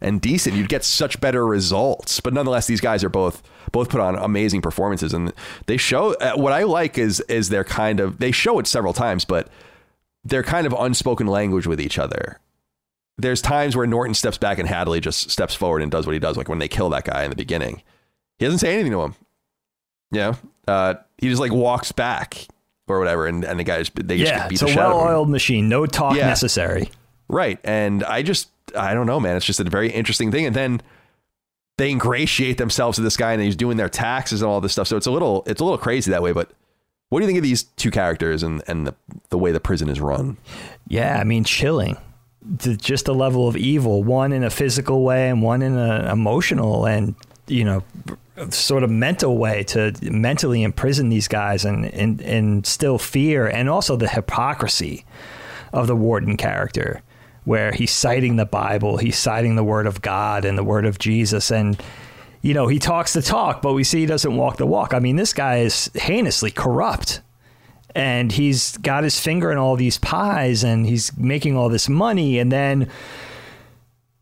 [0.00, 0.56] and decent?
[0.56, 2.20] You'd get such better results.
[2.20, 3.42] But nonetheless, these guys are both
[3.72, 5.32] both put on amazing performances, and
[5.66, 6.14] they show.
[6.14, 9.48] Uh, what I like is is their kind of they show it several times, but
[10.24, 12.40] they're kind of unspoken language with each other.
[13.18, 16.18] There's times where Norton steps back and Hadley just steps forward and does what he
[16.18, 17.82] does, like when they kill that guy in the beginning.
[18.38, 19.14] He doesn't say anything to him.
[20.12, 20.36] You know,
[20.68, 22.46] uh, he just like walks back
[22.88, 24.86] or whatever, and, and the guys they just Yeah, beat it's the a shit out
[24.92, 24.98] of him.
[25.06, 25.68] well-oiled machine.
[25.68, 26.26] No talk Yeah.
[26.26, 26.90] necessary.
[27.28, 27.58] Right.
[27.64, 29.36] And I just, I don't know, man.
[29.36, 30.46] It's just a very interesting thing.
[30.46, 30.80] And then
[31.78, 34.88] they ingratiate themselves to this guy and he's doing their taxes and all this stuff.
[34.88, 36.32] So it's a little, it's a little crazy that way.
[36.32, 36.50] But
[37.08, 38.94] what do you think of these two characters and, and the,
[39.28, 40.36] the way the prison is run?
[40.88, 41.96] Yeah, I mean, chilling.
[42.58, 46.86] Just the level of evil, one in a physical way and one in an emotional
[46.86, 47.14] and,
[47.48, 47.82] you know,
[48.50, 53.46] sort of mental way to mentally imprison these guys and, and, and still fear.
[53.46, 55.04] And also the hypocrisy
[55.72, 57.02] of the warden character,
[57.46, 60.98] where he's citing the Bible, he's citing the word of God and the word of
[60.98, 61.50] Jesus.
[61.50, 61.80] And,
[62.42, 64.92] you know, he talks the talk, but we see he doesn't walk the walk.
[64.92, 67.22] I mean, this guy is heinously corrupt
[67.96, 72.38] and he's got his finger in all these pies and he's making all this money
[72.38, 72.90] and then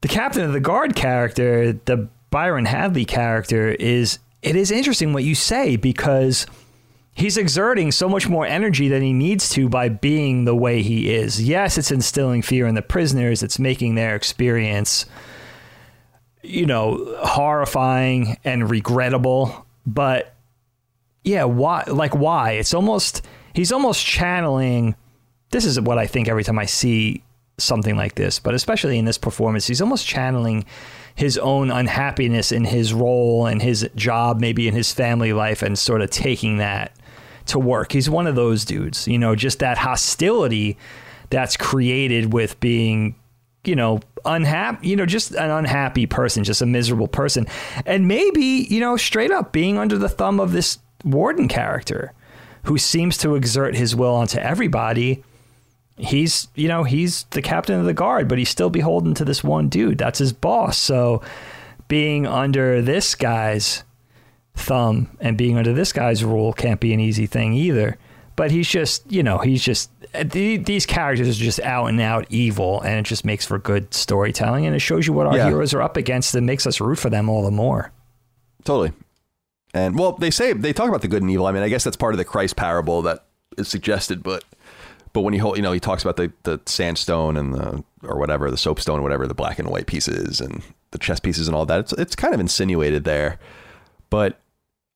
[0.00, 5.24] the captain of the guard character the byron hadley character is it is interesting what
[5.24, 6.46] you say because
[7.14, 11.14] he's exerting so much more energy than he needs to by being the way he
[11.14, 11.42] is.
[11.42, 13.42] Yes it's instilling fear in the prisoners.
[13.42, 15.06] It's making their experience
[16.42, 19.66] you know horrifying and regrettable.
[19.86, 20.34] But
[21.22, 22.52] yeah why like why?
[22.52, 23.22] It's almost
[23.54, 24.94] he's almost channeling
[25.50, 27.22] this is what i think every time i see
[27.56, 30.64] something like this but especially in this performance he's almost channeling
[31.14, 35.78] his own unhappiness in his role and his job maybe in his family life and
[35.78, 36.92] sort of taking that
[37.46, 40.76] to work he's one of those dudes you know just that hostility
[41.30, 43.14] that's created with being
[43.64, 47.46] you know, unhappy, you know, just an unhappy person, just a miserable person.
[47.86, 52.12] And maybe, you know, straight up being under the thumb of this warden character
[52.64, 55.22] who seems to exert his will onto everybody.
[55.96, 59.44] He's, you know, he's the captain of the guard, but he's still beholden to this
[59.44, 59.98] one dude.
[59.98, 60.78] That's his boss.
[60.78, 61.22] So
[61.88, 63.84] being under this guy's
[64.54, 67.98] thumb and being under this guy's rule can't be an easy thing either.
[68.36, 72.26] But he's just, you know, he's just uh, these characters are just out and out
[72.30, 75.46] evil, and it just makes for good storytelling, and it shows you what our Yeah.
[75.48, 77.92] heroes are up against, and makes us root for them all the more.
[78.64, 78.92] Totally.
[79.72, 81.46] And well, they say they talk about the good and evil.
[81.46, 83.24] I mean, I guess that's part of the Christ parable that
[83.56, 84.44] is suggested, but
[85.12, 88.18] but when he hold, you know, he talks about the the sandstone and the or
[88.18, 91.66] whatever, the soapstone, whatever, the black and white pieces and the chess pieces and all
[91.66, 91.78] that.
[91.80, 93.38] It's it's kind of insinuated there.
[94.10, 94.40] But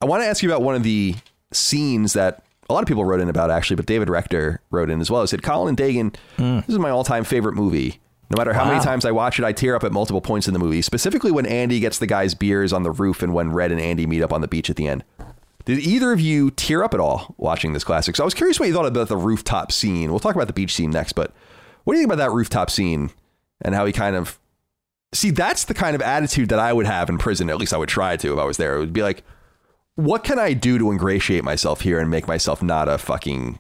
[0.01, 1.15] I want to ask you about one of the
[1.53, 5.01] scenes that a lot of people wrote in about actually, but David Rector wrote in
[5.01, 5.23] as well.
[5.23, 6.57] He said, Colin and Dagan, hmm.
[6.61, 8.01] this is my all time favorite movie.
[8.31, 10.53] No matter how many times I watch it, I tear up at multiple points in
[10.53, 13.73] the movie, specifically when Andy gets the guy's beers on the roof and when Red
[13.73, 15.03] and Andy meet up on the beach at the end.
[15.65, 18.17] Did either of you tear up at all watching this classic?
[18.17, 20.11] So I was curious what you thought about the rooftop scene.
[20.11, 21.33] We'll talk about the beach scene next, but
[21.85, 23.11] what do you think about that rooftop scene
[23.63, 24.39] and how he kind of
[25.15, 27.79] see that's the kind of attitude that I would have in prison, at least I
[27.79, 28.77] would try to if I was there.
[28.77, 29.25] It would be like,
[29.99, 33.59] what can I do to ingratiate myself here and make myself not a fucking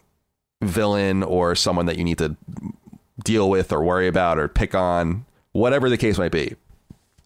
[0.62, 2.36] villain or someone that you need to
[3.24, 6.54] deal with or worry about or pick on, whatever the case might be.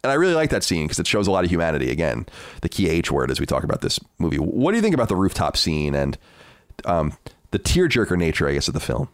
[0.02, 1.90] And I really like that scene because it shows a lot of humanity.
[1.90, 2.24] Again,
[2.62, 4.38] the key H word as we talk about this movie.
[4.38, 6.16] What do you think about the rooftop scene and
[6.86, 7.12] um,
[7.50, 9.10] the tearjerker nature, I guess, of the film?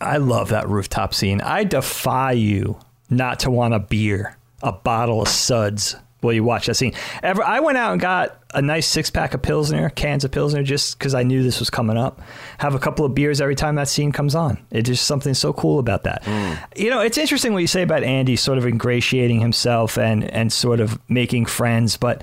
[0.00, 1.40] I love that rooftop scene.
[1.40, 2.78] I defy you
[3.10, 6.94] not to want a beer, a bottle of suds while you watch that scene.
[7.22, 10.62] Ever, I went out and got a nice six pack of Pilsner, cans of Pilsner,
[10.62, 12.20] just because I knew this was coming up.
[12.58, 14.58] Have a couple of beers every time that scene comes on.
[14.70, 16.24] It's just something so cool about that.
[16.24, 16.54] Hmm.
[16.76, 20.52] You know, it's interesting what you say about Andy sort of ingratiating himself and, and
[20.52, 22.22] sort of making friends, but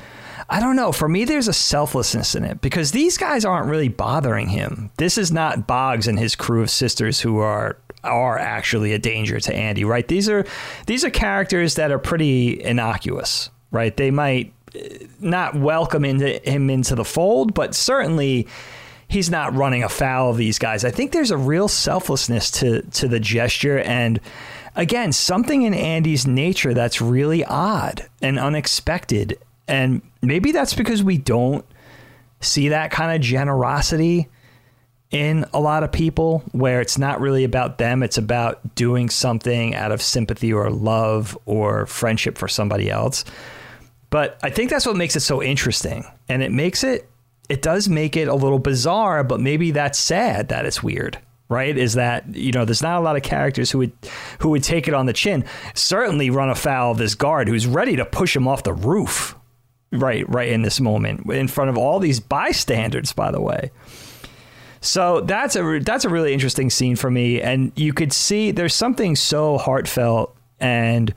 [0.50, 0.92] I don't know.
[0.92, 4.90] For me, there's a selflessness in it because these guys aren't really bothering him.
[4.98, 9.40] This is not Bogs and his crew of sisters who are are actually a danger
[9.42, 10.08] to Andy, right?
[10.08, 10.46] These are
[10.88, 13.96] these are characters that are pretty innocuous, right?
[13.96, 18.48] They might eh, not welcome into him into the fold, but certainly
[19.08, 20.86] he's not running afoul of these guys.
[20.86, 24.20] I think there's a real selflessness to to the gesture and
[24.76, 29.38] again, something in Andy's nature that's really odd and unexpected.
[29.68, 31.66] And maybe that's because we don't
[32.42, 34.30] see that kind of generosity
[35.12, 39.76] in a lot of people where it's not really about them, it's about doing something
[39.76, 43.26] out of sympathy or love or friendship for somebody else.
[44.10, 46.06] But I think that's what makes it so interesting.
[46.28, 47.10] And it makes it,
[47.48, 51.20] it does make it a little bizarre, but maybe that's sad that it's weird.
[51.52, 51.76] Right?
[51.76, 53.92] Is that you know there's not a lot of characters who would
[54.38, 55.46] who would take it on the chin.
[55.74, 59.36] Certainly run afoul of this guard who's ready to push him off the roof.
[59.92, 63.14] Right, right in this moment, in front of all these bystanders.
[63.14, 63.72] By the way,
[64.82, 68.76] so that's a that's a really interesting scene for me, and you could see there's
[68.76, 71.14] something so heartfelt and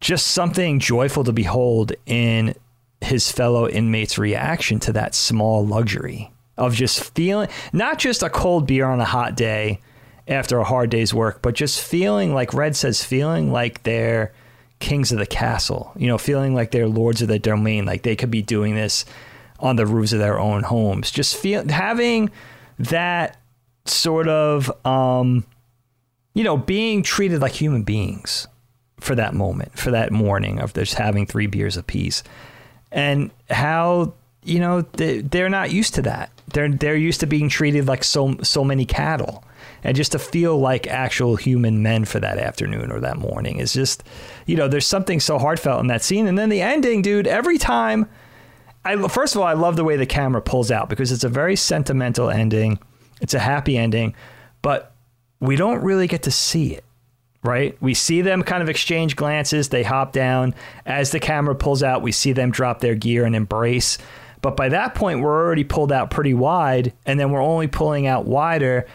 [0.00, 2.54] just something joyful to behold in
[3.00, 8.66] his fellow inmates' reaction to that small luxury of just feeling not just a cold
[8.66, 9.80] beer on a hot day
[10.28, 14.32] after a hard day's work, but just feeling like Red says, feeling like they're
[14.78, 18.16] kings of the castle, you know, feeling like they're lords of the domain, like they
[18.16, 19.04] could be doing this
[19.58, 21.10] on the roofs of their own homes.
[21.10, 22.30] Just feel having
[22.78, 23.38] that
[23.84, 25.44] sort of, um,
[26.34, 28.46] you know, being treated like human beings
[29.00, 32.22] for that moment, for that morning of just having three beers apiece,
[32.92, 34.14] and how
[34.44, 36.30] you know they, they're not used to that.
[36.52, 39.44] They're they're used to being treated like so so many cattle,
[39.82, 43.72] and just to feel like actual human men for that afternoon or that morning is
[43.72, 44.02] just,
[44.46, 46.26] you know, there's something so heartfelt in that scene.
[46.26, 47.26] And then the ending, dude.
[47.26, 48.08] Every time
[48.84, 51.28] I first of all, I love the way the camera pulls out because it's a
[51.28, 52.78] very sentimental ending.
[53.20, 54.14] It's a happy ending,
[54.62, 54.94] but
[55.40, 56.84] we don't really get to see it,
[57.42, 57.76] right?
[57.80, 59.68] We see them kind of exchange glances.
[59.68, 60.54] They hop down
[60.84, 62.02] as the camera pulls out.
[62.02, 63.98] We see them drop their gear and embrace.
[64.42, 68.06] But by that point, we're already pulled out pretty wide, and then we're only pulling
[68.06, 68.86] out wider.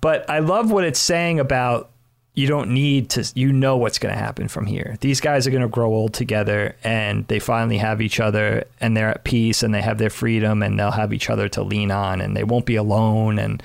[0.00, 1.90] But I love what it's saying about
[2.38, 5.50] you don't need to you know what's going to happen from here these guys are
[5.50, 9.64] going to grow old together and they finally have each other and they're at peace
[9.64, 12.44] and they have their freedom and they'll have each other to lean on and they
[12.44, 13.60] won't be alone and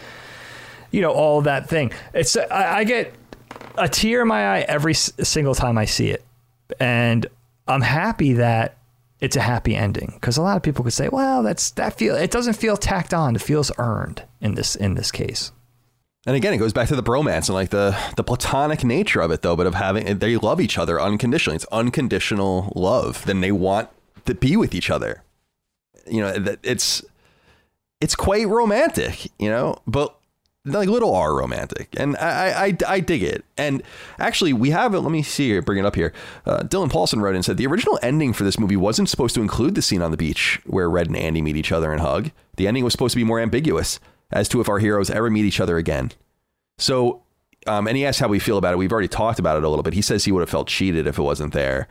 [0.90, 3.14] you know all that thing it's i, I get
[3.78, 6.24] a tear in my eye every single time i see it
[6.80, 7.26] and
[7.68, 8.78] i'm happy that
[9.20, 12.16] it's a happy ending because a lot of people could say well that's that feel
[12.16, 15.52] it doesn't feel tacked on it feels earned in this in this case
[16.26, 19.32] and again, it goes back to the bromance and like the the platonic nature of
[19.32, 19.56] it, though.
[19.56, 21.58] But of having they love each other unconditionally.
[21.58, 23.26] It's unconditional love.
[23.26, 23.90] Then they want
[24.26, 25.24] to be with each other.
[26.08, 27.04] You know, it's
[28.00, 29.30] it's quite romantic.
[29.38, 30.18] You know, but
[30.66, 33.44] like little R romantic, and I, I I dig it.
[33.58, 33.84] And
[34.18, 35.00] actually, we have it.
[35.00, 36.14] Let me see bring it up here.
[36.46, 39.42] Uh, Dylan Paulson wrote and said the original ending for this movie wasn't supposed to
[39.42, 42.32] include the scene on the beach where Red and Andy meet each other and hug.
[42.56, 44.00] The ending was supposed to be more ambiguous
[44.32, 46.12] as to if our heroes ever meet each other again.
[46.78, 47.24] So,
[47.68, 48.78] um, and he asked how we feel about it.
[48.78, 49.94] We've already talked about it a little bit.
[49.94, 51.88] He says he would have felt cheated if it wasn't there.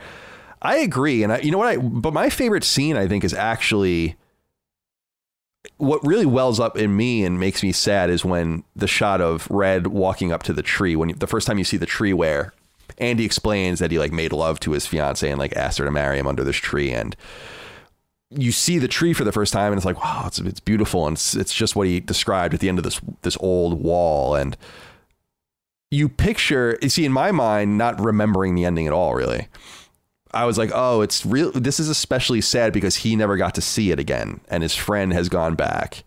[0.62, 1.68] I agree, and I, you know what?
[1.68, 4.16] I but my favorite scene I think is actually
[5.78, 9.48] what really wells up in me and makes me sad is when the shot of
[9.50, 12.12] Red walking up to the tree when you, the first time you see the tree
[12.12, 12.52] where
[12.98, 15.90] Andy explains that he like made love to his fiance and like asked her to
[15.90, 17.16] marry him under this tree and
[18.30, 21.06] you see the tree for the first time and it's like wow it's, it's beautiful
[21.06, 24.34] and it's, it's just what he described at the end of this this old wall
[24.34, 24.56] and
[25.90, 29.48] you picture you see in my mind not remembering the ending at all really
[30.34, 33.60] i was like oh it's real this is especially sad because he never got to
[33.60, 36.04] see it again and his friend has gone back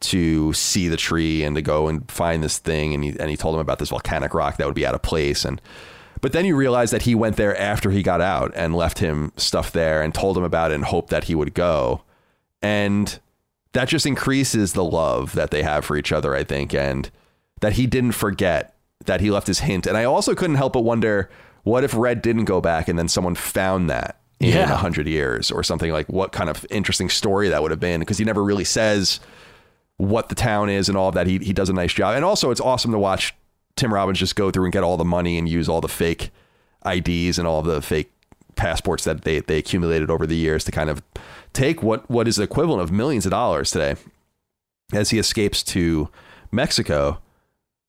[0.00, 3.36] to see the tree and to go and find this thing and he, and he
[3.36, 5.60] told him about this volcanic rock that would be out of place and
[6.24, 9.30] but then you realize that he went there after he got out and left him
[9.36, 12.00] stuff there and told him about it and hoped that he would go.
[12.62, 13.20] And
[13.72, 17.10] that just increases the love that they have for each other, I think, and
[17.60, 18.74] that he didn't forget
[19.04, 19.86] that he left his hint.
[19.86, 21.28] And I also couldn't help but wonder
[21.64, 24.76] what if Red didn't go back and then someone found that in a yeah.
[24.76, 28.18] hundred years or something like what kind of interesting story that would have been because
[28.18, 29.20] he never really says
[29.96, 31.26] what the town is and all of that.
[31.26, 32.14] He, he does a nice job.
[32.14, 33.34] And also it's awesome to watch
[33.76, 36.30] Tim Robbins just go through and get all the money and use all the fake
[36.84, 38.12] IDs and all the fake
[38.56, 41.02] passports that they, they accumulated over the years to kind of
[41.52, 43.96] take what, what is the equivalent of millions of dollars today
[44.92, 46.08] as he escapes to
[46.52, 47.18] Mexico.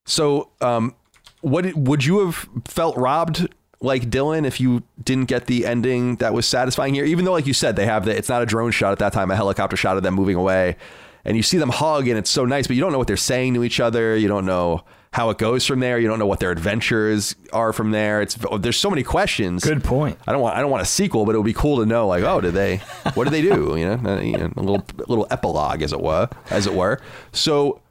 [0.06, 0.96] So, um,
[1.42, 3.54] what would you have felt robbed
[3.86, 7.06] like Dylan if you didn't get the ending that was satisfying here?
[7.06, 9.14] Even though, like you said, they have the it's not a drone shot at that
[9.14, 10.76] time, a helicopter shot of them moving away,
[11.24, 13.18] and you see them hug and it's so nice, but you don't know what they're
[13.18, 14.18] saying to each other.
[14.18, 14.84] You don't know
[15.16, 15.98] how it goes from there.
[15.98, 18.22] You don't know what their adventures are from there.
[18.22, 19.64] It's oh, there's so many questions.
[19.64, 20.20] Good point.
[20.28, 22.08] I don't want I don't want a sequel, but it would be cool to know
[22.08, 22.78] like oh did they
[23.14, 26.28] what did they do you know, you know a little little epilogue as it were
[26.50, 27.00] as it were.
[27.32, 27.82] So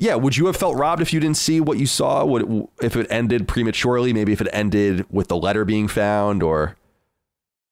[0.00, 2.24] yeah, would you have felt robbed if you didn't see what you saw?
[2.24, 4.14] Would it, if it ended prematurely?
[4.14, 6.74] Maybe if it ended with the letter being found, or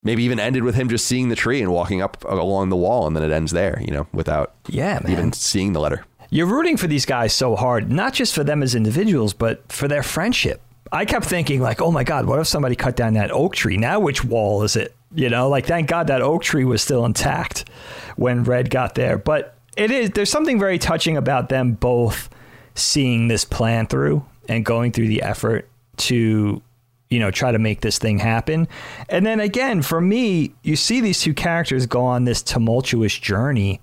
[0.02, 3.06] maybe even ended with him just seeing the tree and walking up along the wall,
[3.06, 3.80] and then it ends there.
[3.80, 5.10] You know, without Yeah, man.
[5.10, 6.04] even seeing the letter.
[6.28, 9.88] You're rooting for these guys so hard, not just for them as individuals, but for
[9.88, 10.60] their friendship.
[10.92, 13.78] I kept thinking, like, oh my God, what if somebody cut down that oak tree?
[13.78, 14.94] Now, which wall is it?
[15.14, 17.68] You know, like, thank God that oak tree was still intact
[18.16, 19.16] when Red got there.
[19.16, 22.28] But it is, there's something very touching about them both
[22.74, 26.62] seeing this plan through and going through the effort to,
[27.10, 28.68] you know, try to make this thing happen.
[29.08, 33.80] And then again, for me, you see these two characters go on this tumultuous journey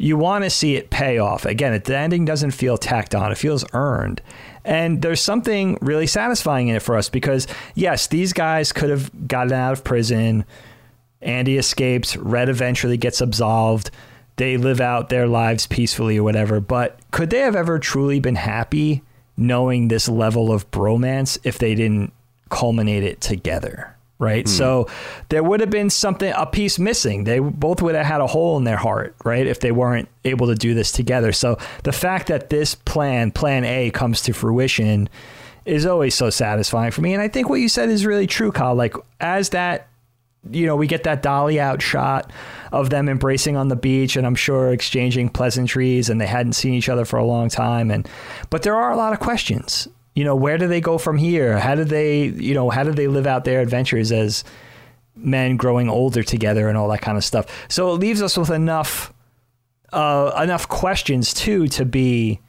[0.00, 1.44] you want to see it pay off.
[1.44, 4.22] Again, the ending doesn't feel tacked on, it feels earned.
[4.64, 9.28] And there's something really satisfying in it for us because, yes, these guys could have
[9.28, 10.46] gotten out of prison.
[11.20, 13.90] Andy escapes, Red eventually gets absolved.
[14.40, 16.60] They live out their lives peacefully or whatever.
[16.60, 19.02] But could they have ever truly been happy
[19.36, 22.14] knowing this level of bromance if they didn't
[22.48, 23.94] culminate it together?
[24.18, 24.46] right?
[24.46, 24.48] Mm.
[24.48, 24.88] So
[25.28, 27.24] there would have been something, a piece missing.
[27.24, 29.46] They both would have had a hole in their heart, right?
[29.46, 31.32] If they weren't able to do this together.
[31.32, 35.10] So the fact that this plan, plan A, comes to fruition
[35.66, 37.12] is always so satisfying for me.
[37.12, 38.74] And I think what you said is really true, Kyle.
[38.74, 39.88] Like, as that,
[40.48, 42.32] you know, we get that dolly out shot
[42.72, 46.74] of them embracing on the beach and I'm sure exchanging pleasantries and they hadn't seen
[46.74, 47.90] each other for a long time.
[47.90, 48.08] And,
[48.48, 51.58] but there are a lot of questions you know, where do they go from here?
[51.58, 54.44] How do they, you know, how do they live out their adventures as
[55.14, 57.46] men growing older together and all that kind of stuff?
[57.68, 59.12] So it leaves us with enough,
[59.92, 62.40] uh, enough questions too to be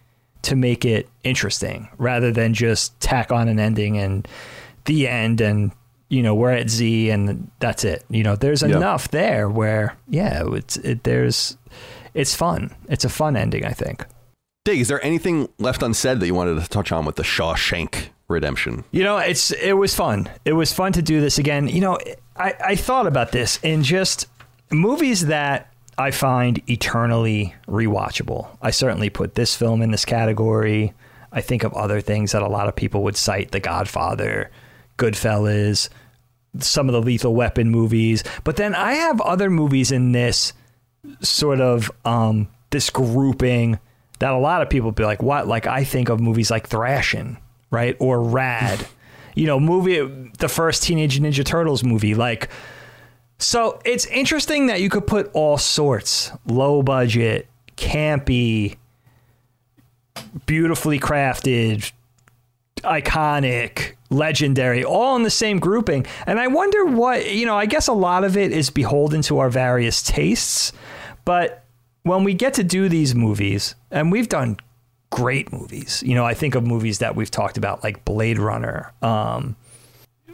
[0.42, 4.28] to make it interesting rather than just tack on an ending and
[4.86, 5.72] the end and
[6.12, 8.04] you know we're at Z and that's it.
[8.10, 11.58] You know, there's enough there where yeah, it's it, there's
[12.14, 12.76] it's fun.
[12.90, 14.06] It's a fun ending, I think.
[14.66, 18.10] Dig, is there anything left unsaid that you wanted to touch on with the Shawshank
[18.28, 18.84] Redemption?
[18.92, 20.30] You know, it's it was fun.
[20.44, 21.70] It was fun to do this again.
[21.70, 21.98] You know,
[22.36, 24.28] I, I thought about this in just
[24.70, 28.50] movies that I find eternally rewatchable.
[28.62, 30.94] I certainly put this film in this category.
[31.32, 34.52] I think of other things that a lot of people would cite The Godfather,
[34.98, 35.90] Goodfellas,
[36.60, 38.24] some of the Lethal Weapon movies.
[38.44, 40.54] But then I have other movies in this
[41.22, 43.80] sort of um, this grouping
[44.20, 45.48] that a lot of people be like, what?
[45.48, 47.38] Like I think of movies like Thrashin',
[47.70, 47.96] right?
[48.00, 48.86] Or Rad.
[49.36, 50.00] you know, movie
[50.38, 52.16] the first Teenage Ninja Turtles movie.
[52.16, 52.50] Like
[53.42, 58.78] so it's interesting that you could put all sorts, low budget, campy,
[60.46, 61.92] beautifully crafted,
[62.84, 66.06] iconic, legendary, all in the same grouping.
[66.28, 69.40] And I wonder what, you know, I guess a lot of it is beholden to
[69.40, 70.72] our various tastes,
[71.26, 71.64] but
[72.04, 74.58] when we get to do these movies, and we've done
[75.12, 76.02] great movies.
[76.04, 79.56] You know, I think of movies that we've talked about, like Blade Runner, um,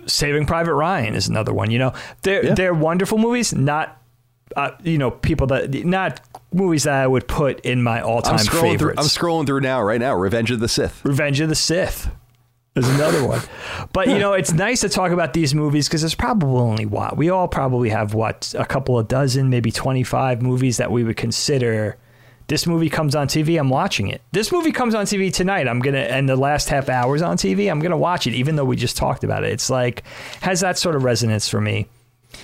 [0.05, 1.69] Saving Private Ryan is another one.
[1.69, 2.53] You know, they're yeah.
[2.53, 3.53] they're wonderful movies.
[3.53, 4.01] Not,
[4.55, 6.21] uh, you know, people that not
[6.53, 8.79] movies that I would put in my all time favorites.
[8.79, 10.15] Through, I'm scrolling through now, right now.
[10.15, 11.03] Revenge of the Sith.
[11.03, 12.09] Revenge of the Sith.
[12.77, 13.41] There's another one.
[13.91, 17.17] But you know, it's nice to talk about these movies because there's probably only what
[17.17, 21.17] we all probably have what a couple of dozen, maybe 25 movies that we would
[21.17, 21.97] consider.
[22.45, 24.21] This movie comes on TV, I'm watching it.
[24.31, 25.67] This movie comes on TV tonight.
[25.67, 28.65] I'm gonna and the last half hours on TV, I'm gonna watch it, even though
[28.65, 29.51] we just talked about it.
[29.51, 30.03] It's like
[30.41, 31.87] has that sort of resonance for me.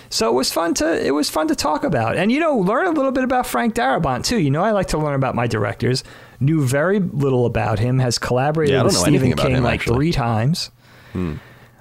[0.09, 2.87] So it was fun to it was fun to talk about, and you know, learn
[2.87, 4.39] a little bit about Frank Darabont too.
[4.39, 6.03] You know, I like to learn about my directors
[6.43, 9.95] knew very little about him, has collaborated yeah, with Stephen King him, like actually.
[9.95, 10.71] three times.
[11.13, 11.35] Hmm.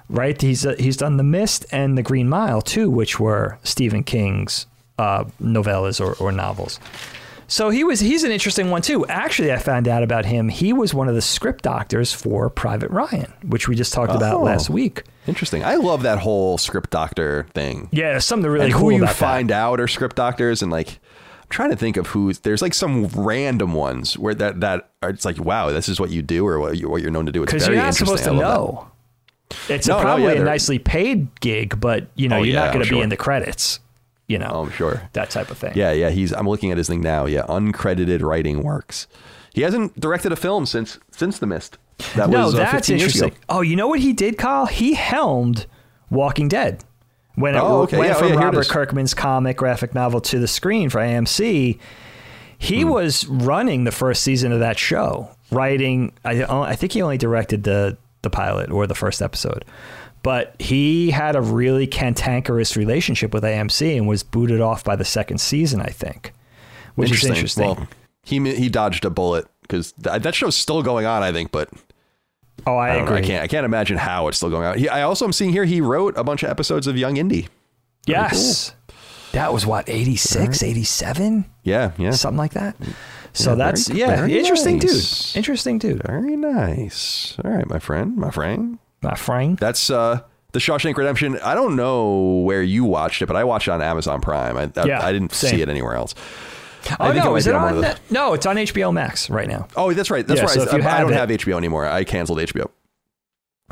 [0.09, 0.39] Right?
[0.39, 4.67] He's uh, he's done The Mist and The Green Mile too, which were Stephen King's
[4.97, 6.79] uh, novellas or, or novels.
[7.47, 9.05] So he was he's an interesting one too.
[9.07, 10.49] Actually, I found out about him.
[10.49, 14.17] He was one of the script doctors for Private Ryan, which we just talked oh,
[14.17, 15.03] about last week.
[15.27, 15.63] Interesting.
[15.63, 17.89] I love that whole script doctor thing.
[17.91, 19.59] Yeah, something really and cool who you find that.
[19.59, 20.99] out are script doctors and like
[21.49, 25.25] trying to think of who's there's like some random ones where that that are, it's
[25.25, 27.41] like wow this is what you do or what you what you're known to do.
[27.41, 28.87] Because you're not supposed to know.
[28.87, 28.89] That.
[29.69, 32.65] It's no, probably no, yeah, a nicely paid gig, but you know oh, you're yeah,
[32.65, 32.97] not going to sure.
[32.97, 33.79] be in the credits.
[34.27, 35.73] You know, oh, I'm sure that type of thing.
[35.75, 36.09] Yeah, yeah.
[36.09, 37.25] He's I'm looking at his thing now.
[37.25, 39.07] Yeah, uncredited writing works.
[39.53, 41.77] He hasn't directed a film since since The Mist.
[42.15, 43.35] That no, was, uh, that's interesting.
[43.49, 44.65] Oh, you know what he did, Kyle?
[44.65, 45.67] He helmed
[46.09, 46.83] Walking Dead
[47.35, 47.97] when it oh, okay.
[47.97, 51.79] went yeah, from oh, yeah, Robert Kirkman's comic graphic novel to the screen for AMC,
[52.57, 52.89] he hmm.
[52.89, 56.13] was running the first season of that show, writing.
[56.23, 59.65] I, I think he only directed the the pilot or the first episode,
[60.21, 65.05] but he had a really cantankerous relationship with AMC and was booted off by the
[65.05, 65.81] second season.
[65.81, 66.33] I think,
[66.95, 67.65] which is interesting.
[67.65, 67.87] Well,
[68.23, 71.23] he he dodged a bullet because th- that show's still going on.
[71.23, 71.69] I think, but
[72.65, 73.17] Oh, I, I, don't know, agree.
[73.17, 73.43] I can't.
[73.43, 74.77] I can't imagine how it's still going on.
[74.77, 77.47] He, I also am seeing here he wrote a bunch of episodes of Young Indy.
[78.05, 78.73] Yes.
[79.33, 81.45] That was what, 86, 87?
[81.63, 82.11] Yeah, yeah.
[82.11, 82.75] Something like that.
[83.33, 85.31] So Yeah, that's, very- yeah, very interesting nice.
[85.33, 85.37] dude.
[85.37, 86.03] Interesting dude.
[86.03, 87.35] Very nice.
[87.43, 88.77] All right, my friend, my friend.
[89.01, 89.57] My friend.
[89.57, 90.21] That's uh
[90.51, 91.39] the Shawshank Redemption.
[91.43, 94.55] I don't know where you watched it, but I watched it on Amazon Prime.
[94.55, 95.49] I, I, Yeah, I didn't same.
[95.55, 96.13] see it anywhere else.
[96.99, 97.99] Oh, think no, might is it on on that?
[98.09, 99.67] No, it's on HBO Max right now.
[99.75, 100.25] Oh, that's right.
[100.25, 100.69] That's Yeah, right.
[100.69, 101.85] so you I, I don't it- have HBO anymore.
[101.85, 102.69] I canceled HBO.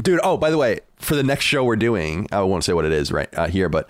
[0.03, 2.85] Dude, oh, by the way, for the next show we're doing, I won't say what
[2.85, 3.89] it is right uh, here, but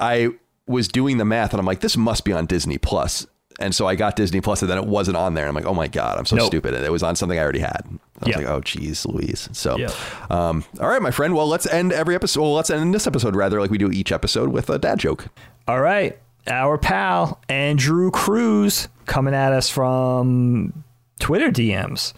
[0.00, 0.30] I
[0.66, 3.26] was doing the math and I'm like, this must be on Disney Plus.
[3.58, 5.46] And so I got Disney Plus and then it wasn't on there.
[5.48, 6.48] I'm like, oh my God, I'm so Nope.
[6.48, 6.74] stupid.
[6.74, 7.80] It was on something I already had.
[7.86, 8.36] I was Yeah.
[8.38, 9.48] like, oh, geez, Louise.
[9.52, 9.90] So, Yeah.
[10.28, 11.34] um, all right, my friend.
[11.34, 12.42] Well, let's end every episode.
[12.42, 15.28] Well, let's end this episode rather like we do each episode with a dad joke.
[15.66, 16.18] All right.
[16.48, 20.84] Our pal, Andrew Cruz, coming at us from
[21.18, 22.12] Twitter DMs.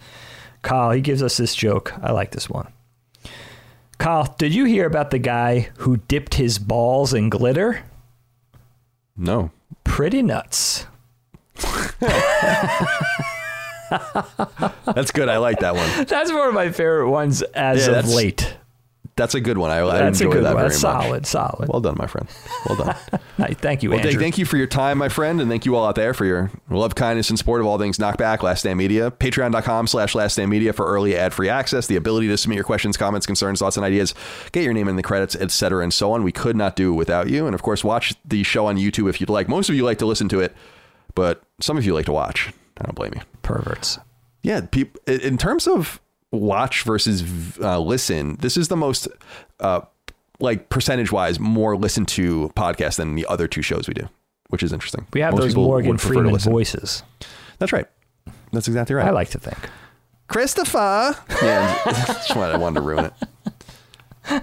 [0.61, 1.93] Kyle, he gives us this joke.
[2.01, 2.71] I like this one.
[3.97, 7.83] Kyle, did you hear about the guy who dipped his balls in glitter?
[9.17, 9.51] No.
[9.83, 10.85] Pretty nuts.
[14.85, 15.29] That's good.
[15.29, 16.05] I like that one.
[16.07, 18.55] That's one of my favorite ones as Yeah, of late.
[19.19, 19.69] That's a good one.
[19.69, 20.43] I, I enjoy that one.
[20.55, 21.03] very That's much.
[21.03, 21.67] solid, solid.
[21.69, 22.27] Well done, my friend.
[22.67, 22.95] Well done.
[23.55, 24.11] Thank you, Well, Andrew.
[24.13, 26.25] thank, thank you for your time, my friend, and thank you all out there for
[26.25, 29.11] your love, kindness, and support of all things Knockback, Last Stand Media.
[29.11, 32.95] Patreon.com slash Last Stand Media for early ad-free access, the ability to submit your questions,
[32.97, 34.13] comments, concerns, thoughts, and ideas,
[34.53, 36.23] get your name in the credits, etc., and so on.
[36.23, 37.45] We could not do without you.
[37.45, 39.47] And, of course, watch the show on YouTube if you'd like.
[39.49, 40.55] Most of you like to listen to it,
[41.15, 42.51] but some of you like to watch.
[42.77, 43.21] I don't blame you.
[43.41, 43.99] Perverts.
[44.41, 45.99] Yeah, peop in terms of
[46.31, 47.23] watch versus
[47.59, 49.07] uh, listen, this is the most,
[49.59, 49.81] uh,
[50.39, 54.07] like percentage wise, more listened to podcast than the other two shows we do,
[54.49, 55.05] which is interesting.
[55.13, 57.03] We have Most those people Morgan would Freeman voices.
[57.57, 57.87] That's right.
[58.51, 59.07] That's exactly right.
[59.07, 59.57] I like to think.
[60.27, 61.15] Christopher.
[61.41, 63.13] Yeah, that's why I wanted to ruin it.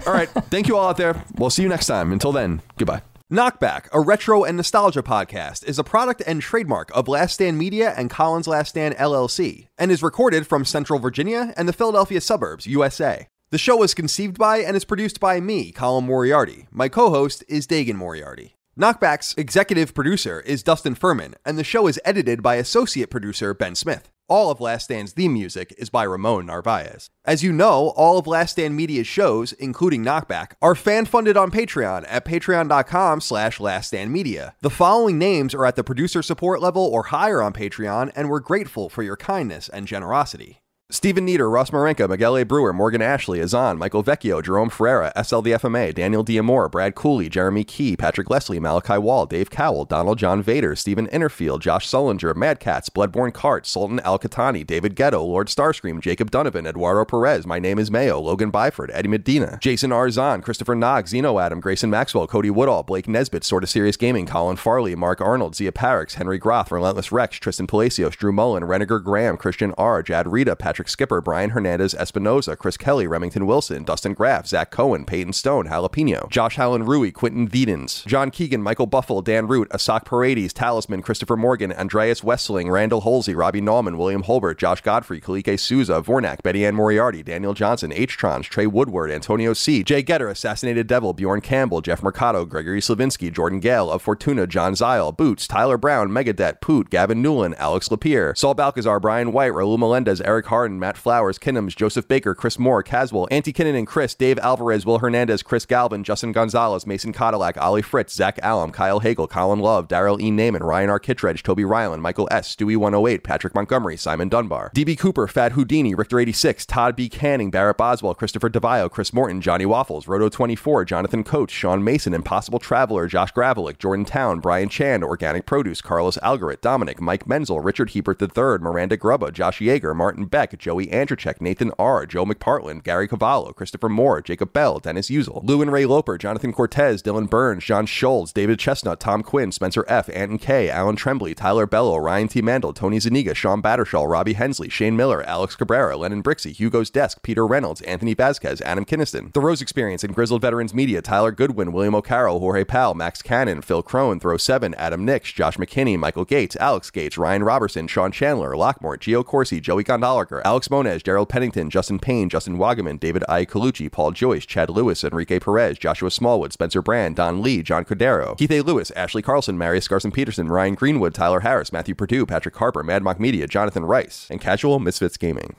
[0.05, 0.29] All right.
[0.29, 1.23] Thank you all out there.
[1.35, 2.11] We'll see you next time.
[2.11, 3.01] Until then, goodbye.
[3.29, 7.93] Knockback, a retro and nostalgia podcast, is a product and trademark of Last Stand Media
[7.97, 12.65] and Colin's Last Stand LLC, and is recorded from Central Virginia and the Philadelphia suburbs,
[12.65, 13.27] USA.
[13.49, 16.67] The show was conceived by and is produced by me, Colin Moriarty.
[16.71, 18.55] My co host is Dagan Moriarty.
[18.79, 23.75] Knockback's executive producer is Dustin Furman, and the show is edited by associate producer Ben
[23.75, 24.09] Smith.
[24.29, 27.09] All of Last Stand's theme music is by Ramon Narvaez.
[27.23, 32.05] As you know, all of Last Stand Media's shows, including Knockback, are fan-funded on Patreon
[32.09, 34.53] at patreon.com slash laststandmedia.
[34.59, 38.41] The following names are at the producer support level or higher on Patreon, and we're
[38.41, 40.61] grateful for your kindness and generosity.
[40.89, 42.45] Stephen Nieder, Ross Marenka, Miguel A.
[42.45, 47.97] Brewer, Morgan Ashley, Azan, Michael Vecchio, Jerome Ferreira, SLDFMA, Daniel Diamore, Brad Cooley, Jeremy Key,
[47.97, 52.89] Patrick Leslie, Malachi Wall, Dave Cowell, Donald John Vader, Stephen Innerfield, Josh Sullinger, Mad Cats,
[52.89, 57.79] Bloodborne Cart, Sultan Al Katani, David Ghetto, Lord Starscream, Jacob Donovan, Eduardo Perez, My Name
[57.79, 62.49] is Mayo, Logan Byford, Eddie Medina, Jason Arzan, Christopher Nog, Zeno Adam, Grayson Maxwell, Cody
[62.49, 67.11] Woodall, Blake Nesbitt, Sorta Serious Gaming, Colin Farley, Mark Arnold, Zia Parix, Henry Groth, Relentless
[67.11, 71.95] Rex, Tristan Palacios, Drew Mullen, Reniger Graham, Christian R, Jad Rita, Patrick Skipper, Brian Hernandez
[71.95, 77.11] Espinoza, Chris Kelly, Remington Wilson, Dustin Graff, Zach Cohen, Peyton Stone, Jalapeno, Josh Hallen Rui,
[77.11, 82.69] Quentin Vedens, John Keegan, Michael Buffalo, Dan Root, Asak Paredes, Talisman, Christopher Morgan, Andreas Westling,
[82.69, 87.53] Randall Holsey, Robbie Nauman, William Holbert, Josh Godfrey, Kalike Souza, Vornak, Betty Ann Moriarty, Daniel
[87.53, 92.81] Johnson, H-Trons, Trey Woodward, Antonio C., Jay Getter, Assassinated Devil, Bjorn Campbell, Jeff Mercado, Gregory
[92.81, 97.89] Slavinsky, Jordan Gale, of Fortuna, John Zile, Boots, Tyler Brown, Megadet, Poot, Gavin Newland, Alex
[97.89, 102.83] Lapierre, Saul Balcazar, Brian White, Raul Melendez, Eric Matt Flowers, Kinnams, Joseph Baker, Chris Moore,
[102.83, 107.57] Caswell, Antti Kinnan and Chris, Dave Alvarez, Will Hernandez, Chris Galvin, Justin Gonzalez, Mason Cadillac,
[107.57, 110.31] Ollie Fritz, Zach Allum, Kyle Hagel, Colin Love, Daryl E.
[110.31, 110.99] Naiman, Ryan R.
[110.99, 115.95] Kittredge, Toby Ryland, Michael S., Stewie 108, Patrick Montgomery, Simon Dunbar, DB Cooper, Fat Houdini,
[115.95, 117.09] Richter 86, Todd B.
[117.09, 122.13] Canning, Barrett Boswell, Christopher DeVio, Chris Morton, Johnny Waffles, Roto 24, Jonathan Coates, Sean Mason,
[122.13, 127.59] Impossible Traveler, Josh Gravelick, Jordan Town, Brian Chan, Organic Produce, Carlos Algarit, Dominic, Mike Menzel,
[127.59, 132.83] Richard Hebert III, Miranda Grubba, Josh Yeager, Martin Beck, Joey Andrzejczyk, Nathan R., Joe McPartland,
[132.83, 137.29] Gary Cavallo, Christopher Moore, Jacob Bell, Dennis Usel, Lou and Ray Loper, Jonathan Cortez, Dylan
[137.29, 141.97] Burns, John Schultz, David Chestnut, Tom Quinn, Spencer F., Anton K., Alan Trembley, Tyler Bello,
[141.97, 142.41] Ryan T.
[142.41, 147.21] Mandel, Tony Zaniga, Sean Battershall, Robbie Hensley, Shane Miller, Alex Cabrera, Lennon Brixey, Hugo's Desk,
[147.21, 151.71] Peter Reynolds, Anthony Vasquez, Adam Kinniston, The Rose Experience and Grizzled Veterans Media, Tyler Goodwin,
[151.71, 156.25] William O'Carroll, Jorge Powell, Max Cannon, Phil Crone, Throw 7, Adam Nix, Josh McKinney, Michael
[156.25, 161.27] Gates, Alex Gates, Ryan Robertson, Sean Chandler, Lockmore, Gio Corsi, Joey Gondolager, Alex Mones, Daryl
[161.27, 163.43] Pennington, Justin Payne, Justin Wagaman, David I.
[163.43, 168.37] Colucci, Paul Joyce, Chad Lewis, Enrique Perez, Joshua Smallwood, Spencer Brand, Don Lee, John Cordero,
[168.37, 168.61] Keith A.
[168.61, 173.03] Lewis, Ashley Carlson, Marius Garson Peterson, Ryan Greenwood, Tyler Harris, Matthew Purdue, Patrick Harper, Mad
[173.03, 175.57] Mock Media, Jonathan Rice, and Casual Misfits Gaming.